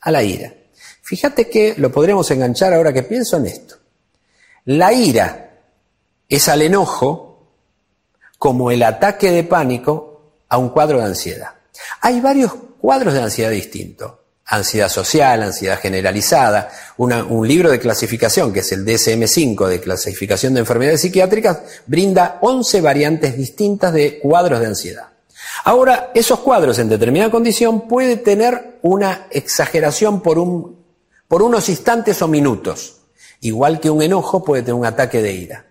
A 0.00 0.10
la 0.10 0.22
ira. 0.22 0.54
Fíjate 1.02 1.50
que 1.50 1.74
lo 1.76 1.92
podremos 1.92 2.30
enganchar 2.30 2.72
ahora 2.72 2.94
que 2.94 3.02
pienso 3.02 3.36
en 3.36 3.44
esto. 3.44 3.76
La 4.64 4.94
ira 4.94 5.50
es 6.30 6.48
al 6.48 6.62
enojo 6.62 7.52
como 8.38 8.70
el 8.70 8.82
ataque 8.84 9.30
de 9.32 9.44
pánico 9.44 10.32
a 10.48 10.56
un 10.56 10.70
cuadro 10.70 10.96
de 10.96 11.04
ansiedad. 11.04 11.50
Hay 12.00 12.22
varios 12.22 12.54
cuadros 12.80 13.12
de 13.12 13.20
ansiedad 13.20 13.50
distintos 13.50 14.12
ansiedad 14.46 14.88
social, 14.88 15.42
ansiedad 15.42 15.78
generalizada, 15.80 16.70
un 16.96 17.48
libro 17.48 17.70
de 17.70 17.80
clasificación, 17.80 18.52
que 18.52 18.60
es 18.60 18.72
el 18.72 18.86
DSM5 18.86 19.66
de 19.66 19.80
clasificación 19.80 20.54
de 20.54 20.60
enfermedades 20.60 21.00
psiquiátricas, 21.00 21.60
brinda 21.86 22.38
11 22.40 22.80
variantes 22.80 23.36
distintas 23.36 23.92
de 23.92 24.20
cuadros 24.20 24.60
de 24.60 24.66
ansiedad. 24.66 25.08
Ahora, 25.64 26.10
esos 26.14 26.40
cuadros 26.40 26.78
en 26.78 26.88
determinada 26.88 27.30
condición 27.30 27.88
pueden 27.88 28.22
tener 28.22 28.78
una 28.82 29.26
exageración 29.30 30.20
por 30.20 30.38
unos 30.38 31.68
instantes 31.68 32.22
o 32.22 32.28
minutos, 32.28 33.00
igual 33.40 33.80
que 33.80 33.90
un 33.90 34.00
enojo 34.00 34.44
puede 34.44 34.62
tener 34.62 34.74
un 34.74 34.86
ataque 34.86 35.22
de 35.22 35.32
ira. 35.32 35.66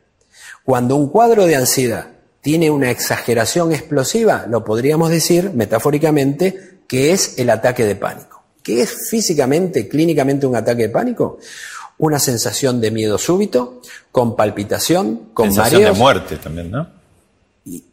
Cuando 0.65 0.97
un 0.97 1.09
cuadro 1.09 1.45
de 1.45 1.55
ansiedad 1.55 2.07
tiene 2.41 2.71
una 2.71 2.91
exageración 2.91 3.71
explosiva, 3.71 4.45
lo 4.49 4.65
podríamos 4.65 5.09
decir 5.09 5.51
metafóricamente 5.53 6.79
que 6.87 7.13
es 7.13 7.39
el 7.39 7.49
ataque 7.49 7.85
de 7.85 7.95
pánico. 7.95 8.34
¿Qué 8.65 8.81
es 8.81 9.09
físicamente, 9.11 9.87
clínicamente 9.87 10.47
un 10.47 10.55
ataque 10.55 10.81
de 10.81 10.89
pánico? 10.89 11.37
Una 11.99 12.17
sensación 12.17 12.81
de 12.81 12.89
miedo 12.89 13.19
súbito, 13.19 13.79
con 14.11 14.35
palpitación, 14.35 15.29
con 15.35 15.53
sensación 15.53 15.83
de 15.83 15.91
muerte 15.91 16.37
también, 16.37 16.71
¿no? 16.71 16.89
Y, 17.63 17.83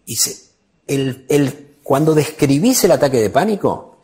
el, 0.87 1.77
cuando 1.83 2.15
describís 2.15 2.85
el 2.85 2.93
ataque 2.93 3.19
de 3.19 3.29
pánico, 3.29 4.01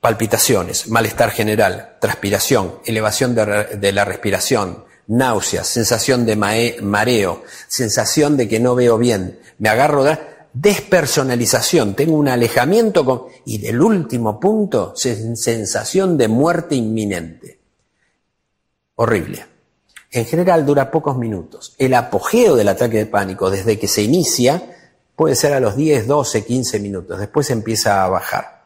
palpitaciones, 0.00 0.88
malestar 0.88 1.30
general, 1.30 1.98
transpiración, 2.00 2.80
elevación 2.84 3.36
de, 3.36 3.76
de 3.76 3.92
la 3.92 4.04
respiración, 4.04 4.86
náuseas, 5.06 5.68
sensación 5.68 6.26
de 6.26 6.34
mareo, 6.82 7.44
sensación 7.68 8.36
de 8.36 8.48
que 8.48 8.58
no 8.58 8.74
veo 8.74 8.98
bien, 8.98 9.38
me 9.58 9.68
agarro 9.68 10.02
de 10.02 10.18
despersonalización, 10.52 11.94
tengo 11.94 12.16
un 12.16 12.28
alejamiento 12.28 13.04
con... 13.04 13.22
Y 13.44 13.58
del 13.58 13.80
último 13.80 14.38
punto, 14.40 14.94
sensación 14.96 16.16
de 16.16 16.28
muerte 16.28 16.74
inminente. 16.74 17.58
Horrible. 18.96 19.46
En 20.10 20.24
general 20.24 20.64
dura 20.64 20.90
pocos 20.90 21.16
minutos. 21.16 21.74
El 21.78 21.94
apogeo 21.94 22.56
del 22.56 22.68
ataque 22.68 22.98
de 22.98 23.06
pánico 23.06 23.50
desde 23.50 23.78
que 23.78 23.88
se 23.88 24.02
inicia 24.02 24.74
puede 25.14 25.34
ser 25.34 25.52
a 25.52 25.60
los 25.60 25.76
10, 25.76 26.06
12, 26.06 26.44
15 26.44 26.80
minutos. 26.80 27.18
Después 27.18 27.50
empieza 27.50 28.04
a 28.04 28.08
bajar. 28.08 28.58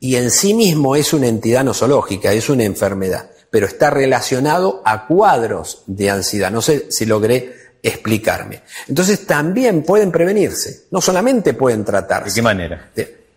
Y 0.00 0.16
en 0.16 0.30
sí 0.30 0.54
mismo 0.54 0.96
es 0.96 1.12
una 1.12 1.28
entidad 1.28 1.64
nosológica, 1.64 2.32
es 2.32 2.48
una 2.48 2.64
enfermedad, 2.64 3.30
pero 3.50 3.66
está 3.66 3.90
relacionado 3.90 4.82
a 4.84 5.06
cuadros 5.06 5.82
de 5.86 6.10
ansiedad. 6.10 6.50
No 6.50 6.60
sé 6.60 6.90
si 6.90 7.06
logré 7.06 7.63
explicarme. 7.84 8.62
Entonces 8.88 9.26
también 9.26 9.82
pueden 9.82 10.10
prevenirse, 10.10 10.86
no 10.90 11.00
solamente 11.00 11.54
pueden 11.54 11.84
tratarse. 11.84 12.30
¿De 12.30 12.34
qué 12.34 12.42
manera? 12.42 12.90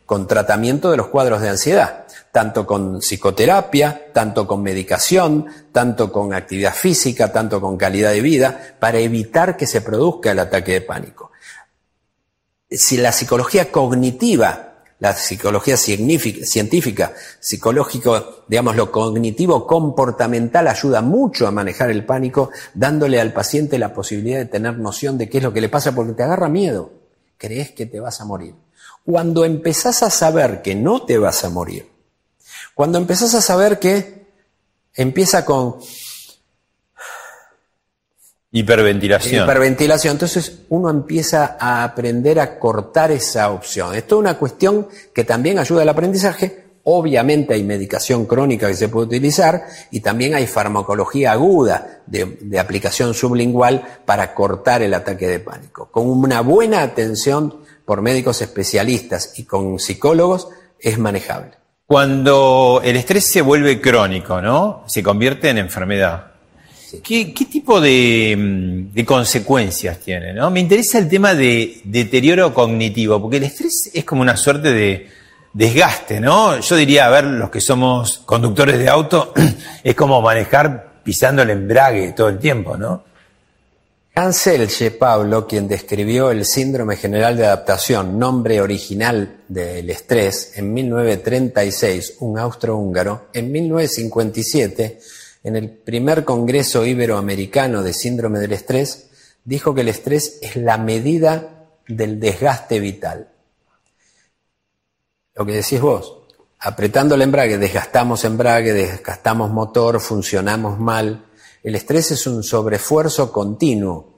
con 0.07 0.25
tratamiento 0.25 0.89
de 0.89 0.95
los 0.95 1.07
cuadros 1.07 1.41
de 1.41 1.49
ansiedad, 1.49 2.05
tanto 2.31 2.65
con 2.65 3.01
psicoterapia, 3.01 4.13
tanto 4.13 4.47
con 4.47 4.63
medicación, 4.63 5.47
tanto 5.73 6.13
con 6.13 6.33
actividad 6.33 6.73
física, 6.73 7.33
tanto 7.33 7.59
con 7.59 7.75
calidad 7.75 8.13
de 8.13 8.21
vida, 8.21 8.77
para 8.79 8.99
evitar 8.99 9.57
que 9.57 9.67
se 9.67 9.81
produzca 9.81 10.31
el 10.31 10.39
ataque 10.39 10.71
de 10.71 10.81
pánico. 10.81 11.31
Si 12.71 12.95
la 12.95 13.11
psicología 13.11 13.69
cognitiva 13.69 14.66
la 14.99 15.13
psicología 15.13 15.77
científica, 15.77 17.13
psicológico, 17.39 18.43
digamos, 18.47 18.75
lo 18.75 18.91
cognitivo 18.91 19.67
comportamental 19.67 20.67
ayuda 20.67 21.01
mucho 21.01 21.45
a 21.45 21.51
manejar 21.51 21.91
el 21.91 22.03
pánico, 22.03 22.49
dándole 22.73 23.21
al 23.21 23.31
paciente 23.31 23.77
la 23.77 23.93
posibilidad 23.93 24.39
de 24.39 24.45
tener 24.45 24.79
noción 24.79 25.17
de 25.17 25.29
qué 25.29 25.37
es 25.37 25.43
lo 25.43 25.53
que 25.53 25.61
le 25.61 25.69
pasa 25.69 25.93
porque 25.93 26.13
te 26.13 26.23
agarra 26.23 26.49
miedo. 26.49 26.91
Crees 27.37 27.71
que 27.71 27.85
te 27.85 27.99
vas 27.99 28.21
a 28.21 28.25
morir. 28.25 28.55
Cuando 29.05 29.45
empezás 29.45 30.01
a 30.01 30.09
saber 30.09 30.63
que 30.63 30.73
no 30.73 31.03
te 31.03 31.19
vas 31.19 31.43
a 31.43 31.49
morir, 31.49 31.89
cuando 32.73 32.97
empezás 32.97 33.35
a 33.35 33.41
saber 33.41 33.77
que 33.77 34.25
empieza 34.95 35.45
con 35.45 35.77
Hiperventilación. 38.57 39.43
Hiperventilación. 39.43 40.13
Entonces 40.13 40.61
uno 40.69 40.89
empieza 40.89 41.57
a 41.59 41.83
aprender 41.83 42.39
a 42.39 42.57
cortar 42.57 43.11
esa 43.11 43.51
opción. 43.51 43.93
Esto 43.93 44.15
es 44.15 44.19
una 44.19 44.37
cuestión 44.39 44.87
que 45.13 45.23
también 45.23 45.59
ayuda 45.59 45.83
al 45.83 45.89
aprendizaje. 45.89 46.65
Obviamente 46.83 47.53
hay 47.53 47.63
medicación 47.63 48.25
crónica 48.25 48.67
que 48.67 48.73
se 48.73 48.89
puede 48.89 49.07
utilizar 49.07 49.63
y 49.91 49.99
también 49.99 50.33
hay 50.33 50.47
farmacología 50.47 51.33
aguda 51.33 52.01
de, 52.07 52.37
de 52.41 52.59
aplicación 52.59 53.13
sublingual 53.13 53.83
para 54.05 54.33
cortar 54.33 54.81
el 54.81 54.95
ataque 54.95 55.27
de 55.27 55.39
pánico. 55.39 55.91
Con 55.91 56.09
una 56.09 56.41
buena 56.41 56.81
atención 56.81 57.57
por 57.85 58.01
médicos 58.01 58.41
especialistas 58.41 59.37
y 59.37 59.43
con 59.43 59.77
psicólogos 59.77 60.47
es 60.79 60.97
manejable. 60.97 61.51
Cuando 61.85 62.81
el 62.83 62.95
estrés 62.97 63.31
se 63.31 63.41
vuelve 63.41 63.79
crónico, 63.79 64.41
¿no? 64.41 64.83
Se 64.87 65.03
convierte 65.03 65.49
en 65.49 65.57
enfermedad 65.59 66.36
¿Qué, 67.03 67.33
tipo 67.51 67.81
de, 67.81 68.35
mm, 68.37 68.93
de 68.93 69.05
consecuencias 69.05 69.99
tiene? 69.99 70.33
¿no? 70.33 70.49
Me 70.49 70.59
interesa 70.61 70.97
el 70.99 71.09
tema 71.09 71.33
de 71.33 71.81
deterioro 71.83 72.53
cognitivo, 72.53 73.21
porque 73.21 73.37
el 73.37 73.43
estrés 73.43 73.91
es 73.93 74.05
como 74.05 74.21
una 74.21 74.37
suerte 74.37 74.71
de 74.71 75.07
desgaste, 75.53 76.19
¿no? 76.19 76.59
Yo 76.59 76.75
diría, 76.75 77.07
a 77.07 77.09
ver, 77.09 77.25
los 77.25 77.49
que 77.49 77.61
somos 77.61 78.19
conductores 78.19 78.77
de 78.77 78.89
auto, 78.89 79.33
es 79.83 79.95
como 79.95 80.21
manejar 80.21 81.01
pisando 81.03 81.41
el 81.41 81.49
embrague 81.49 82.13
todo 82.13 82.29
el 82.29 82.37
tiempo, 82.37 82.77
¿no? 82.77 83.03
Hans 84.13 84.49
Pablo, 84.97 85.45
quien 85.45 85.67
describió 85.67 86.31
el 86.31 86.43
síndrome 86.43 86.95
general 86.95 87.37
de 87.37 87.45
adaptación, 87.45 88.17
nombre 88.17 88.59
original 88.61 89.41
del 89.47 89.89
estrés, 89.91 90.53
en 90.55 90.73
1936, 90.73 92.15
un 92.21 92.39
austrohúngaro, 92.39 93.27
en 93.31 93.51
1957, 93.51 94.99
en 95.47 95.55
el 95.55 95.69
primer 95.69 96.25
Congreso 96.25 96.85
Iberoamericano 96.85 97.81
de 97.81 97.93
Síndrome 97.93 98.39
del 98.39 98.51
Estrés, 98.51 99.09
dijo 99.45 99.73
que 99.73 99.79
el 99.79 99.87
estrés 99.87 100.39
es 100.41 100.57
la 100.57 100.77
medida 100.77 101.69
del 101.87 102.19
desgaste 102.19 102.81
vital. 102.81 103.29
Lo 105.35 105.45
que 105.45 105.53
decís 105.53 105.79
vos, 105.79 106.17
apretando 106.59 107.15
el 107.15 107.21
embrague, 107.21 107.57
desgastamos 107.57 108.25
embrague, 108.25 108.73
desgastamos 108.73 109.49
motor, 109.49 110.01
funcionamos 110.01 110.79
mal, 110.79 111.27
el 111.63 111.75
estrés 111.75 112.11
es 112.11 112.27
un 112.27 112.43
sobreesfuerzo 112.43 113.31
continuo 113.31 114.17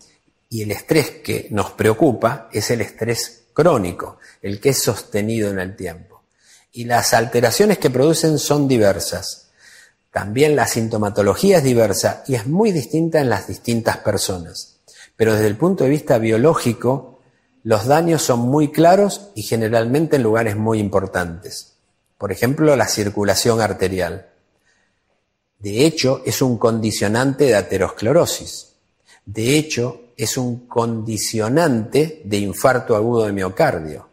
y 0.50 0.64
el 0.64 0.72
estrés 0.72 1.12
que 1.24 1.48
nos 1.52 1.74
preocupa 1.74 2.50
es 2.52 2.72
el 2.72 2.82
estrés 2.82 3.50
crónico, 3.54 4.18
el 4.42 4.60
que 4.60 4.70
es 4.70 4.82
sostenido 4.82 5.52
en 5.52 5.60
el 5.60 5.76
tiempo. 5.76 6.24
Y 6.72 6.86
las 6.86 7.14
alteraciones 7.14 7.78
que 7.78 7.92
producen 7.92 8.40
son 8.40 8.68
diversas. 8.68 9.49
También 10.12 10.56
la 10.56 10.68
sintomatología 10.68 11.58
es 11.58 11.64
diversa 11.64 12.24
y 12.28 12.36
es 12.36 12.48
muy 12.48 12.72
distinta 12.72 13.20
en 13.20 13.30
las 13.30 13.48
distintas 13.48 13.98
personas. 13.98 14.80
Pero 15.16 15.34
desde 15.34 15.48
el 15.48 15.58
punto 15.58 15.84
de 15.84 15.90
vista 15.92 16.18
biológico, 16.18 17.20
los 17.64 17.86
daños 17.86 18.22
son 18.22 18.40
muy 18.40 18.72
claros 18.72 19.30
y 19.36 19.44
generalmente 19.44 20.16
en 20.16 20.24
lugares 20.24 20.56
muy 20.56 20.80
importantes. 20.80 21.74
Por 22.18 22.32
ejemplo, 22.32 22.76
la 22.76 22.88
circulación 22.88 23.62
arterial. 23.62 24.30
De 25.60 25.86
hecho, 25.86 26.22
es 26.26 26.42
un 26.42 26.58
condicionante 26.58 27.46
de 27.46 27.56
aterosclerosis. 27.56 28.74
De 29.26 29.58
hecho, 29.58 30.02
es 30.18 30.38
un 30.38 30.68
condicionante 30.68 32.22
de 32.26 32.38
infarto 32.38 32.96
agudo 32.96 33.26
de 33.26 33.34
miocardio. 33.34 34.10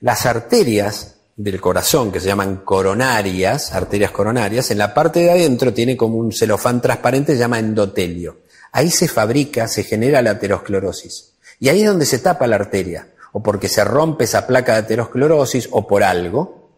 Las 0.00 0.26
arterias 0.26 1.17
del 1.38 1.60
corazón, 1.60 2.10
que 2.10 2.18
se 2.18 2.26
llaman 2.26 2.64
coronarias, 2.64 3.72
arterias 3.72 4.10
coronarias, 4.10 4.72
en 4.72 4.78
la 4.78 4.92
parte 4.92 5.20
de 5.20 5.30
adentro 5.30 5.72
tiene 5.72 5.96
como 5.96 6.16
un 6.16 6.32
celofán 6.32 6.82
transparente, 6.82 7.34
se 7.34 7.38
llama 7.38 7.60
endotelio. 7.60 8.40
Ahí 8.72 8.90
se 8.90 9.06
fabrica, 9.06 9.68
se 9.68 9.84
genera 9.84 10.20
la 10.20 10.32
aterosclerosis. 10.32 11.34
Y 11.60 11.68
ahí 11.68 11.82
es 11.82 11.88
donde 11.88 12.06
se 12.06 12.18
tapa 12.18 12.48
la 12.48 12.56
arteria, 12.56 13.14
o 13.32 13.40
porque 13.40 13.68
se 13.68 13.84
rompe 13.84 14.24
esa 14.24 14.48
placa 14.48 14.72
de 14.72 14.78
aterosclerosis, 14.80 15.68
o 15.70 15.86
por 15.86 16.02
algo. 16.02 16.72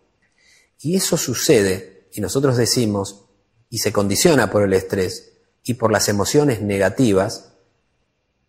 Y 0.79 0.95
eso 0.95 1.17
sucede, 1.17 2.09
y 2.13 2.21
nosotros 2.21 2.59
decimos, 2.59 3.25
y 3.71 3.79
se 3.79 3.93
condiciona 3.93 4.51
por 4.51 4.63
el 4.63 4.75
estrés 4.75 5.33
y 5.65 5.75
por 5.75 5.91
las 5.91 6.11
emociones 6.11 6.61
negativas, 6.61 7.53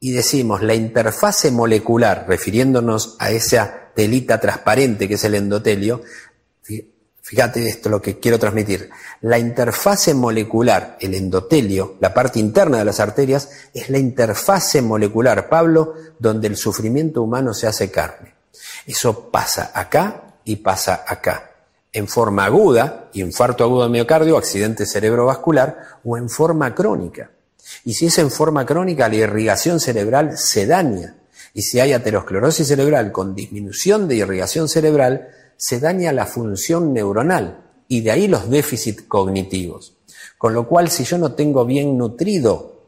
y 0.01 0.11
decimos 0.11 0.61
la 0.61 0.73
interfase 0.73 1.51
molecular, 1.51 2.25
refiriéndonos 2.27 3.15
a 3.19 3.31
esa 3.31 3.80
telita 3.93 4.39
transparente 4.39 5.07
que 5.07 5.15
es 5.15 5.23
el 5.23 5.35
endotelio, 5.35 6.01
fíjate 7.21 7.67
esto 7.67 7.89
lo 7.89 8.01
que 8.01 8.19
quiero 8.19 8.39
transmitir, 8.39 8.89
la 9.21 9.39
interfase 9.39 10.13
molecular, 10.13 10.97
el 10.99 11.15
endotelio, 11.15 11.95
la 11.99 12.13
parte 12.13 12.39
interna 12.39 12.77
de 12.77 12.85
las 12.85 12.99
arterias, 12.99 13.49
es 13.73 13.89
la 13.89 13.97
interfase 13.97 14.81
molecular, 14.81 15.49
Pablo, 15.49 15.95
donde 16.19 16.47
el 16.47 16.57
sufrimiento 16.57 17.21
humano 17.21 17.53
se 17.53 17.67
hace 17.67 17.89
carne. 17.91 18.33
Eso 18.85 19.29
pasa 19.29 19.71
acá 19.73 20.35
y 20.43 20.57
pasa 20.57 21.05
acá 21.07 21.51
en 21.93 22.07
forma 22.07 22.45
aguda, 22.45 23.09
infarto 23.13 23.63
agudo 23.63 23.83
de 23.83 23.89
miocardio, 23.89 24.37
accidente 24.37 24.85
cerebrovascular, 24.85 25.99
o 26.03 26.17
en 26.17 26.29
forma 26.29 26.73
crónica. 26.73 27.31
Y 27.83 27.93
si 27.93 28.07
es 28.07 28.17
en 28.17 28.31
forma 28.31 28.65
crónica, 28.65 29.09
la 29.09 29.15
irrigación 29.15 29.79
cerebral 29.79 30.37
se 30.37 30.65
daña. 30.65 31.15
Y 31.53 31.63
si 31.63 31.79
hay 31.79 31.93
aterosclerosis 31.93 32.67
cerebral 32.67 33.11
con 33.11 33.35
disminución 33.35 34.07
de 34.07 34.15
irrigación 34.15 34.69
cerebral, 34.69 35.29
se 35.57 35.79
daña 35.79 36.11
la 36.13 36.25
función 36.25 36.93
neuronal 36.93 37.61
y 37.87 38.01
de 38.01 38.11
ahí 38.11 38.27
los 38.27 38.49
déficits 38.49 39.03
cognitivos. 39.03 39.93
Con 40.37 40.53
lo 40.53 40.67
cual, 40.67 40.89
si 40.89 41.03
yo 41.03 41.17
no 41.17 41.33
tengo 41.33 41.65
bien 41.65 41.97
nutrido 41.97 42.81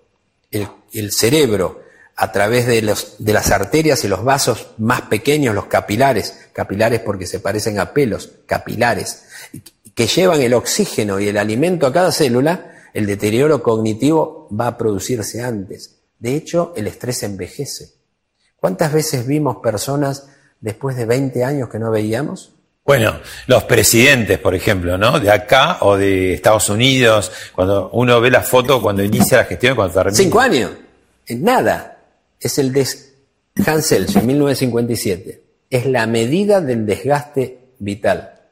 el, 0.50 1.12
cerebro 1.12 1.82
a 2.16 2.32
través 2.32 2.66
de, 2.66 2.82
de 2.82 3.34
las 3.34 3.52
arterias 3.52 4.04
y 4.04 4.08
los 4.08 4.24
vasos 4.24 4.68
más 4.78 5.02
pequeños, 5.02 5.54
los 5.54 5.66
capilares, 5.66 6.48
capilares 6.54 7.02
porque 7.02 7.28
se 7.28 7.40
parecen 7.40 7.80
a 7.80 7.94
pelos, 7.94 8.32
capilares, 8.46 9.24
que 9.94 10.08
llevan 10.08 10.42
el 10.42 10.54
oxígeno 10.54 11.20
y 11.20 11.28
el 11.28 11.38
alimento 11.38 11.86
a 11.86 11.94
cada 11.94 12.12
célula, 12.12 12.74
el 12.94 13.06
deterioro 13.06 13.62
cognitivo 13.62 14.48
va 14.50 14.68
a 14.68 14.78
producirse 14.78 15.42
antes. 15.42 16.00
De 16.20 16.36
hecho, 16.36 16.74
el 16.76 16.88
estrés 16.88 17.24
envejece. 17.24 18.03
¿Cuántas 18.64 18.94
veces 18.94 19.28
vimos 19.28 19.58
personas 19.58 20.30
después 20.62 20.96
de 20.96 21.06
20 21.06 21.44
años 21.44 21.68
que 21.68 21.80
no 21.80 21.92
veíamos? 21.92 22.54
Bueno, 22.86 23.20
los 23.48 23.66
presidentes, 23.66 24.40
por 24.40 24.56
ejemplo, 24.56 24.98
¿no? 24.98 25.20
De 25.20 25.30
acá 25.30 25.80
o 25.82 25.98
de 25.98 26.36
Estados 26.36 26.70
Unidos, 26.70 27.30
cuando 27.54 27.90
uno 27.92 28.22
ve 28.22 28.32
la 28.32 28.42
foto 28.42 28.82
cuando 28.82 29.04
inicia 29.04 29.40
la 29.40 29.44
gestión, 29.44 29.76
cuando 29.76 29.94
termina. 29.94 30.16
Cinco 30.16 30.40
años, 30.40 30.72
en 31.26 31.44
nada 31.44 31.98
es 32.40 32.58
el 32.58 32.72
de 32.72 32.88
Hans 33.66 33.86
Selye, 33.86 34.22
1957. 34.22 35.44
Es 35.70 35.86
la 35.86 36.08
medida 36.08 36.62
del 36.62 36.86
desgaste 36.86 37.74
vital. 37.80 38.44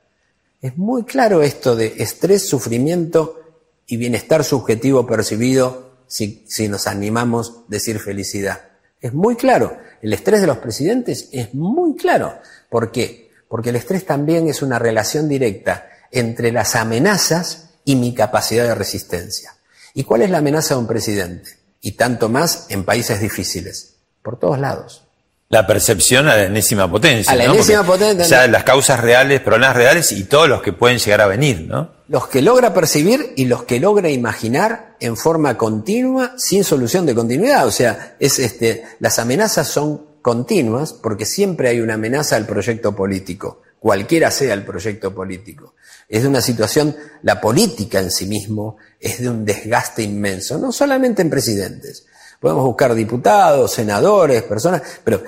Es 0.62 0.78
muy 0.78 1.05
claro 1.05 1.41
esto 1.41 1.78
de 1.78 1.93
estrés, 1.99 2.49
sufrimiento 2.49 3.39
y 3.88 3.95
bienestar 3.95 4.43
subjetivo 4.43 5.07
percibido 5.07 6.01
si, 6.07 6.43
si 6.49 6.68
nos 6.68 6.88
animamos 6.88 7.49
a 7.49 7.53
decir 7.70 7.97
felicidad. 7.97 8.72
Es 8.99 9.14
muy 9.14 9.38
claro. 9.38 9.78
El 10.02 10.14
estrés 10.14 10.41
de 10.41 10.47
los 10.47 10.58
presidentes 10.58 11.30
es 11.32 11.54
muy 11.54 11.95
claro. 11.95 12.39
¿Por 12.70 12.91
qué? 12.91 13.32
Porque 13.47 13.70
el 13.70 13.76
estrés 13.76 14.06
también 14.06 14.47
es 14.47 14.62
una 14.62 14.80
relación 14.80 15.28
directa 15.28 15.88
entre 16.12 16.52
las 16.52 16.76
amenazas 16.76 17.70
y 17.86 17.95
mi 17.95 18.14
capacidad 18.14 18.66
de 18.66 18.76
resistencia. 18.76 19.56
¿Y 19.93 20.04
cuál 20.04 20.22
es 20.22 20.30
la 20.30 20.39
amenaza 20.39 20.76
de 20.76 20.82
un 20.82 20.88
presidente? 20.88 21.62
y 21.82 21.93
tanto 21.93 22.30
más 22.30 22.68
en 22.70 22.84
países 22.84 23.20
difíciles, 23.20 23.95
por 24.22 24.39
todos 24.39 24.60
lados. 24.60 25.04
La 25.49 25.68
percepción 25.68 26.30
a 26.30 26.38
la 26.38 26.43
enésima 26.43 26.89
potencia. 26.89 27.34
A 27.34 27.36
la 27.36 27.45
enésima 27.45 27.84
potencia. 27.84 28.24
O 28.24 28.28
sea, 28.28 28.47
las 28.47 28.64
causas 28.64 28.99
reales, 29.02 29.41
problemas 29.41 29.76
reales 29.76 30.12
y 30.14 30.24
todos 30.24 30.47
los 30.47 30.62
que 30.62 30.72
pueden 30.72 30.99
llegar 30.99 31.22
a 31.22 31.28
venir, 31.28 31.62
¿no? 31.68 31.91
Los 32.12 32.28
que 32.28 32.41
logra 32.41 32.74
percibir 32.74 33.32
y 33.38 33.45
los 33.45 33.64
que 33.64 33.80
logra 33.80 34.09
imaginar 34.09 34.97
en 34.99 35.16
forma 35.16 35.57
continua, 35.57 36.34
sin 36.38 36.66
solución 36.66 37.05
de 37.05 37.16
continuidad. 37.16 37.66
O 37.66 37.72
sea, 37.72 38.18
es 38.20 38.38
este, 38.38 38.84
las 38.99 39.18
amenazas 39.18 39.70
son 39.70 40.07
continuas 40.22 40.91
porque 40.91 41.26
siempre 41.26 41.70
hay 41.70 41.80
una 41.80 41.93
amenaza 41.93 42.36
al 42.36 42.45
proyecto 42.45 42.93
político, 42.93 43.62
cualquiera 43.80 44.30
sea 44.30 44.53
el 44.53 44.66
proyecto 44.66 45.16
político. 45.16 45.76
Es 46.09 46.24
de 46.24 46.28
una 46.28 46.41
situación, 46.41 46.97
la 47.22 47.39
política 47.39 47.99
en 47.99 48.12
sí 48.12 48.26
mismo 48.26 48.76
es 48.99 49.22
de 49.22 49.30
un 49.30 49.45
desgaste 49.45 50.03
inmenso, 50.03 50.57
no 50.57 50.74
solamente 50.74 51.22
en 51.22 51.30
presidentes. 51.30 52.07
Podemos 52.41 52.66
buscar 52.66 52.93
diputados, 52.93 53.72
senadores, 53.72 54.43
personas, 54.43 54.82
pero 55.01 55.24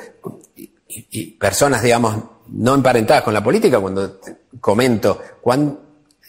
y, 0.87 1.31
personas, 1.37 1.81
digamos, 1.81 2.17
no 2.49 2.75
emparentadas 2.75 3.23
con 3.23 3.33
la 3.33 3.41
política, 3.41 3.79
cuando 3.79 4.19
comento, 4.59 5.21
cuán, 5.41 5.79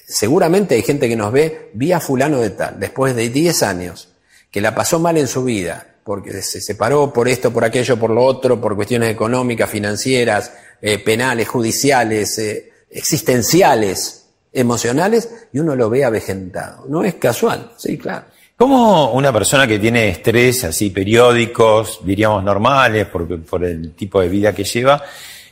seguramente 0.06 0.74
hay 0.74 0.82
gente 0.82 1.08
que 1.08 1.16
nos 1.16 1.32
ve 1.32 1.70
vía 1.74 2.00
fulano 2.00 2.40
de 2.40 2.50
tal, 2.50 2.78
después 2.78 3.14
de 3.16 3.28
10 3.28 3.62
años, 3.62 4.08
que 4.50 4.60
la 4.60 4.74
pasó 4.74 4.98
mal 4.98 5.16
en 5.16 5.26
su 5.26 5.44
vida, 5.44 5.96
porque 6.04 6.42
se 6.42 6.60
separó 6.60 7.12
por 7.12 7.28
esto, 7.28 7.52
por 7.52 7.64
aquello, 7.64 7.98
por 7.98 8.10
lo 8.10 8.24
otro, 8.24 8.60
por 8.60 8.76
cuestiones 8.76 9.10
económicas, 9.10 9.70
financieras, 9.70 10.52
eh, 10.80 10.98
penales, 10.98 11.48
judiciales, 11.48 12.38
eh, 12.38 12.72
existenciales, 12.90 14.26
emocionales 14.52 15.28
y 15.52 15.58
uno 15.58 15.74
lo 15.74 15.90
ve 15.90 16.04
avejentado. 16.04 16.84
No 16.88 17.02
es 17.02 17.14
casual, 17.14 17.72
sí, 17.76 17.98
claro. 17.98 18.26
¿Cómo 18.56 19.12
una 19.12 19.32
persona 19.32 19.66
que 19.66 19.80
tiene 19.80 20.08
estrés 20.08 20.62
así 20.62 20.90
periódicos, 20.90 22.00
diríamos 22.04 22.44
normales, 22.44 23.06
por, 23.06 23.42
por 23.42 23.64
el 23.64 23.94
tipo 23.94 24.20
de 24.20 24.28
vida 24.28 24.54
que 24.54 24.62
lleva, 24.62 25.02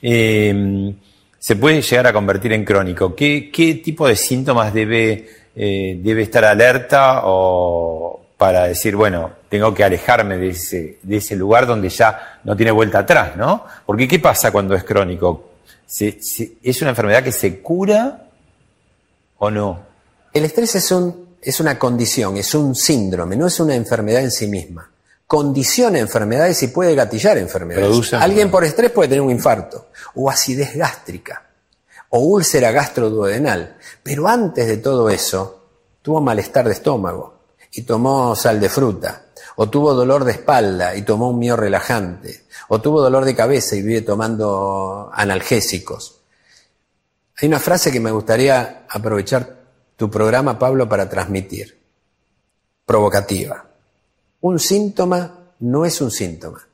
eh, 0.01 0.95
se 1.43 1.57
puede 1.57 1.83
llegar 1.83 2.07
a 2.07 2.13
convertir 2.13 2.53
en 2.53 2.65
crónico? 2.65 3.17
¿Qué, 3.17 3.51
qué 3.53 3.75
tipo 3.75 4.07
de 4.07 4.15
síntomas 4.15 4.73
debe, 4.73 5.29
eh, 5.57 5.99
debe 6.01 6.23
estar 6.23 6.45
alerta 6.45 7.23
o 7.25 8.27
para 8.37 8.69
decir, 8.69 8.95
bueno, 8.95 9.29
tengo 9.49 9.75
que 9.75 9.83
alejarme 9.83 10.39
de 10.39 10.51
ese, 10.51 10.99
de 11.03 11.17
ese 11.17 11.35
lugar 11.35 11.67
donde 11.67 11.89
ya 11.89 12.39
no 12.45 12.55
tiene 12.57 12.71
vuelta 12.71 13.01
atrás, 13.01 13.37
¿no? 13.37 13.65
Porque 13.85 14.07
¿qué 14.07 14.21
pasa 14.21 14.53
cuando 14.53 14.77
es 14.77 14.85
crónico? 14.85 15.51
¿Es 15.99 16.81
una 16.81 16.91
enfermedad 16.91 17.25
que 17.25 17.33
se 17.33 17.61
cura 17.61 18.23
o 19.39 19.51
no? 19.51 19.81
El 20.33 20.45
estrés 20.45 20.77
es 20.77 20.93
un, 20.93 21.39
es 21.43 21.59
una 21.59 21.77
condición, 21.77 22.37
es 22.37 22.55
un 22.55 22.77
síndrome, 22.77 23.35
no 23.35 23.49
es 23.49 23.59
una 23.59 23.75
enfermedad 23.75 24.23
en 24.23 24.31
sí 24.31 24.47
misma. 24.47 24.92
Condiciona 25.33 25.99
enfermedades 25.99 26.63
y 26.63 26.69
puede 26.69 26.95
gatillar 26.95 27.39
enfermedades. 27.39 27.89
Produce 27.89 28.17
Alguien 28.17 28.51
por 28.51 28.65
estrés 28.65 28.91
puede 28.91 29.09
tener 29.09 29.23
un 29.23 29.31
infarto, 29.31 29.87
o 30.15 30.29
acidez 30.29 30.77
gástrica, 30.77 31.49
o 32.11 32.19
úlcera 32.19 32.71
gastroduodenal. 32.71 33.79
Pero 34.03 34.29
antes 34.29 34.67
de 34.67 34.77
todo 34.77 35.09
eso, 35.09 35.69
tuvo 36.03 36.21
malestar 36.21 36.67
de 36.67 36.75
estómago 36.75 37.45
y 37.73 37.81
tomó 37.81 38.37
sal 38.37 38.61
de 38.61 38.69
fruta, 38.69 39.29
o 39.57 39.71
tuvo 39.71 39.95
dolor 39.95 40.25
de 40.25 40.33
espalda 40.33 40.95
y 40.95 41.01
tomó 41.01 41.31
un 41.31 41.39
mío 41.39 41.57
relajante, 41.57 42.45
o 42.69 42.83
tuvo 42.83 43.01
dolor 43.01 43.25
de 43.25 43.35
cabeza 43.35 43.75
y 43.75 43.81
vive 43.81 44.03
tomando 44.03 45.11
analgésicos. 45.15 46.21
Hay 47.41 47.49
una 47.49 47.59
frase 47.59 47.91
que 47.91 48.01
me 48.01 48.11
gustaría 48.11 48.85
aprovechar 48.87 49.63
tu 49.97 50.11
programa, 50.11 50.59
Pablo, 50.59 50.87
para 50.87 51.09
transmitir. 51.09 51.81
Provocativa. 52.85 53.72
Un 54.43 54.59
síntoma 54.59 55.55
no 55.61 55.85
es 55.85 56.01
un 56.01 56.11
síntoma. 56.11 56.67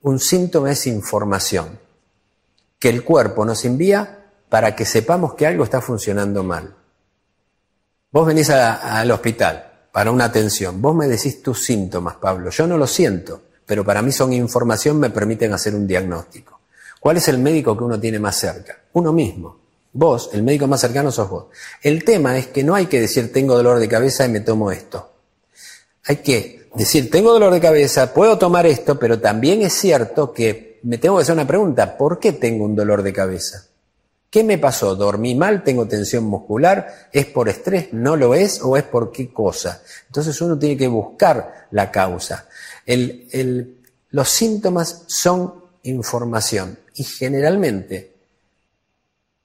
Un 0.00 0.18
síntoma 0.18 0.72
es 0.72 0.86
información 0.86 1.78
que 2.78 2.88
el 2.88 3.04
cuerpo 3.04 3.44
nos 3.44 3.66
envía 3.66 4.24
para 4.48 4.74
que 4.74 4.86
sepamos 4.86 5.34
que 5.34 5.46
algo 5.46 5.64
está 5.64 5.82
funcionando 5.82 6.42
mal. 6.42 6.74
Vos 8.10 8.26
venís 8.26 8.48
al 8.48 9.10
hospital 9.10 9.88
para 9.92 10.10
una 10.10 10.24
atención, 10.24 10.80
vos 10.80 10.96
me 10.96 11.06
decís 11.06 11.42
tus 11.42 11.62
síntomas, 11.64 12.16
Pablo, 12.16 12.48
yo 12.48 12.66
no 12.66 12.78
lo 12.78 12.86
siento, 12.86 13.42
pero 13.66 13.84
para 13.84 14.00
mí 14.00 14.10
son 14.10 14.32
información, 14.32 14.98
me 14.98 15.10
permiten 15.10 15.52
hacer 15.52 15.74
un 15.74 15.86
diagnóstico. 15.86 16.60
¿Cuál 16.98 17.18
es 17.18 17.28
el 17.28 17.38
médico 17.38 17.76
que 17.76 17.84
uno 17.84 18.00
tiene 18.00 18.18
más 18.18 18.36
cerca? 18.36 18.78
Uno 18.94 19.12
mismo. 19.12 19.58
Vos, 19.92 20.30
el 20.32 20.42
médico 20.42 20.66
más 20.66 20.80
cercano 20.80 21.12
sos 21.12 21.28
vos. 21.28 21.46
El 21.82 22.04
tema 22.04 22.38
es 22.38 22.46
que 22.46 22.64
no 22.64 22.74
hay 22.74 22.86
que 22.86 23.00
decir 23.00 23.30
tengo 23.30 23.54
dolor 23.54 23.78
de 23.78 23.88
cabeza 23.88 24.24
y 24.24 24.30
me 24.30 24.40
tomo 24.40 24.70
esto. 24.70 25.12
Hay 26.06 26.16
que 26.16 26.59
decir, 26.74 27.10
tengo 27.10 27.32
dolor 27.32 27.52
de 27.52 27.60
cabeza, 27.60 28.12
puedo 28.14 28.38
tomar 28.38 28.66
esto, 28.66 28.98
pero 28.98 29.20
también 29.20 29.62
es 29.62 29.72
cierto 29.74 30.32
que 30.32 30.78
me 30.82 30.98
tengo 30.98 31.16
que 31.16 31.22
hacer 31.22 31.34
una 31.34 31.46
pregunta, 31.46 31.96
¿por 31.96 32.18
qué 32.18 32.32
tengo 32.32 32.64
un 32.64 32.74
dolor 32.76 33.02
de 33.02 33.12
cabeza? 33.12 33.66
¿Qué 34.30 34.44
me 34.44 34.58
pasó? 34.58 34.94
¿Dormí 34.94 35.34
mal? 35.34 35.64
¿Tengo 35.64 35.86
tensión 35.88 36.24
muscular? 36.24 37.08
¿Es 37.12 37.26
por 37.26 37.48
estrés? 37.48 37.92
¿No 37.92 38.14
lo 38.16 38.34
es? 38.34 38.60
¿O 38.62 38.76
es 38.76 38.84
por 38.84 39.10
qué 39.10 39.32
cosa? 39.32 39.82
Entonces 40.06 40.40
uno 40.40 40.56
tiene 40.56 40.76
que 40.76 40.86
buscar 40.86 41.66
la 41.72 41.90
causa. 41.90 42.46
El- 42.86 43.26
el- 43.32 43.76
los 44.10 44.28
síntomas 44.28 45.02
son 45.08 45.54
información 45.82 46.78
y 46.94 47.02
generalmente 47.04 48.14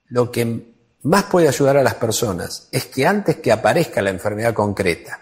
lo 0.08 0.30
que 0.30 0.72
más 1.02 1.24
puede 1.24 1.48
ayudar 1.48 1.76
a 1.76 1.82
las 1.82 1.94
personas 1.94 2.68
es 2.70 2.86
que 2.86 3.06
antes 3.06 3.36
que 3.36 3.50
aparezca 3.52 4.02
la 4.02 4.10
enfermedad 4.10 4.54
concreta, 4.54 5.20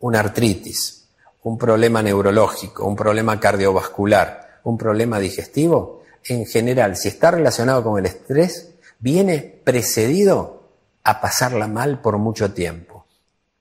una 0.00 0.20
artritis, 0.20 1.08
un 1.42 1.56
problema 1.56 2.02
neurológico, 2.02 2.86
un 2.86 2.96
problema 2.96 3.38
cardiovascular, 3.38 4.60
un 4.64 4.76
problema 4.76 5.18
digestivo, 5.18 6.02
en 6.24 6.44
general, 6.44 6.96
si 6.96 7.08
está 7.08 7.30
relacionado 7.30 7.84
con 7.84 7.98
el 7.98 8.06
estrés, 8.06 8.70
viene 8.98 9.60
precedido 9.62 10.68
a 11.04 11.20
pasarla 11.20 11.68
mal 11.68 12.00
por 12.00 12.18
mucho 12.18 12.52
tiempo, 12.52 13.06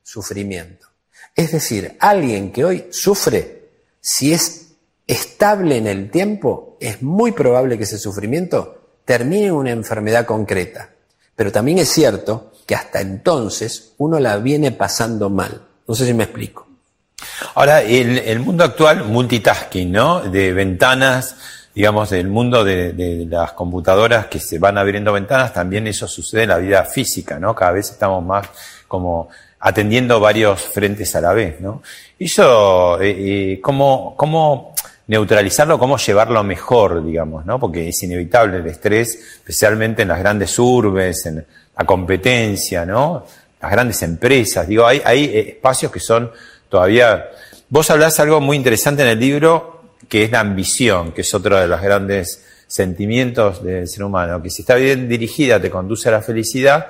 sufrimiento. 0.02 0.88
Es 1.36 1.52
decir, 1.52 1.96
alguien 2.00 2.52
que 2.52 2.66
hoy 2.66 2.88
sufre, 2.90 3.70
si 4.02 4.34
es 4.34 4.68
estable 5.06 5.78
en 5.78 5.88
el 5.88 6.10
tiempo, 6.10 6.78
es 6.80 7.04
muy 7.04 7.34
probable 7.34 7.78
que 7.78 7.84
ese 7.84 8.00
sufrimiento 8.00 9.00
termine 9.06 9.48
en 9.48 9.54
una 9.54 9.72
enfermedad 9.72 10.26
concreta. 10.26 10.90
Pero 11.36 11.52
también 11.52 11.78
es 11.78 11.90
cierto 11.90 12.52
que 12.66 12.74
hasta 12.74 13.02
entonces 13.02 13.94
uno 13.98 14.20
la 14.20 14.38
viene 14.38 14.72
pasando 14.72 15.30
mal. 15.30 15.68
No 15.88 15.96
sé 15.96 16.06
si 16.06 16.14
me 16.14 16.24
explico. 16.24 16.68
Ahora, 17.56 17.82
el, 17.82 18.20
el 18.20 18.40
mundo 18.40 18.64
actual, 18.64 19.06
multitasking, 19.06 19.92
¿no? 19.92 20.22
De 20.22 20.54
ventanas, 20.54 21.36
digamos, 21.74 22.10
del 22.10 22.28
mundo 22.28 22.64
de, 22.64 22.94
de 22.94 23.26
las 23.26 23.54
computadoras 23.54 24.28
que 24.28 24.40
se 24.40 24.60
van 24.60 24.78
abriendo 24.78 25.14
ventanas, 25.14 25.54
también 25.54 25.88
eso 25.88 26.08
sucede 26.08 26.44
en 26.44 26.50
la 26.50 26.58
vida 26.58 26.84
física, 26.84 27.40
¿no? 27.40 27.56
Cada 27.56 27.72
vez 27.72 27.90
estamos 27.92 28.24
más 28.24 28.48
como 28.88 29.30
atendiendo 29.60 30.20
varios 30.20 30.62
frentes 30.62 31.16
a 31.16 31.22
la 31.22 31.34
vez, 31.34 31.60
¿no? 31.60 31.82
Eso, 32.20 33.02
eh, 33.02 33.54
eh, 33.54 33.62
¿cómo, 33.62 34.14
¿cómo 34.16 34.76
neutralizarlo, 35.08 35.78
cómo 35.80 35.98
llevarlo 35.98 36.44
mejor, 36.44 37.04
digamos, 37.06 37.46
¿no? 37.46 37.60
Porque 37.60 37.90
es 37.90 38.04
inevitable 38.04 38.58
el 38.58 38.68
estrés, 38.68 39.16
especialmente 39.16 40.02
en 40.02 40.10
las 40.10 40.20
grandes 40.20 40.58
urbes, 40.58 41.26
en 41.26 41.46
la 41.78 41.86
competencia, 41.86 42.86
¿no? 42.86 43.26
Las 43.62 43.72
grandes 43.72 44.02
empresas, 44.04 44.68
digo, 44.68 44.86
hay, 44.86 45.02
hay 45.04 45.26
eh, 45.26 45.50
espacios 45.50 45.92
que 45.92 46.00
son 46.00 46.32
todavía... 46.70 47.30
Vos 47.70 47.90
hablás 47.90 48.20
algo 48.20 48.42
muy 48.42 48.58
interesante 48.58 49.02
en 49.02 49.10
el 49.10 49.20
libro, 49.20 49.82
que 50.08 50.24
es 50.24 50.32
la 50.32 50.42
ambición, 50.42 51.12
que 51.12 51.22
es 51.22 51.34
otro 51.34 51.58
de 51.58 51.68
los 51.68 51.82
grandes 51.82 52.44
sentimientos 52.68 53.64
del 53.64 53.88
ser 53.88 54.04
humano, 54.04 54.42
que 54.42 54.50
si 54.50 54.62
está 54.62 54.76
bien 54.76 55.08
dirigida 55.08 55.60
te 55.60 55.70
conduce 55.70 56.10
a 56.10 56.14
la 56.14 56.22
felicidad, 56.22 56.88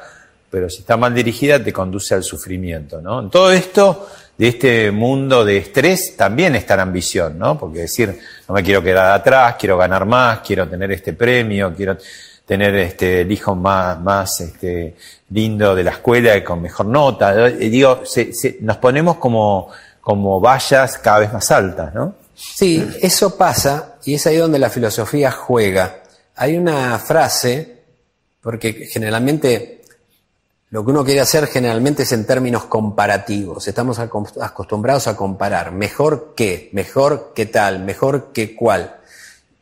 pero 0.50 0.70
si 0.70 0.80
está 0.80 0.98
mal 0.98 1.14
dirigida 1.14 1.64
te 1.64 1.74
conduce 1.74 2.16
al 2.16 2.24
sufrimiento, 2.24 3.02
¿no? 3.02 3.22
En 3.22 3.30
todo 3.30 3.52
esto, 3.52 4.08
de 4.38 4.48
este 4.48 4.92
mundo 4.92 5.46
de 5.46 5.58
estrés, 5.58 6.16
también 6.18 6.56
está 6.56 6.76
la 6.76 6.84
ambición, 6.84 7.38
¿no? 7.38 7.58
Porque 7.58 7.80
decir, 7.80 8.18
no 8.48 8.56
me 8.56 8.64
quiero 8.64 8.82
quedar 8.82 9.12
atrás, 9.12 9.56
quiero 9.60 9.78
ganar 9.78 10.06
más, 10.06 10.40
quiero 10.40 10.68
tener 10.68 10.92
este 10.92 11.14
premio, 11.14 11.74
quiero 11.76 11.98
tener 12.46 12.76
este, 12.76 13.22
el 13.22 13.32
hijo 13.32 13.56
más, 13.56 14.00
más 14.00 14.40
este, 14.42 14.96
lindo 15.32 15.74
de 15.76 15.84
la 15.84 15.92
escuela 15.92 16.36
y 16.38 16.44
con 16.44 16.62
mejor 16.62 16.86
nota. 16.86 17.34
Digo, 17.50 18.02
se- 18.06 18.34
se- 18.34 18.58
nos 18.62 18.78
ponemos 18.78 19.18
como, 19.18 19.70
como 20.02 20.40
vallas 20.40 20.98
cada 21.00 21.20
vez 21.20 21.34
más 21.34 21.50
altas, 21.52 21.94
¿no? 21.94 22.16
Sí, 22.36 22.86
eso 23.02 23.36
pasa 23.38 23.96
y 24.04 24.16
es 24.16 24.28
ahí 24.28 24.38
donde 24.38 24.60
la 24.60 24.70
filosofía 24.70 25.32
juega. 25.32 26.04
Hay 26.36 26.58
una 26.58 27.00
frase, 27.00 27.78
porque 28.42 28.74
generalmente 28.92 29.82
lo 30.70 30.84
que 30.84 30.92
uno 30.92 31.06
quiere 31.06 31.22
hacer 31.22 31.48
generalmente 31.48 32.04
es 32.04 32.12
en 32.12 32.26
términos 32.28 32.66
comparativos. 32.66 33.68
Estamos 33.68 33.98
acostumbrados 34.00 35.08
a 35.08 35.16
comparar. 35.16 35.72
Mejor 35.72 36.34
que, 36.36 36.70
mejor 36.74 37.32
que 37.34 37.46
tal, 37.46 37.80
mejor 37.80 38.34
que 38.34 38.54
cual. 38.56 38.98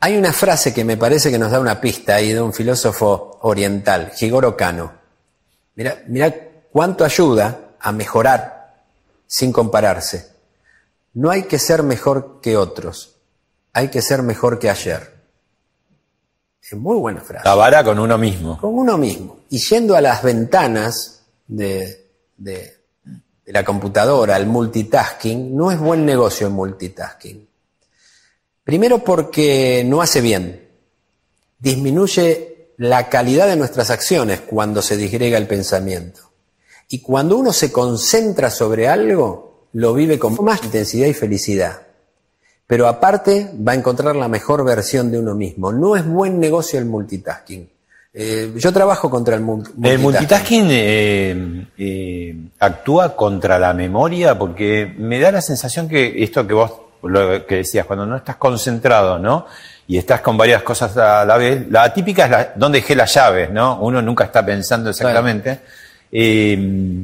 Hay 0.05 0.17
una 0.17 0.33
frase 0.33 0.73
que 0.73 0.83
me 0.83 0.97
parece 0.97 1.31
que 1.31 1.39
nos 1.39 1.49
da 1.49 1.61
una 1.61 1.79
pista 1.79 2.15
ahí 2.15 2.33
de 2.33 2.41
un 2.41 2.51
filósofo 2.51 3.37
oriental, 3.43 4.11
Jigoro 4.13 4.57
Kano. 4.57 4.91
Mira, 5.75 6.03
mira 6.07 6.35
cuánto 6.73 7.05
ayuda 7.05 7.75
a 7.79 7.91
mejorar 7.93 8.83
sin 9.25 9.53
compararse. 9.53 10.27
No 11.13 11.29
hay 11.29 11.43
que 11.43 11.57
ser 11.57 11.83
mejor 11.83 12.41
que 12.41 12.57
otros, 12.57 13.15
hay 13.71 13.87
que 13.87 14.01
ser 14.01 14.23
mejor 14.23 14.59
que 14.59 14.69
ayer. 14.69 15.13
Es 16.61 16.73
muy 16.77 16.97
buena 16.97 17.21
frase. 17.21 17.47
La 17.47 17.55
vara 17.55 17.81
con 17.81 17.97
uno 17.97 18.17
mismo. 18.17 18.59
Con 18.59 18.77
uno 18.77 18.97
mismo. 18.97 19.39
Y 19.51 19.59
yendo 19.69 19.95
a 19.95 20.01
las 20.01 20.21
ventanas 20.21 21.23
de, 21.47 22.09
de- 22.35 22.73
de 23.45 23.51
la 23.53 23.63
computadora, 23.63 24.35
el 24.35 24.47
multitasking, 24.47 25.55
no 25.55 25.71
es 25.71 25.79
buen 25.79 26.05
negocio 26.05 26.47
el 26.47 26.53
multitasking. 26.53 27.47
Primero 28.63 28.99
porque 29.03 29.83
no 29.85 30.01
hace 30.01 30.21
bien. 30.21 30.67
Disminuye 31.59 32.69
la 32.77 33.09
calidad 33.09 33.47
de 33.47 33.55
nuestras 33.55 33.89
acciones 33.89 34.41
cuando 34.41 34.81
se 34.81 34.97
disgrega 34.97 35.37
el 35.37 35.47
pensamiento. 35.47 36.21
Y 36.89 36.99
cuando 36.99 37.37
uno 37.37 37.53
se 37.53 37.71
concentra 37.71 38.49
sobre 38.49 38.87
algo, 38.87 39.67
lo 39.73 39.93
vive 39.93 40.19
con 40.19 40.35
más 40.43 40.63
intensidad 40.63 41.07
y 41.07 41.13
felicidad. 41.13 41.81
Pero 42.67 42.87
aparte 42.87 43.51
va 43.65 43.73
a 43.73 43.75
encontrar 43.75 44.15
la 44.15 44.27
mejor 44.27 44.63
versión 44.65 45.11
de 45.11 45.19
uno 45.19 45.35
mismo. 45.35 45.71
No 45.71 45.95
es 45.95 46.05
buen 46.05 46.39
negocio 46.39 46.79
el 46.79 46.85
multitasking. 46.85 47.69
Eh, 48.15 48.53
yo 48.57 48.71
trabajo 48.71 49.09
contra 49.09 49.35
el 49.35 49.41
mul- 49.41 49.57
multitasking. 49.75 49.85
El 49.91 49.99
multitasking 49.99 50.67
eh, 50.69 51.67
eh, 51.77 52.35
actúa 52.59 53.15
contra 53.15 53.57
la 53.57 53.73
memoria 53.73 54.37
porque 54.37 54.93
me 54.97 55.19
da 55.19 55.31
la 55.31 55.41
sensación 55.41 55.87
que 55.89 56.23
esto 56.23 56.45
que 56.45 56.53
vos 56.53 56.71
lo 57.03 57.45
que 57.45 57.57
decías, 57.57 57.85
cuando 57.85 58.05
no 58.05 58.15
estás 58.17 58.35
concentrado, 58.37 59.19
¿no? 59.19 59.45
Y 59.87 59.97
estás 59.97 60.21
con 60.21 60.37
varias 60.37 60.63
cosas 60.63 60.95
a 60.97 61.25
la 61.25 61.37
vez, 61.37 61.69
la 61.69 61.93
típica 61.93 62.25
es 62.25 62.31
la, 62.31 62.51
dónde 62.55 62.79
dejé 62.79 62.95
las 62.95 63.13
llaves, 63.13 63.49
¿no? 63.51 63.79
Uno 63.81 64.01
nunca 64.01 64.23
está 64.25 64.45
pensando 64.45 64.89
exactamente. 64.89 65.59
Eh, 66.11 67.03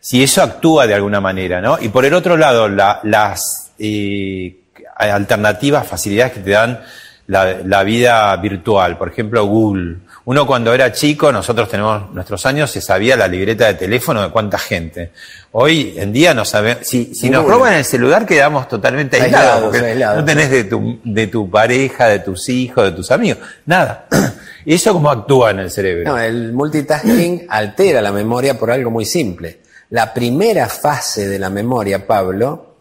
si 0.00 0.22
eso 0.22 0.42
actúa 0.42 0.86
de 0.86 0.94
alguna 0.94 1.20
manera, 1.20 1.60
¿no? 1.60 1.78
Y 1.80 1.88
por 1.88 2.04
el 2.04 2.14
otro 2.14 2.36
lado, 2.36 2.68
la- 2.68 3.00
las 3.04 3.72
eh, 3.78 4.56
alternativas, 4.96 5.86
facilidades 5.86 6.32
que 6.34 6.40
te 6.40 6.50
dan 6.50 6.80
la, 7.28 7.54
la 7.64 7.82
vida 7.82 8.34
virtual, 8.36 8.96
por 8.98 9.08
ejemplo, 9.08 9.44
Google. 9.46 9.96
Uno 10.28 10.46
cuando 10.46 10.74
era 10.74 10.92
chico, 10.92 11.32
nosotros 11.32 11.70
tenemos 11.70 12.12
nuestros 12.12 12.44
años, 12.44 12.70
se 12.70 12.82
sabía 12.82 13.16
la 13.16 13.26
libreta 13.26 13.66
de 13.68 13.72
teléfono 13.72 14.22
de 14.22 14.28
cuánta 14.28 14.58
gente. 14.58 15.10
Hoy 15.52 15.94
en 15.96 16.12
día 16.12 16.34
no 16.34 16.44
sabemos, 16.44 16.86
si, 16.86 17.14
si 17.14 17.30
nos 17.30 17.46
roban 17.46 17.72
el 17.72 17.84
celular 17.86 18.26
quedamos 18.26 18.68
totalmente 18.68 19.16
aislados, 19.16 19.38
Aislados, 19.46 19.70
porque 19.70 19.86
aislados. 19.86 20.18
no 20.18 20.24
tenés 20.26 20.50
de 20.50 20.64
tu, 20.64 21.00
de 21.02 21.26
tu 21.28 21.50
pareja, 21.50 22.08
de 22.08 22.18
tus 22.18 22.46
hijos, 22.50 22.84
de 22.84 22.92
tus 22.92 23.10
amigos, 23.10 23.38
nada. 23.64 24.06
¿Y 24.66 24.74
eso 24.74 24.92
cómo 24.92 25.10
actúa 25.10 25.52
en 25.52 25.60
el 25.60 25.70
cerebro? 25.70 26.12
No, 26.12 26.18
el 26.18 26.52
multitasking 26.52 27.46
altera 27.48 28.02
la 28.02 28.12
memoria 28.12 28.58
por 28.58 28.70
algo 28.70 28.90
muy 28.90 29.06
simple. 29.06 29.62
La 29.88 30.12
primera 30.12 30.68
fase 30.68 31.26
de 31.26 31.38
la 31.38 31.48
memoria, 31.48 32.06
Pablo, 32.06 32.74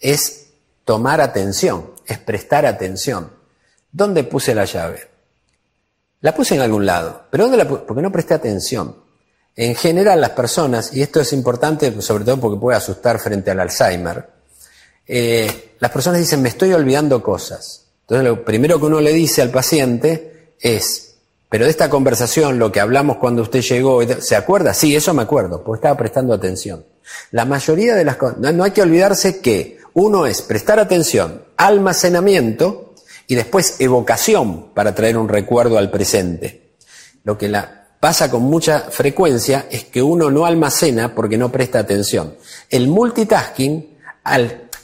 es 0.00 0.48
tomar 0.84 1.20
atención, 1.20 1.92
es 2.04 2.18
prestar 2.18 2.66
atención. 2.66 3.30
¿Dónde 3.92 4.24
puse 4.24 4.52
la 4.52 4.64
llave? 4.64 5.17
La 6.20 6.34
puse 6.34 6.54
en 6.54 6.60
algún 6.60 6.84
lado, 6.84 7.22
pero 7.30 7.44
¿dónde 7.44 7.58
la 7.58 7.68
puse? 7.68 7.82
Porque 7.86 8.02
no 8.02 8.10
presté 8.10 8.34
atención. 8.34 8.96
En 9.54 9.74
general 9.74 10.20
las 10.20 10.30
personas, 10.30 10.92
y 10.94 11.02
esto 11.02 11.20
es 11.20 11.32
importante 11.32 12.00
sobre 12.00 12.24
todo 12.24 12.38
porque 12.38 12.60
puede 12.60 12.76
asustar 12.78 13.18
frente 13.18 13.50
al 13.50 13.60
Alzheimer, 13.60 14.28
eh, 15.06 15.74
las 15.80 15.90
personas 15.90 16.20
dicen, 16.20 16.42
me 16.42 16.48
estoy 16.48 16.72
olvidando 16.72 17.22
cosas. 17.22 17.86
Entonces 18.02 18.24
lo 18.26 18.44
primero 18.44 18.78
que 18.78 18.86
uno 18.86 19.00
le 19.00 19.12
dice 19.12 19.42
al 19.42 19.50
paciente 19.50 20.54
es, 20.60 21.14
pero 21.48 21.64
de 21.64 21.70
esta 21.70 21.88
conversación, 21.88 22.58
lo 22.58 22.70
que 22.70 22.80
hablamos 22.80 23.16
cuando 23.16 23.42
usted 23.42 23.62
llegó, 23.62 24.00
¿se 24.20 24.36
acuerda? 24.36 24.74
Sí, 24.74 24.94
eso 24.94 25.14
me 25.14 25.22
acuerdo, 25.22 25.62
porque 25.64 25.78
estaba 25.78 25.96
prestando 25.96 26.34
atención. 26.34 26.84
La 27.30 27.44
mayoría 27.44 27.94
de 27.94 28.04
las 28.04 28.16
cosas, 28.16 28.38
no, 28.38 28.64
hay 28.64 28.70
que 28.72 28.82
olvidarse 28.82 29.40
que 29.40 29.78
uno 29.94 30.26
es 30.26 30.42
prestar 30.42 30.78
atención, 30.78 31.42
almacenamiento 31.56 32.87
y 33.28 33.34
después 33.34 33.76
evocación 33.78 34.72
para 34.74 34.94
traer 34.94 35.16
un 35.16 35.28
recuerdo 35.28 35.78
al 35.78 35.90
presente. 35.90 36.72
Lo 37.22 37.36
que 37.36 37.48
la, 37.48 37.86
pasa 38.00 38.30
con 38.30 38.42
mucha 38.42 38.90
frecuencia 38.90 39.66
es 39.70 39.84
que 39.84 40.02
uno 40.02 40.30
no 40.30 40.46
almacena 40.46 41.14
porque 41.14 41.36
no 41.36 41.52
presta 41.52 41.78
atención. 41.78 42.36
El 42.70 42.88
multitasking, 42.88 43.98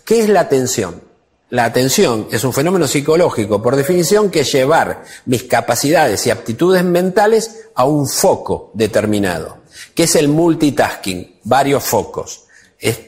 ¿qué 0.05 0.21
es 0.21 0.29
la 0.29 0.41
atención? 0.41 1.03
La 1.51 1.65
atención 1.65 2.29
es 2.31 2.45
un 2.45 2.53
fenómeno 2.53 2.87
psicológico, 2.87 3.63
por 3.63 3.77
definición, 3.77 4.31
que 4.31 4.45
llevar 4.45 5.05
mis 5.25 5.45
capacidades 5.45 6.27
y 6.27 6.31
aptitudes 6.31 6.85
mentales 6.85 7.69
a 7.75 7.87
un 7.87 8.07
foco 8.07 8.73
determinado, 8.75 9.59
que 9.95 10.03
es 10.03 10.17
el 10.17 10.29
multitasking, 10.29 11.41
varios 11.45 11.83
focos. 11.83 12.45
Es 12.79 12.99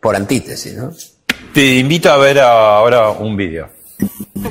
por 0.00 0.16
antítesis, 0.16 0.74
¿no? 0.74 0.92
Te 1.52 1.78
invito 1.78 2.10
a 2.10 2.16
ver 2.16 2.38
ahora 2.38 3.10
un 3.10 3.36
vídeo. 3.36 3.79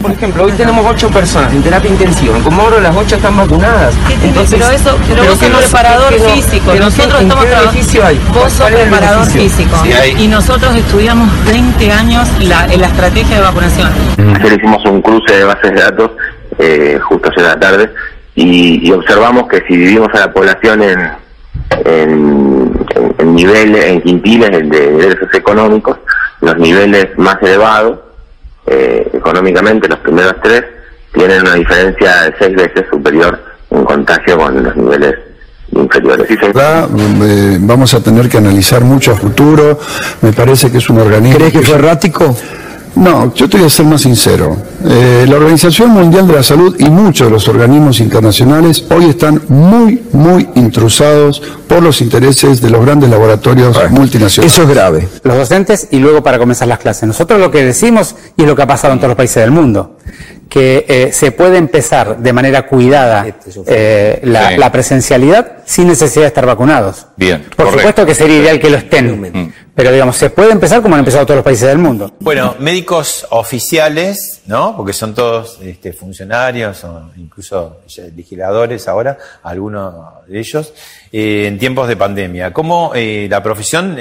Por 0.02 0.12
ejemplo, 0.12 0.44
hoy 0.44 0.52
tenemos 0.52 0.86
ocho 0.86 1.10
personas 1.10 1.52
en 1.52 1.64
terapia 1.64 1.90
intensiva. 1.90 2.38
En 2.38 2.44
Comodoro 2.44 2.80
las 2.80 2.96
ocho 2.96 3.16
están 3.16 3.36
vacunadas. 3.36 3.96
Entonces, 4.24 4.60
pero 4.60 4.72
eso, 4.72 4.98
pero 5.08 5.24
vos 5.24 5.40
sos 5.40 5.50
preparador 5.50 6.14
físico. 6.14 6.76
nosotros 6.76 7.22
estamos 7.22 7.46
edificio 7.46 8.06
hay? 8.06 8.20
Vos 8.34 8.54
sos 8.54 8.70
preparador 8.70 9.26
físico. 9.26 9.76
y 10.18 10.28
nosotros 10.28 10.76
estudiamos 10.76 11.30
20 11.46 11.92
años 11.92 12.28
la, 12.40 12.66
estrategia 12.66 13.38
de 13.38 13.42
vacunación. 13.42 13.90
Ayer 14.36 14.54
hicimos 14.54 14.86
un 14.86 15.02
cruce 15.02 15.36
de 15.36 15.44
bases 15.44 15.74
de 15.74 15.82
datos 15.82 16.12
eh, 16.60 17.00
justo 17.02 17.30
ayer 17.32 17.44
la 17.44 17.60
tarde 17.60 17.90
y, 18.36 18.92
observamos 18.92 19.48
que 19.48 19.58
si 19.68 19.76
dividimos 19.76 20.10
a 20.14 20.20
la 20.20 20.32
población 20.32 20.84
en, 20.84 21.00
en, 21.86 22.86
en 23.18 23.36
niveles, 23.36 23.86
en 23.86 24.02
quintiles 24.02 24.70
de 24.70 24.92
derechos 24.92 25.34
económicos, 25.34 25.98
los 26.42 26.58
niveles 26.58 27.18
más 27.18 27.38
elevados 27.42 28.09
eh, 28.70 29.10
económicamente, 29.14 29.88
los 29.88 30.00
primeros 30.00 30.36
tres, 30.44 30.64
tienen 31.14 31.42
una 31.42 31.56
diferencia 31.56 32.24
de 32.24 32.34
seis 32.40 32.56
veces 32.56 32.86
superior 32.92 33.40
en 33.72 33.84
contagio 33.84 34.38
con 34.38 34.64
los 34.64 34.76
niveles 34.76 35.16
inferiores. 35.72 36.30
Eh, 36.30 37.58
vamos 37.62 37.94
a 37.94 38.02
tener 38.02 38.30
que 38.30 38.38
analizar 38.38 38.82
mucho 38.84 39.12
a 39.12 39.16
futuro. 39.16 39.80
Me 40.22 40.34
parece 40.34 40.72
que 40.72 40.78
es 40.78 40.90
un 40.90 41.00
organismo. 41.00 41.38
¿Crees 41.38 41.54
que 41.54 41.62
fue 41.62 41.76
errático? 41.76 42.36
No, 42.96 43.34
yo 43.34 43.48
te 43.48 43.58
voy 43.58 43.68
a 43.68 43.70
ser 43.70 43.86
más 43.86 44.02
sincero. 44.02 44.58
Eh, 44.86 45.26
la 45.28 45.36
Organización 45.36 45.92
Mundial 45.92 46.28
de 46.28 46.34
la 46.34 46.44
Salud 46.44 46.76
y 46.80 46.90
muchos 46.90 47.28
de 47.28 47.32
los 47.32 47.48
organismos 47.48 48.00
internacionales 48.00 48.86
hoy 48.90 49.06
están 49.06 49.42
muy, 49.48 50.02
muy 50.12 50.50
intrusados 50.56 51.42
por 51.68 51.84
los 51.84 52.02
intereses 52.02 52.62
de 52.62 52.70
los 52.70 52.86
grandes 52.86 53.10
laboratorios 53.10 53.78
multinacionales. 53.92 54.54
Eso 54.54 54.64
es 54.64 54.70
grave. 54.70 55.08
Los 55.24 55.38
docentes 55.38 55.88
y 55.92 56.00
luego 56.00 56.24
para 56.24 56.40
comenzar 56.40 56.68
las 56.68 56.80
clases. 56.80 57.08
Nosotros 57.08 57.40
lo 57.40 57.52
que 57.52 57.64
decimos, 57.64 58.16
y 58.36 58.42
es 58.42 58.48
lo 58.48 58.56
que 58.56 58.64
ha 58.64 58.68
pasado 58.68 58.94
en 58.94 59.00
todos 59.00 59.10
los 59.10 59.18
países 59.18 59.44
del 59.44 59.52
mundo, 59.52 59.98
que 60.50 60.86
eh, 60.88 61.10
se 61.14 61.32
puede 61.32 61.58
empezar 61.58 62.18
de 62.18 62.34
manera 62.34 62.66
cuidada 62.66 63.28
este 63.28 63.52
eh, 63.68 64.20
la, 64.24 64.72
presencialidad 64.72 65.58
sin 65.66 65.88
necesidad 65.88 66.24
de 66.24 66.28
estar 66.30 66.46
vacunados. 66.46 67.06
Bien. 67.16 67.46
Por 67.56 67.72
supuesto 67.72 68.06
que 68.06 68.16
sería 68.16 68.38
ideal 68.38 68.60
que 68.60 68.70
lo 68.72 68.78
estén, 68.78 69.22
mm. 69.22 69.54
Pero 69.80 69.94
digamos, 69.94 70.18
se 70.18 70.30
puede 70.30 70.52
empezar 70.52 70.82
como 70.82 70.96
han 70.96 71.00
empezado 71.00 71.26
todos 71.26 71.38
los 71.38 71.44
países 71.46 71.70
del 71.70 71.78
mundo. 71.78 72.12
Bueno, 72.20 72.54
médicos 72.60 73.26
oficiales, 73.30 74.42
¿no? 74.46 74.76
Porque 74.76 74.92
son 74.92 75.14
todos 75.14 75.58
este, 75.62 75.94
funcionarios 75.94 76.84
o 76.84 77.12
incluso 77.16 77.78
legisladores 78.14 78.90
ahora, 78.90 79.18
algunos 79.42 80.28
de 80.28 80.38
ellos, 80.38 80.74
eh, 81.14 81.46
en 81.48 81.58
tiempos 81.58 81.88
de 81.88 81.96
pandemia. 81.96 82.52
¿Cómo 82.52 82.92
la 82.94 83.42
profesión 83.42 83.98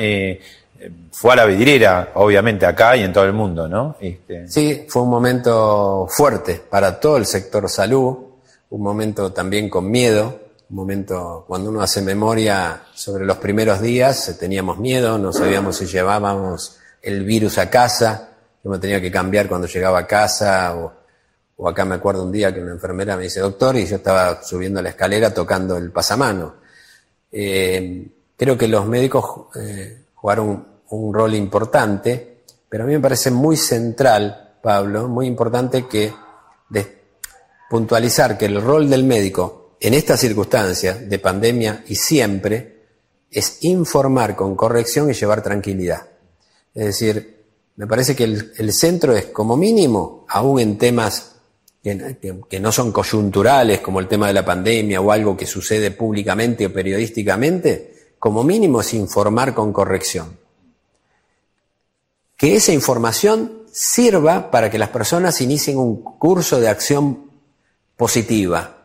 fue 1.12 1.32
a 1.32 1.36
la 1.36 1.46
vidriera, 1.46 2.10
obviamente, 2.14 2.66
acá 2.66 2.96
y 2.96 3.04
en 3.04 3.12
todo 3.12 3.26
el 3.26 3.32
mundo, 3.32 3.68
¿no? 3.68 3.94
Este... 4.00 4.48
Sí, 4.48 4.84
fue 4.88 5.02
un 5.02 5.10
momento 5.10 6.08
fuerte 6.10 6.60
para 6.68 6.98
todo 6.98 7.18
el 7.18 7.26
sector 7.26 7.68
salud, 7.68 8.16
un 8.70 8.82
momento 8.82 9.32
también 9.32 9.70
con 9.70 9.88
miedo, 9.88 10.40
un 10.70 10.76
momento 10.76 11.44
cuando 11.46 11.70
uno 11.70 11.80
hace 11.80 12.02
memoria 12.02 12.82
sobre 12.94 13.24
los 13.24 13.38
primeros 13.38 13.80
días, 13.80 14.36
teníamos 14.38 14.78
miedo, 14.78 15.18
no 15.18 15.32
sabíamos 15.32 15.76
si 15.76 15.86
llevábamos 15.86 16.78
el 17.00 17.24
virus 17.24 17.58
a 17.58 17.70
casa, 17.70 18.30
yo 18.62 18.70
me 18.70 18.78
tenía 18.78 19.00
que 19.00 19.10
cambiar 19.10 19.48
cuando 19.48 19.66
llegaba 19.66 20.00
a 20.00 20.06
casa, 20.06 20.76
o, 21.56 21.68
acá 21.68 21.84
me 21.84 21.94
acuerdo 21.94 22.24
un 22.24 22.32
día 22.32 22.52
que 22.52 22.60
una 22.60 22.72
enfermera 22.72 23.16
me 23.16 23.24
dice, 23.24 23.40
doctor, 23.40 23.76
y 23.76 23.86
yo 23.86 23.96
estaba 23.96 24.42
subiendo 24.42 24.82
la 24.82 24.90
escalera 24.90 25.32
tocando 25.32 25.76
el 25.76 25.90
pasamano. 25.90 26.56
Eh, 27.32 28.06
creo 28.36 28.56
que 28.56 28.68
los 28.68 28.86
médicos 28.86 29.46
eh, 29.56 30.04
jugaron 30.14 30.66
un 30.90 31.14
rol 31.14 31.34
importante, 31.34 32.42
pero 32.68 32.84
a 32.84 32.86
mí 32.86 32.92
me 32.92 33.00
parece 33.00 33.30
muy 33.30 33.56
central, 33.56 34.56
Pablo, 34.62 35.08
muy 35.08 35.26
importante 35.26 35.86
que 35.86 36.12
puntualizar 37.68 38.38
que 38.38 38.46
el 38.46 38.62
rol 38.62 38.88
del 38.88 39.04
médico 39.04 39.67
en 39.80 39.94
estas 39.94 40.20
circunstancias 40.20 41.08
de 41.08 41.18
pandemia 41.18 41.84
y 41.86 41.94
siempre 41.94 42.78
es 43.30 43.58
informar 43.62 44.34
con 44.34 44.56
corrección 44.56 45.10
y 45.10 45.14
llevar 45.14 45.42
tranquilidad. 45.42 46.06
Es 46.74 46.84
decir, 46.86 47.44
me 47.76 47.86
parece 47.86 48.16
que 48.16 48.24
el, 48.24 48.72
centro 48.72 49.14
es 49.14 49.26
como 49.26 49.56
mínimo, 49.56 50.26
aún 50.28 50.60
en 50.60 50.78
temas 50.78 51.36
que, 51.82 52.60
no 52.60 52.72
son 52.72 52.92
coyunturales, 52.92 53.80
como 53.80 54.00
el 54.00 54.08
tema 54.08 54.26
de 54.26 54.32
la 54.32 54.44
pandemia 54.44 55.00
o 55.00 55.12
algo 55.12 55.36
que 55.36 55.46
sucede 55.46 55.92
públicamente 55.92 56.66
o 56.66 56.72
periodísticamente, 56.72 58.14
como 58.18 58.42
mínimo 58.42 58.80
es 58.80 58.94
informar 58.94 59.54
con 59.54 59.72
corrección 59.72 60.36
que 62.38 62.54
esa 62.54 62.72
información 62.72 63.64
sirva 63.70 64.50
para 64.50 64.70
que 64.70 64.78
las 64.78 64.90
personas 64.90 65.40
inicien 65.42 65.76
un 65.76 66.02
curso 66.02 66.60
de 66.60 66.68
acción 66.68 67.30
positiva 67.96 68.77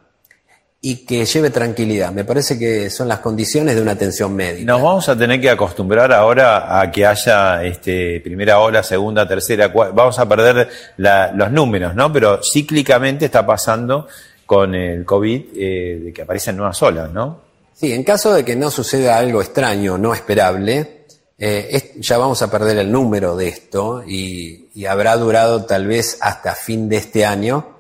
y 0.86 1.06
que 1.06 1.24
lleve 1.24 1.50
tranquilidad. 1.50 2.12
Me 2.12 2.26
parece 2.26 2.60
que 2.60 2.90
son 2.90 3.08
las 3.08 3.20
condiciones 3.20 3.74
de 3.76 3.82
una 3.82 3.94
atención 3.94 4.36
médica. 4.36 4.70
Nos 4.70 4.82
vamos 4.82 5.08
a 5.08 5.18
tener 5.18 5.40
que 5.40 5.50
acostumbrar 5.50 6.12
ahora 6.12 6.78
a 6.78 6.92
que 6.92 7.06
haya 7.06 7.64
este, 7.64 8.20
primera 8.20 8.60
ola, 8.60 8.84
segunda, 8.84 9.26
tercera, 9.26 9.72
cuarta. 9.72 9.96
Vamos 9.96 10.20
a 10.20 10.28
perder 10.28 10.68
los 10.98 11.52
números, 11.52 11.96
¿no? 11.96 12.12
Pero 12.12 12.42
cíclicamente 12.44 13.24
está 13.26 13.46
pasando 13.46 14.10
con 14.46 14.76
el 14.76 15.06
COVID 15.06 15.42
eh, 15.56 16.02
de 16.04 16.14
que 16.14 16.24
aparecen 16.24 16.58
nuevas 16.58 16.84
olas, 16.84 17.10
¿no? 17.14 17.40
Sí, 17.74 17.94
en 17.94 18.04
caso 18.04 18.34
de 18.34 18.44
que 18.44 18.58
no 18.58 18.70
suceda 18.70 19.18
algo 19.18 19.42
extraño, 19.42 19.98
no 19.98 20.14
esperable, 20.14 21.06
eh, 21.38 21.94
ya 21.96 22.18
vamos 22.18 22.42
a 22.42 22.52
perder 22.52 22.78
el 22.80 22.92
número 22.92 23.38
de 23.38 23.48
esto 23.48 24.04
y, 24.06 24.86
habrá 24.86 25.16
durado 25.16 25.64
tal 25.64 25.88
vez 25.88 26.18
hasta 26.20 26.56
fin 26.56 26.90
de 26.90 26.98
este 26.98 27.26
año 27.26 27.78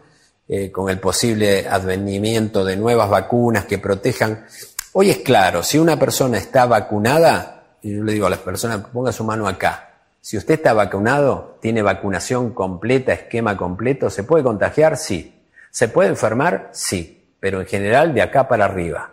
eh, 0.47 0.71
con 0.71 0.89
el 0.89 0.99
posible 0.99 1.67
advenimiento 1.67 2.65
de 2.65 2.75
nuevas 2.75 3.09
vacunas 3.09 3.65
que 3.65 3.77
protejan. 3.77 4.45
Hoy 4.93 5.09
es 5.09 5.17
claro, 5.19 5.63
si 5.63 5.77
una 5.77 5.97
persona 5.97 6.37
está 6.37 6.65
vacunada, 6.65 7.77
y 7.81 7.95
yo 7.95 8.03
le 8.03 8.13
digo 8.13 8.27
a 8.27 8.29
las 8.29 8.39
personas, 8.39 8.85
ponga 8.91 9.11
su 9.11 9.23
mano 9.23 9.47
acá, 9.47 9.91
si 10.21 10.37
usted 10.37 10.55
está 10.55 10.73
vacunado, 10.73 11.57
tiene 11.61 11.81
vacunación 11.81 12.53
completa, 12.53 13.13
esquema 13.13 13.57
completo, 13.57 14.09
¿se 14.09 14.23
puede 14.23 14.43
contagiar? 14.43 14.97
Sí. 14.97 15.33
¿Se 15.69 15.87
puede 15.87 16.09
enfermar? 16.09 16.69
Sí, 16.71 17.25
pero 17.39 17.59
en 17.59 17.67
general 17.67 18.13
de 18.13 18.21
acá 18.21 18.47
para 18.47 18.65
arriba 18.65 19.12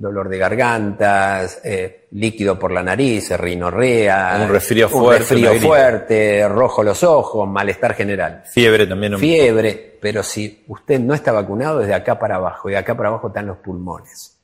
dolor 0.00 0.30
de 0.30 0.38
garganta, 0.38 1.46
eh, 1.62 2.06
líquido 2.12 2.58
por 2.58 2.72
la 2.72 2.82
nariz, 2.82 3.30
rinorrea, 3.38 4.40
un 4.42 4.48
resfrío 4.48 4.88
fuerte, 4.88 5.46
un 5.46 5.60
fuerte, 5.60 6.48
rojo 6.48 6.82
los 6.82 7.04
ojos, 7.04 7.46
malestar 7.46 7.92
general. 7.92 8.42
Fiebre 8.46 8.86
también. 8.86 9.18
Fiebre, 9.18 9.98
pero 10.00 10.22
si 10.22 10.64
usted 10.68 10.98
no 10.98 11.12
está 11.12 11.32
vacunado, 11.32 11.80
desde 11.80 11.92
acá 11.92 12.18
para 12.18 12.36
abajo, 12.36 12.70
y 12.70 12.72
de 12.72 12.78
acá 12.78 12.96
para 12.96 13.10
abajo 13.10 13.28
están 13.28 13.46
los 13.46 13.58
pulmones. 13.58 14.38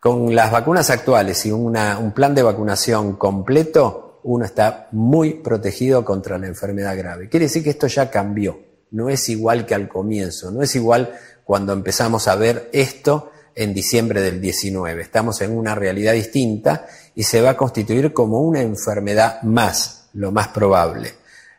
Con 0.00 0.34
las 0.34 0.50
vacunas 0.50 0.90
actuales 0.90 1.46
y 1.46 1.52
un 1.52 2.12
plan 2.12 2.34
de 2.34 2.42
vacunación 2.42 3.14
completo, 3.14 4.20
uno 4.24 4.44
está 4.44 4.88
muy 4.90 5.34
protegido 5.34 6.04
contra 6.04 6.36
la 6.36 6.48
enfermedad 6.48 6.96
grave. 6.96 7.28
Quiere 7.28 7.46
decir 7.46 7.62
que 7.62 7.70
esto 7.70 7.86
ya 7.86 8.10
cambió. 8.10 8.58
No 8.90 9.08
es 9.08 9.28
igual 9.28 9.66
que 9.66 9.76
al 9.76 9.86
comienzo, 9.86 10.50
no 10.50 10.62
es 10.62 10.74
igual 10.74 11.14
cuando 11.44 11.72
empezamos 11.72 12.26
a 12.26 12.34
ver 12.34 12.68
esto 12.72 13.30
en 13.54 13.74
diciembre 13.74 14.20
del 14.20 14.40
19. 14.40 15.02
Estamos 15.02 15.40
en 15.40 15.56
una 15.56 15.74
realidad 15.74 16.12
distinta 16.12 16.86
y 17.14 17.22
se 17.22 17.40
va 17.40 17.50
a 17.50 17.56
constituir 17.56 18.12
como 18.12 18.40
una 18.40 18.60
enfermedad 18.60 19.42
más, 19.42 20.08
lo 20.14 20.32
más 20.32 20.48
probable. 20.48 21.10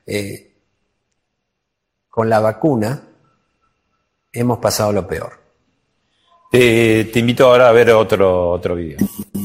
Eh, 0.06 0.54
con 2.10 2.30
la 2.30 2.40
vacuna 2.40 3.04
hemos 4.32 4.60
pasado 4.60 4.92
lo 4.92 5.08
peor. 5.08 5.42
Te, 6.52 7.10
invito 7.16 7.48
ahora 7.48 7.70
a 7.70 7.72
ver 7.72 7.92
otro, 7.92 8.50
otro 8.52 8.76
video. 8.76 9.00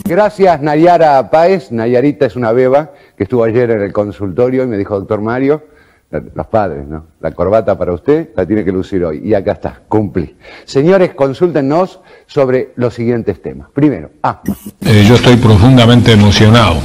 Gracias 0.05 0.61
Nayara 0.61 1.31
Páez. 1.31 1.71
Nayarita 1.71 2.27
es 2.27 2.35
una 2.35 2.51
beba 2.51 2.93
que 3.17 3.23
estuvo 3.23 3.45
ayer 3.45 3.71
en 3.71 3.83
el 3.83 3.93
consultorio 3.93 4.65
y 4.65 4.67
me 4.67 4.77
dijo, 4.77 4.99
doctor 4.99 5.21
Mario, 5.21 5.63
los 6.11 6.47
padres, 6.47 6.87
¿no? 6.87 7.07
La 7.21 7.33
corbata 7.33 7.77
para 7.77 7.93
usted 7.93 8.31
la 8.37 8.47
tiene 8.47 8.65
que 8.65 8.73
lucir 8.73 9.05
hoy. 9.05 9.23
Y 9.25 9.35
acá 9.35 9.53
está, 9.53 9.81
cumplí. 9.89 10.37
Señores, 10.65 11.15
consúltenos 11.15 12.01
sobre 12.27 12.73
los 12.77 12.95
siguientes 12.95 13.43
temas. 13.43 13.69
Primero, 13.73 14.11
ah. 14.23 14.41
Eh, 14.83 15.05
yo 15.07 15.17
estoy 15.17 15.37
profundamente 15.37 16.13
emocionado. 16.13 16.77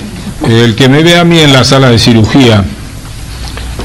El 0.47 0.75
que 0.75 0.89
me 0.89 1.03
ve 1.03 1.17
a 1.17 1.23
mí 1.23 1.39
en 1.39 1.53
la 1.53 1.63
sala 1.63 1.89
de 1.89 1.99
cirugía 1.99 2.63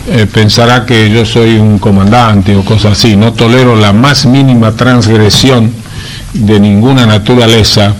eh, 0.09 0.27
pensará 0.33 0.87
que 0.87 1.11
yo 1.11 1.27
soy 1.27 1.59
un 1.59 1.79
comandante 1.79 2.57
o 2.57 2.65
cosas 2.65 2.93
así. 2.93 3.17
No 3.17 3.35
tolero 3.35 3.77
la 3.77 3.93
más 3.93 4.25
mínima 4.25 4.73
transgresión 4.73 5.71
de 6.33 6.59
ninguna 6.61 7.07
naturaleza 7.07 7.95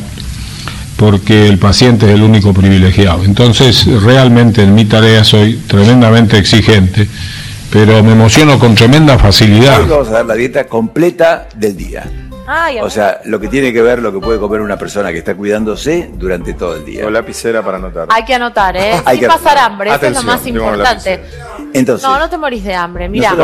porque 0.97 1.47
el 1.49 1.59
paciente 1.59 2.07
es 2.07 2.15
el 2.15 2.23
único 2.23 2.53
privilegiado. 2.53 3.25
Entonces, 3.25 3.87
realmente 4.03 4.63
en 4.63 4.75
mi 4.75 4.85
tarea 4.85 5.25
soy 5.25 5.57
tremendamente 5.67 6.39
exigente, 6.39 7.07
pero 7.71 8.03
me 8.03 8.13
emociono 8.13 8.59
con 8.59 8.75
tremenda 8.75 9.19
facilidad. 9.19 9.83
Hoy 9.83 9.89
vamos 9.89 10.09
a 10.09 10.13
dar 10.13 10.27
la 10.27 10.35
dieta 10.35 10.67
completa 10.67 11.49
del 11.55 11.77
día. 11.77 12.05
o 12.81 12.91
sea, 12.91 13.21
lo 13.25 13.39
que 13.39 13.49
tiene 13.49 13.73
que 13.73 13.83
ver 13.83 14.01
lo 14.01 14.13
que 14.13 14.21
puede 14.21 14.39
comer 14.39 14.61
una 14.61 14.79
persona 14.79 15.13
que 15.13 15.19
está 15.19 15.35
cuidándose 15.35 16.11
durante 16.15 16.55
todo 16.55 16.77
el 16.77 16.85
día. 16.85 17.05
Con 17.05 17.13
lapicera 17.13 17.63
para 17.63 17.77
anotar. 17.77 18.09
Hay 18.11 18.25
que 18.25 18.35
anotar, 18.35 18.77
¿eh? 18.77 19.01
Hay 19.05 19.19
Sin 19.19 19.29
pasar 19.29 19.59
hambre, 19.59 19.91
eso 19.95 20.07
es 20.07 20.15
lo 20.15 20.23
más 20.23 20.47
importante 20.47 21.21
no, 21.75 22.19
no 22.19 22.31
te 22.31 22.39
morís 22.39 22.65
de 22.65 22.75
hambre. 22.75 23.09
Mira, 23.09 23.35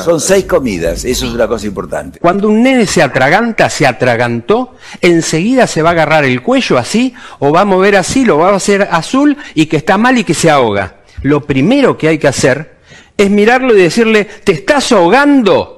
son 0.00 0.20
seis 0.20 0.44
comidas, 0.44 1.04
eso 1.04 1.26
es 1.26 1.32
una 1.32 1.46
cosa 1.46 1.66
importante. 1.66 2.18
Cuando 2.18 2.48
un 2.48 2.62
nene 2.62 2.86
se 2.86 3.02
atraganta, 3.02 3.68
se 3.70 3.86
atragantó, 3.86 4.74
enseguida 5.00 5.66
se 5.66 5.82
va 5.82 5.90
a 5.90 5.92
agarrar 5.92 6.24
el 6.24 6.42
cuello 6.42 6.78
así, 6.78 7.14
o 7.38 7.52
va 7.52 7.62
a 7.62 7.64
mover 7.64 7.96
así, 7.96 8.24
lo 8.24 8.38
va 8.38 8.50
a 8.50 8.56
hacer 8.56 8.88
azul 8.90 9.36
y 9.54 9.66
que 9.66 9.76
está 9.76 9.98
mal 9.98 10.18
y 10.18 10.24
que 10.24 10.34
se 10.34 10.50
ahoga. 10.50 10.96
Lo 11.22 11.44
primero 11.44 11.96
que 11.96 12.08
hay 12.08 12.18
que 12.18 12.28
hacer 12.28 12.76
es 13.16 13.30
mirarlo 13.30 13.74
y 13.74 13.80
decirle, 13.80 14.24
¿te 14.24 14.52
estás 14.52 14.92
ahogando? 14.92 15.74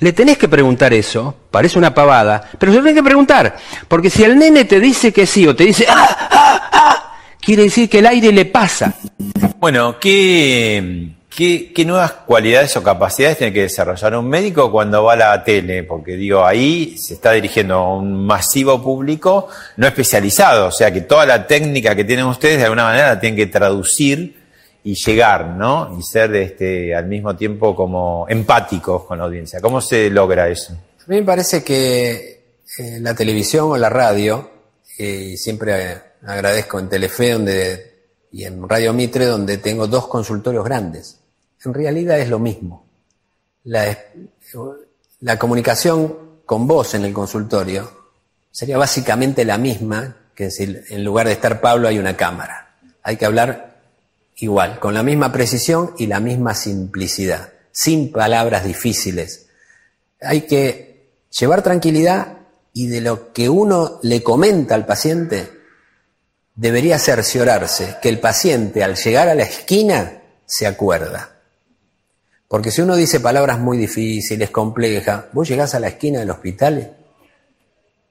Le 0.00 0.12
tenés 0.14 0.38
que 0.38 0.48
preguntar 0.48 0.94
eso, 0.94 1.34
parece 1.50 1.78
una 1.78 1.94
pavada, 1.94 2.50
pero 2.58 2.72
se 2.72 2.78
lo 2.78 2.84
tenés 2.84 2.96
que 2.96 3.04
preguntar, 3.04 3.56
porque 3.86 4.08
si 4.08 4.24
el 4.24 4.38
nene 4.38 4.64
te 4.64 4.80
dice 4.80 5.12
que 5.12 5.26
sí 5.26 5.46
o 5.46 5.54
te 5.54 5.64
dice, 5.64 5.86
¡ah, 5.88 6.28
ah, 6.30 6.70
ah! 6.72 7.16
quiere 7.40 7.64
decir 7.64 7.88
que 7.88 7.98
el 7.98 8.06
aire 8.06 8.32
le 8.32 8.46
pasa. 8.46 8.94
Bueno, 9.58 9.98
¿qué, 10.00 11.10
¿Qué, 11.30 11.72
nuevas 11.86 12.12
cualidades 12.26 12.76
o 12.76 12.82
capacidades 12.82 13.38
tiene 13.38 13.52
que 13.52 13.62
desarrollar 13.62 14.16
un 14.16 14.28
médico 14.28 14.70
cuando 14.70 15.04
va 15.04 15.12
a 15.12 15.16
la 15.16 15.44
tele? 15.44 15.84
Porque 15.84 16.16
digo, 16.16 16.44
ahí 16.44 16.98
se 16.98 17.14
está 17.14 17.30
dirigiendo 17.30 17.76
a 17.76 17.94
un 17.94 18.26
masivo 18.26 18.82
público 18.82 19.46
no 19.76 19.86
especializado, 19.86 20.66
o 20.66 20.72
sea 20.72 20.92
que 20.92 21.02
toda 21.02 21.24
la 21.26 21.46
técnica 21.46 21.94
que 21.94 22.02
tienen 22.02 22.26
ustedes 22.26 22.58
de 22.58 22.64
alguna 22.64 22.82
manera 22.82 23.08
la 23.10 23.20
tienen 23.20 23.36
que 23.36 23.46
traducir 23.46 24.40
y 24.82 24.94
llegar, 24.94 25.46
¿no? 25.46 25.96
Y 25.96 26.02
ser 26.02 26.34
este, 26.34 26.96
al 26.96 27.06
mismo 27.06 27.36
tiempo 27.36 27.76
como 27.76 28.26
empáticos 28.28 29.04
con 29.04 29.18
la 29.18 29.24
audiencia. 29.24 29.60
¿Cómo 29.60 29.80
se 29.80 30.10
logra 30.10 30.48
eso? 30.48 30.72
A 30.72 31.04
mí 31.06 31.16
me 31.16 31.22
parece 31.22 31.62
que 31.62 32.42
eh, 32.76 32.98
la 33.00 33.14
televisión 33.14 33.70
o 33.70 33.76
la 33.76 33.88
radio, 33.88 34.50
y 34.98 35.36
siempre 35.36 35.96
agradezco 36.26 36.80
en 36.80 36.88
Telefe 36.88 37.30
donde, 37.30 37.92
y 38.32 38.44
en 38.44 38.68
Radio 38.68 38.92
Mitre, 38.92 39.26
donde 39.26 39.58
tengo 39.58 39.86
dos 39.86 40.08
consultorios 40.08 40.64
grandes 40.64 41.19
en 41.64 41.74
realidad 41.74 42.18
es 42.18 42.28
lo 42.28 42.38
mismo. 42.38 42.86
La, 43.64 43.96
comunicación 45.38 46.40
con 46.46 46.66
vos 46.66 46.94
en 46.94 47.04
el 47.04 47.12
consultorio 47.12 47.90
sería 48.50 48.78
básicamente 48.78 49.44
la 49.44 49.58
misma 49.58 50.16
que 50.34 50.50
si 50.50 50.76
en 50.88 51.04
lugar 51.04 51.26
de 51.26 51.34
estar 51.34 51.60
Pablo 51.60 51.88
hay 51.88 51.98
una 51.98 52.16
cámara. 52.16 52.78
Hay 53.02 53.16
que 53.16 53.26
hablar 53.26 53.82
igual, 54.36 54.78
con 54.78 54.94
la 54.94 55.02
misma 55.02 55.32
precisión 55.32 55.94
y 55.98 56.06
la 56.06 56.20
misma 56.20 56.54
simplicidad, 56.54 57.52
sin 57.70 58.10
palabras 58.10 58.64
difíciles. 58.64 59.48
Hay 60.22 60.42
que 60.42 61.10
llevar 61.38 61.62
tranquilidad 61.62 62.38
y 62.72 62.86
de 62.86 63.02
lo 63.02 63.32
que 63.32 63.48
uno 63.48 63.98
le 64.02 64.22
comenta 64.22 64.74
al 64.74 64.86
paciente, 64.86 65.50
debería 66.54 66.98
cerciorarse 66.98 67.96
que 68.00 68.08
el 68.08 68.20
paciente 68.20 68.82
al 68.82 68.96
llegar 68.96 69.28
a 69.28 69.34
la 69.34 69.42
esquina 69.42 70.22
se 70.46 70.66
acuerda. 70.66 71.39
Porque 72.50 72.72
si 72.72 72.82
uno 72.82 72.96
dice 72.96 73.20
palabras 73.20 73.60
muy 73.60 73.78
difíciles, 73.78 74.50
complejas, 74.50 75.26
vos 75.32 75.48
llegás 75.48 75.76
a 75.76 75.78
la 75.78 75.86
esquina 75.86 76.18
del 76.18 76.30
hospital 76.30 76.96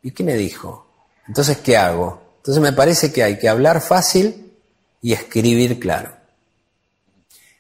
y 0.02 0.12
¿qué 0.12 0.24
me 0.24 0.36
dijo? 0.36 0.88
Entonces, 1.28 1.58
¿qué 1.58 1.76
hago? 1.76 2.22
Entonces 2.38 2.64
me 2.64 2.72
parece 2.72 3.12
que 3.12 3.22
hay 3.22 3.38
que 3.38 3.50
hablar 3.50 3.82
fácil 3.82 4.54
y 5.02 5.12
escribir 5.12 5.78
claro. 5.78 6.14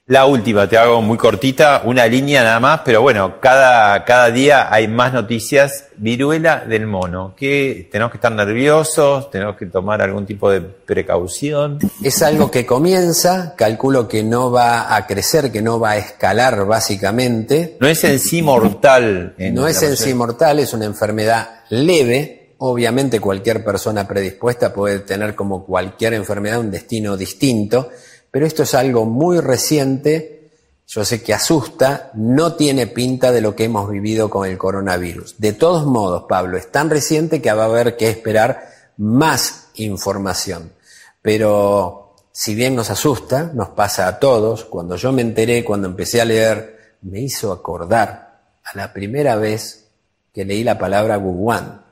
La 0.09 0.25
última, 0.25 0.67
te 0.67 0.75
hago 0.75 1.03
muy 1.03 1.19
cortita, 1.19 1.83
una 1.85 2.07
línea 2.07 2.41
nada 2.41 2.59
más, 2.59 2.81
pero 2.83 2.99
bueno, 3.03 3.39
cada, 3.39 4.03
cada 4.05 4.31
día 4.31 4.73
hay 4.73 4.87
más 4.87 5.13
noticias. 5.13 5.85
Viruela 5.97 6.65
del 6.67 6.87
mono, 6.87 7.35
que 7.37 7.87
tenemos 7.91 8.11
que 8.11 8.17
estar 8.17 8.31
nerviosos, 8.31 9.29
tenemos 9.29 9.55
que 9.55 9.67
tomar 9.67 10.01
algún 10.01 10.25
tipo 10.25 10.49
de 10.49 10.61
precaución. 10.61 11.77
Es 12.03 12.23
algo 12.23 12.49
que 12.49 12.65
comienza, 12.65 13.53
calculo 13.55 14.07
que 14.07 14.23
no 14.23 14.49
va 14.49 14.95
a 14.95 15.05
crecer, 15.05 15.51
que 15.51 15.61
no 15.61 15.79
va 15.79 15.91
a 15.91 15.97
escalar 15.97 16.65
básicamente. 16.65 17.77
No 17.79 17.87
es 17.87 18.03
en 18.03 18.19
sí 18.19 18.41
mortal. 18.41 19.35
no 19.37 19.67
es 19.67 19.83
en 19.83 19.95
sí 19.95 20.15
mortal, 20.15 20.57
es 20.57 20.73
una 20.73 20.85
enfermedad 20.85 21.49
leve, 21.69 22.39
Obviamente 22.61 23.21
cualquier 23.21 23.63
persona 23.63 24.05
predispuesta 24.05 24.73
puede 24.73 24.99
tener 24.99 25.33
como 25.33 25.65
cualquier 25.65 26.13
enfermedad 26.13 26.59
un 26.59 26.69
destino 26.69 27.15
distinto, 27.15 27.89
pero 28.31 28.45
esto 28.45 28.63
es 28.63 28.73
algo 28.73 29.05
muy 29.05 29.39
reciente, 29.39 30.51
yo 30.87 31.05
sé 31.05 31.21
que 31.21 31.33
asusta, 31.33 32.11
no 32.15 32.55
tiene 32.55 32.87
pinta 32.87 33.31
de 33.31 33.41
lo 33.41 33.55
que 33.55 33.65
hemos 33.65 33.89
vivido 33.89 34.29
con 34.29 34.47
el 34.47 34.57
coronavirus. 34.57 35.35
De 35.37 35.53
todos 35.53 35.85
modos, 35.85 36.25
Pablo, 36.27 36.57
es 36.57 36.71
tan 36.71 36.89
reciente 36.89 37.41
que 37.41 37.51
va 37.51 37.63
a 37.63 37.67
haber 37.67 37.95
que 37.95 38.09
esperar 38.09 38.69
más 38.97 39.67
información. 39.75 40.73
Pero 41.21 42.15
si 42.31 42.55
bien 42.55 42.75
nos 42.75 42.89
asusta, 42.89 43.51
nos 43.53 43.69
pasa 43.69 44.07
a 44.07 44.19
todos, 44.19 44.65
cuando 44.65 44.95
yo 44.95 45.11
me 45.11 45.21
enteré, 45.21 45.63
cuando 45.63 45.87
empecé 45.87 46.21
a 46.21 46.25
leer, 46.25 46.97
me 47.01 47.19
hizo 47.19 47.51
acordar 47.51 48.41
a 48.63 48.77
la 48.77 48.93
primera 48.93 49.35
vez 49.35 49.87
que 50.33 50.45
leí 50.45 50.63
la 50.63 50.77
palabra 50.77 51.17
Wuhan. 51.17 51.85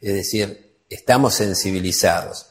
Es 0.00 0.14
decir, 0.14 0.76
estamos 0.88 1.34
sensibilizados 1.34 2.50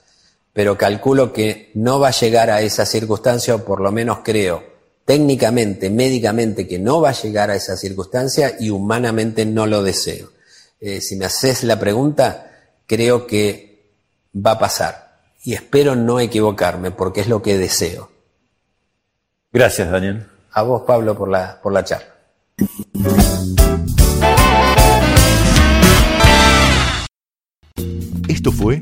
pero 0.56 0.78
calculo 0.78 1.34
que 1.34 1.70
no 1.74 2.00
va 2.00 2.08
a 2.08 2.12
llegar 2.12 2.50
a 2.50 2.62
esa 2.62 2.86
circunstancia, 2.86 3.56
o 3.56 3.66
por 3.66 3.82
lo 3.82 3.92
menos 3.92 4.20
creo, 4.24 4.64
técnicamente, 5.04 5.90
médicamente, 5.90 6.66
que 6.66 6.80
no 6.80 7.02
va 7.02 7.10
a 7.10 7.22
llegar 7.22 7.52
a 7.52 7.56
esa 7.56 7.76
circunstancia 7.76 8.56
y 8.58 8.70
humanamente 8.70 9.46
no 9.46 9.68
lo 9.68 9.84
deseo. 9.84 10.32
Eh, 10.80 11.02
si 11.02 11.18
me 11.18 11.26
haces 11.26 11.66
la 11.66 11.78
pregunta, 11.78 12.54
creo 12.88 13.28
que 13.28 13.92
va 14.34 14.52
a 14.52 14.60
pasar 14.60 15.24
y 15.44 15.56
espero 15.56 15.94
no 15.94 16.22
equivocarme 16.22 16.90
porque 16.92 17.20
es 17.20 17.28
lo 17.28 17.42
que 17.42 17.58
deseo. 17.58 18.10
Gracias, 19.52 19.92
Daniel. 19.92 20.26
A 20.54 20.62
vos, 20.62 20.84
Pablo, 20.88 21.18
por 21.18 21.28
la, 21.28 21.60
por 21.62 21.74
la 21.74 21.84
charla. 21.84 22.16
Esto 28.30 28.54
fue 28.54 28.82